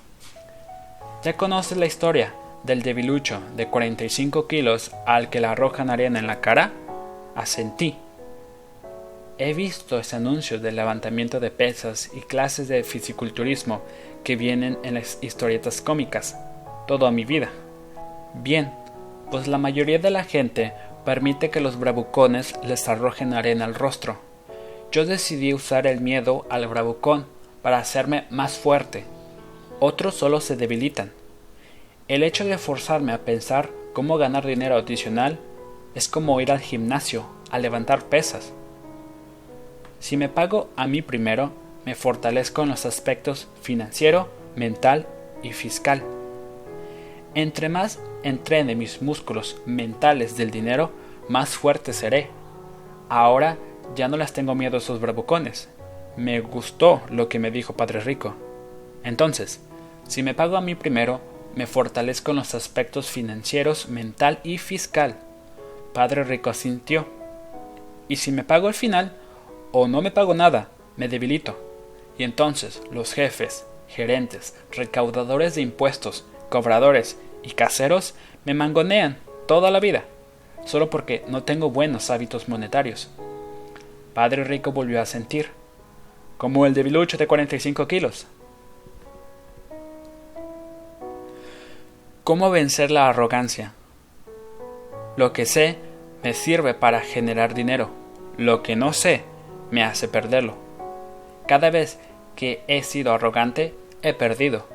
Ya 1.22 1.35
conoces 1.35 1.78
la 1.78 1.87
historia 1.87 2.35
del 2.64 2.82
debilucho 2.82 3.41
de 3.57 3.66
45 3.66 4.47
kilos 4.47 4.91
al 5.07 5.30
que 5.30 5.41
le 5.41 5.47
arrojan 5.47 5.91
arena 5.91 6.18
en 6.18 6.26
la 6.26 6.41
cara? 6.41 6.72
Asentí. 7.35 7.97
He 9.39 9.53
visto 9.53 9.99
ese 9.99 10.16
anuncio 10.16 10.61
de 10.61 10.72
levantamiento 10.72 11.41
de 11.41 11.51
pesas 11.51 12.11
y 12.14 12.20
clases 12.20 12.68
de 12.68 12.85
fisiculturismo 12.85 13.82
que 14.22 14.37
vienen 14.37 14.78
en 14.85 14.95
las 14.95 15.18
historietas 15.22 15.80
cómicas, 15.80 16.37
toda 16.87 17.11
mi 17.11 17.24
vida. 17.24 17.51
Bien, 18.35 18.72
pues 19.30 19.49
la 19.49 19.59
mayoría 19.59 19.99
de 19.99 20.11
la 20.11 20.24
gente 20.24 20.72
permite 21.05 21.51
que 21.51 21.61
los 21.61 21.78
bravucones 21.78 22.55
les 22.64 22.89
arrojen 22.89 23.35
arena 23.35 23.64
al 23.64 23.74
rostro. 23.74 24.18
Yo 24.93 25.05
decidí 25.05 25.53
usar 25.53 25.87
el 25.87 26.01
miedo 26.01 26.47
al 26.51 26.66
bravucón 26.68 27.26
para 27.62 27.78
hacerme 27.78 28.26
más 28.30 28.57
fuerte. 28.57 29.05
Otros 29.80 30.14
solo 30.14 30.41
se 30.41 30.57
debilitan 30.57 31.12
el 32.07 32.22
hecho 32.22 32.45
de 32.45 32.59
forzarme 32.59 33.12
a 33.12 33.24
pensar 33.24 33.70
cómo 33.95 34.18
ganar 34.18 34.45
dinero 34.45 34.76
adicional 34.76 35.39
es 35.95 36.07
como 36.07 36.39
ir 36.43 36.53
al 36.53 36.61
gimnasio 36.61 37.24
a 37.51 37.59
levantar 37.59 38.05
pesas. 38.05 38.53
Si 40.05 40.18
me 40.18 40.28
pago 40.28 40.68
a 40.76 40.86
mí 40.86 41.00
primero, 41.00 41.50
me 41.86 41.94
fortalezco 41.94 42.62
en 42.62 42.68
los 42.68 42.84
aspectos 42.84 43.48
financiero, 43.62 44.28
mental 44.55 45.07
y 45.42 45.52
fiscal. 45.52 46.02
Entre 47.34 47.70
más 47.70 48.00
entrene 48.22 48.74
mis 48.74 49.00
músculos 49.00 49.62
mentales 49.64 50.36
del 50.36 50.50
dinero, 50.50 50.92
más 51.30 51.57
fuerte 51.57 51.94
seré. 51.94 52.28
Ahora 53.09 53.57
ya 53.96 54.09
no 54.09 54.18
les 54.18 54.34
tengo 54.34 54.55
miedo 54.55 54.76
a 54.76 54.78
esos 54.80 55.00
bravucones. 55.00 55.70
Me 56.18 56.38
gustó 56.40 57.00
lo 57.09 57.30
que 57.30 57.38
me 57.38 57.50
dijo 57.50 57.72
Padre 57.72 58.00
Rico. 58.00 58.34
Entonces, 59.05 59.62
si 60.07 60.22
me 60.22 60.34
pago 60.34 60.59
a 60.59 60.61
mí 60.61 60.74
primero, 60.74 61.22
me 61.55 61.66
fortalezco 61.66 62.32
en 62.32 62.36
los 62.36 62.55
aspectos 62.55 63.11
financieros, 63.11 63.88
mental 63.88 64.40
y 64.44 64.59
fiscal. 64.59 65.16
Padre 65.94 66.24
Rico 66.24 66.50
asintió. 66.50 67.07
Y 68.07 68.16
si 68.16 68.32
me 68.32 68.44
pago 68.44 68.68
al 68.68 68.74
final, 68.74 69.16
o 69.77 69.89
no 69.89 70.03
me 70.03 70.12
pago 70.12 70.35
nada, 70.35 70.68
me 70.97 71.09
debilito. 71.09 71.59
Y 72.16 72.22
entonces 72.22 72.81
los 72.93 73.12
jefes, 73.12 73.66
gerentes, 73.89 74.57
recaudadores 74.70 75.57
de 75.57 75.62
impuestos, 75.62 76.25
cobradores 76.49 77.18
y 77.43 77.51
caseros 77.51 78.14
me 78.45 78.55
mangonean 78.55 79.18
toda 79.49 79.72
la 79.72 79.81
vida, 79.81 80.05
solo 80.64 80.91
porque 80.91 81.25
no 81.27 81.43
tengo 81.43 81.70
buenos 81.70 82.09
hábitos 82.11 82.49
monetarios. 82.49 83.11
Padre 84.14 84.45
Rico 84.45 84.70
volvió 84.70 85.03
a 85.03 85.07
sentir, 85.07 85.49
como 86.39 86.66
el 86.66 86.75
debilucho 86.75 87.16
de 87.16 87.27
45 87.27 87.89
kilos. 87.89 88.29
¿Cómo 92.22 92.49
vencer 92.51 92.93
la 92.93 93.09
arrogancia? 93.09 93.72
Lo 95.16 95.33
que 95.33 95.47
sé 95.47 95.79
me 96.22 96.33
sirve 96.33 96.75
para 96.75 97.01
generar 97.01 97.55
dinero. 97.55 97.91
Lo 98.37 98.62
que 98.62 98.77
no 98.77 98.93
sé 98.93 99.25
me 99.75 99.83
hace 99.83 100.07
perderlo. 100.07 100.55
Cada 101.49 101.70
vez 101.70 101.99
que 102.37 102.62
he 102.68 102.83
sido 102.85 103.12
arrogante, 103.12 103.75
he 104.03 104.14
perdido. 104.14 104.66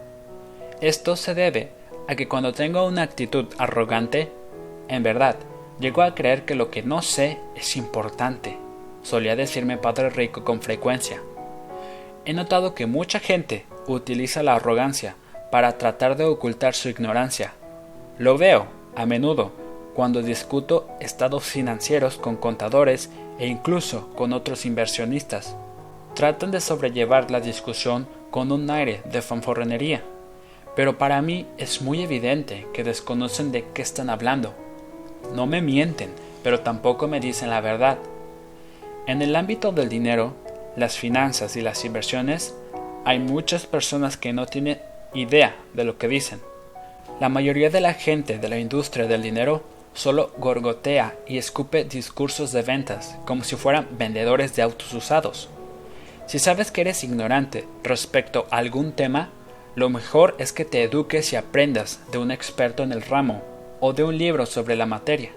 Esto 0.81 1.15
se 1.15 1.33
debe 1.33 1.71
a 2.09 2.15
que 2.15 2.27
cuando 2.27 2.51
tengo 2.51 2.85
una 2.85 3.03
actitud 3.03 3.45
arrogante, 3.57 4.29
en 4.89 5.01
verdad, 5.01 5.37
llego 5.79 6.01
a 6.01 6.15
creer 6.15 6.43
que 6.43 6.55
lo 6.55 6.69
que 6.69 6.83
no 6.83 7.01
sé 7.01 7.37
es 7.55 7.77
importante. 7.77 8.57
Solía 9.01 9.37
decirme 9.37 9.77
Padre 9.77 10.09
Rico 10.09 10.43
con 10.43 10.61
frecuencia. 10.61 11.21
He 12.25 12.33
notado 12.33 12.75
que 12.75 12.85
mucha 12.85 13.19
gente 13.19 13.65
utiliza 13.87 14.43
la 14.43 14.55
arrogancia 14.55 15.15
para 15.49 15.77
tratar 15.77 16.17
de 16.17 16.25
ocultar 16.25 16.75
su 16.75 16.89
ignorancia. 16.89 17.53
Lo 18.17 18.37
veo, 18.37 18.67
a 18.95 19.05
menudo, 19.05 19.51
cuando 19.95 20.21
discuto 20.21 20.89
estados 20.99 21.43
financieros 21.45 22.17
con 22.17 22.35
contadores 22.35 23.09
e 23.39 23.47
incluso 23.47 24.09
con 24.15 24.33
otros 24.33 24.65
inversionistas. 24.65 25.55
Tratan 26.13 26.51
de 26.51 26.59
sobrellevar 26.59 27.31
la 27.31 27.39
discusión 27.39 28.07
con 28.29 28.51
un 28.51 28.69
aire 28.69 29.01
de 29.11 29.21
fanforrenería, 29.21 30.03
pero 30.75 30.97
para 30.97 31.21
mí 31.21 31.47
es 31.57 31.81
muy 31.81 32.01
evidente 32.01 32.67
que 32.73 32.83
desconocen 32.83 33.51
de 33.51 33.65
qué 33.73 33.81
están 33.81 34.09
hablando. 34.09 34.53
No 35.33 35.47
me 35.47 35.61
mienten, 35.61 36.11
pero 36.43 36.59
tampoco 36.59 37.07
me 37.07 37.19
dicen 37.19 37.49
la 37.49 37.61
verdad. 37.61 37.97
En 39.07 39.21
el 39.21 39.35
ámbito 39.35 39.71
del 39.71 39.89
dinero, 39.89 40.33
las 40.75 40.97
finanzas 40.97 41.55
y 41.55 41.61
las 41.61 41.83
inversiones, 41.85 42.53
hay 43.05 43.19
muchas 43.19 43.65
personas 43.65 44.17
que 44.17 44.33
no 44.33 44.45
tienen 44.45 44.79
idea 45.13 45.55
de 45.73 45.83
lo 45.83 45.97
que 45.97 46.07
dicen. 46.07 46.39
La 47.19 47.29
mayoría 47.29 47.69
de 47.69 47.81
la 47.81 47.93
gente 47.93 48.37
de 48.37 48.49
la 48.49 48.59
industria 48.59 49.07
del 49.07 49.23
dinero 49.23 49.63
solo 49.99 50.31
gorgotea 50.37 51.17
y 51.27 51.37
escupe 51.37 51.83
discursos 51.83 52.53
de 52.53 52.61
ventas 52.61 53.17
como 53.25 53.43
si 53.43 53.57
fueran 53.57 53.87
vendedores 53.97 54.55
de 54.55 54.61
autos 54.61 54.93
usados. 54.93 55.49
Si 56.25 56.39
sabes 56.39 56.71
que 56.71 56.81
eres 56.81 57.03
ignorante 57.03 57.67
respecto 57.83 58.47
a 58.49 58.57
algún 58.57 58.93
tema, 58.93 59.29
lo 59.75 59.89
mejor 59.89 60.35
es 60.39 60.53
que 60.53 60.63
te 60.63 60.83
eduques 60.83 61.33
y 61.33 61.35
aprendas 61.35 61.99
de 62.13 62.17
un 62.17 62.31
experto 62.31 62.83
en 62.83 62.93
el 62.93 63.01
ramo 63.01 63.43
o 63.81 63.91
de 63.91 64.05
un 64.05 64.17
libro 64.17 64.45
sobre 64.45 64.77
la 64.77 64.85
materia. 64.85 65.31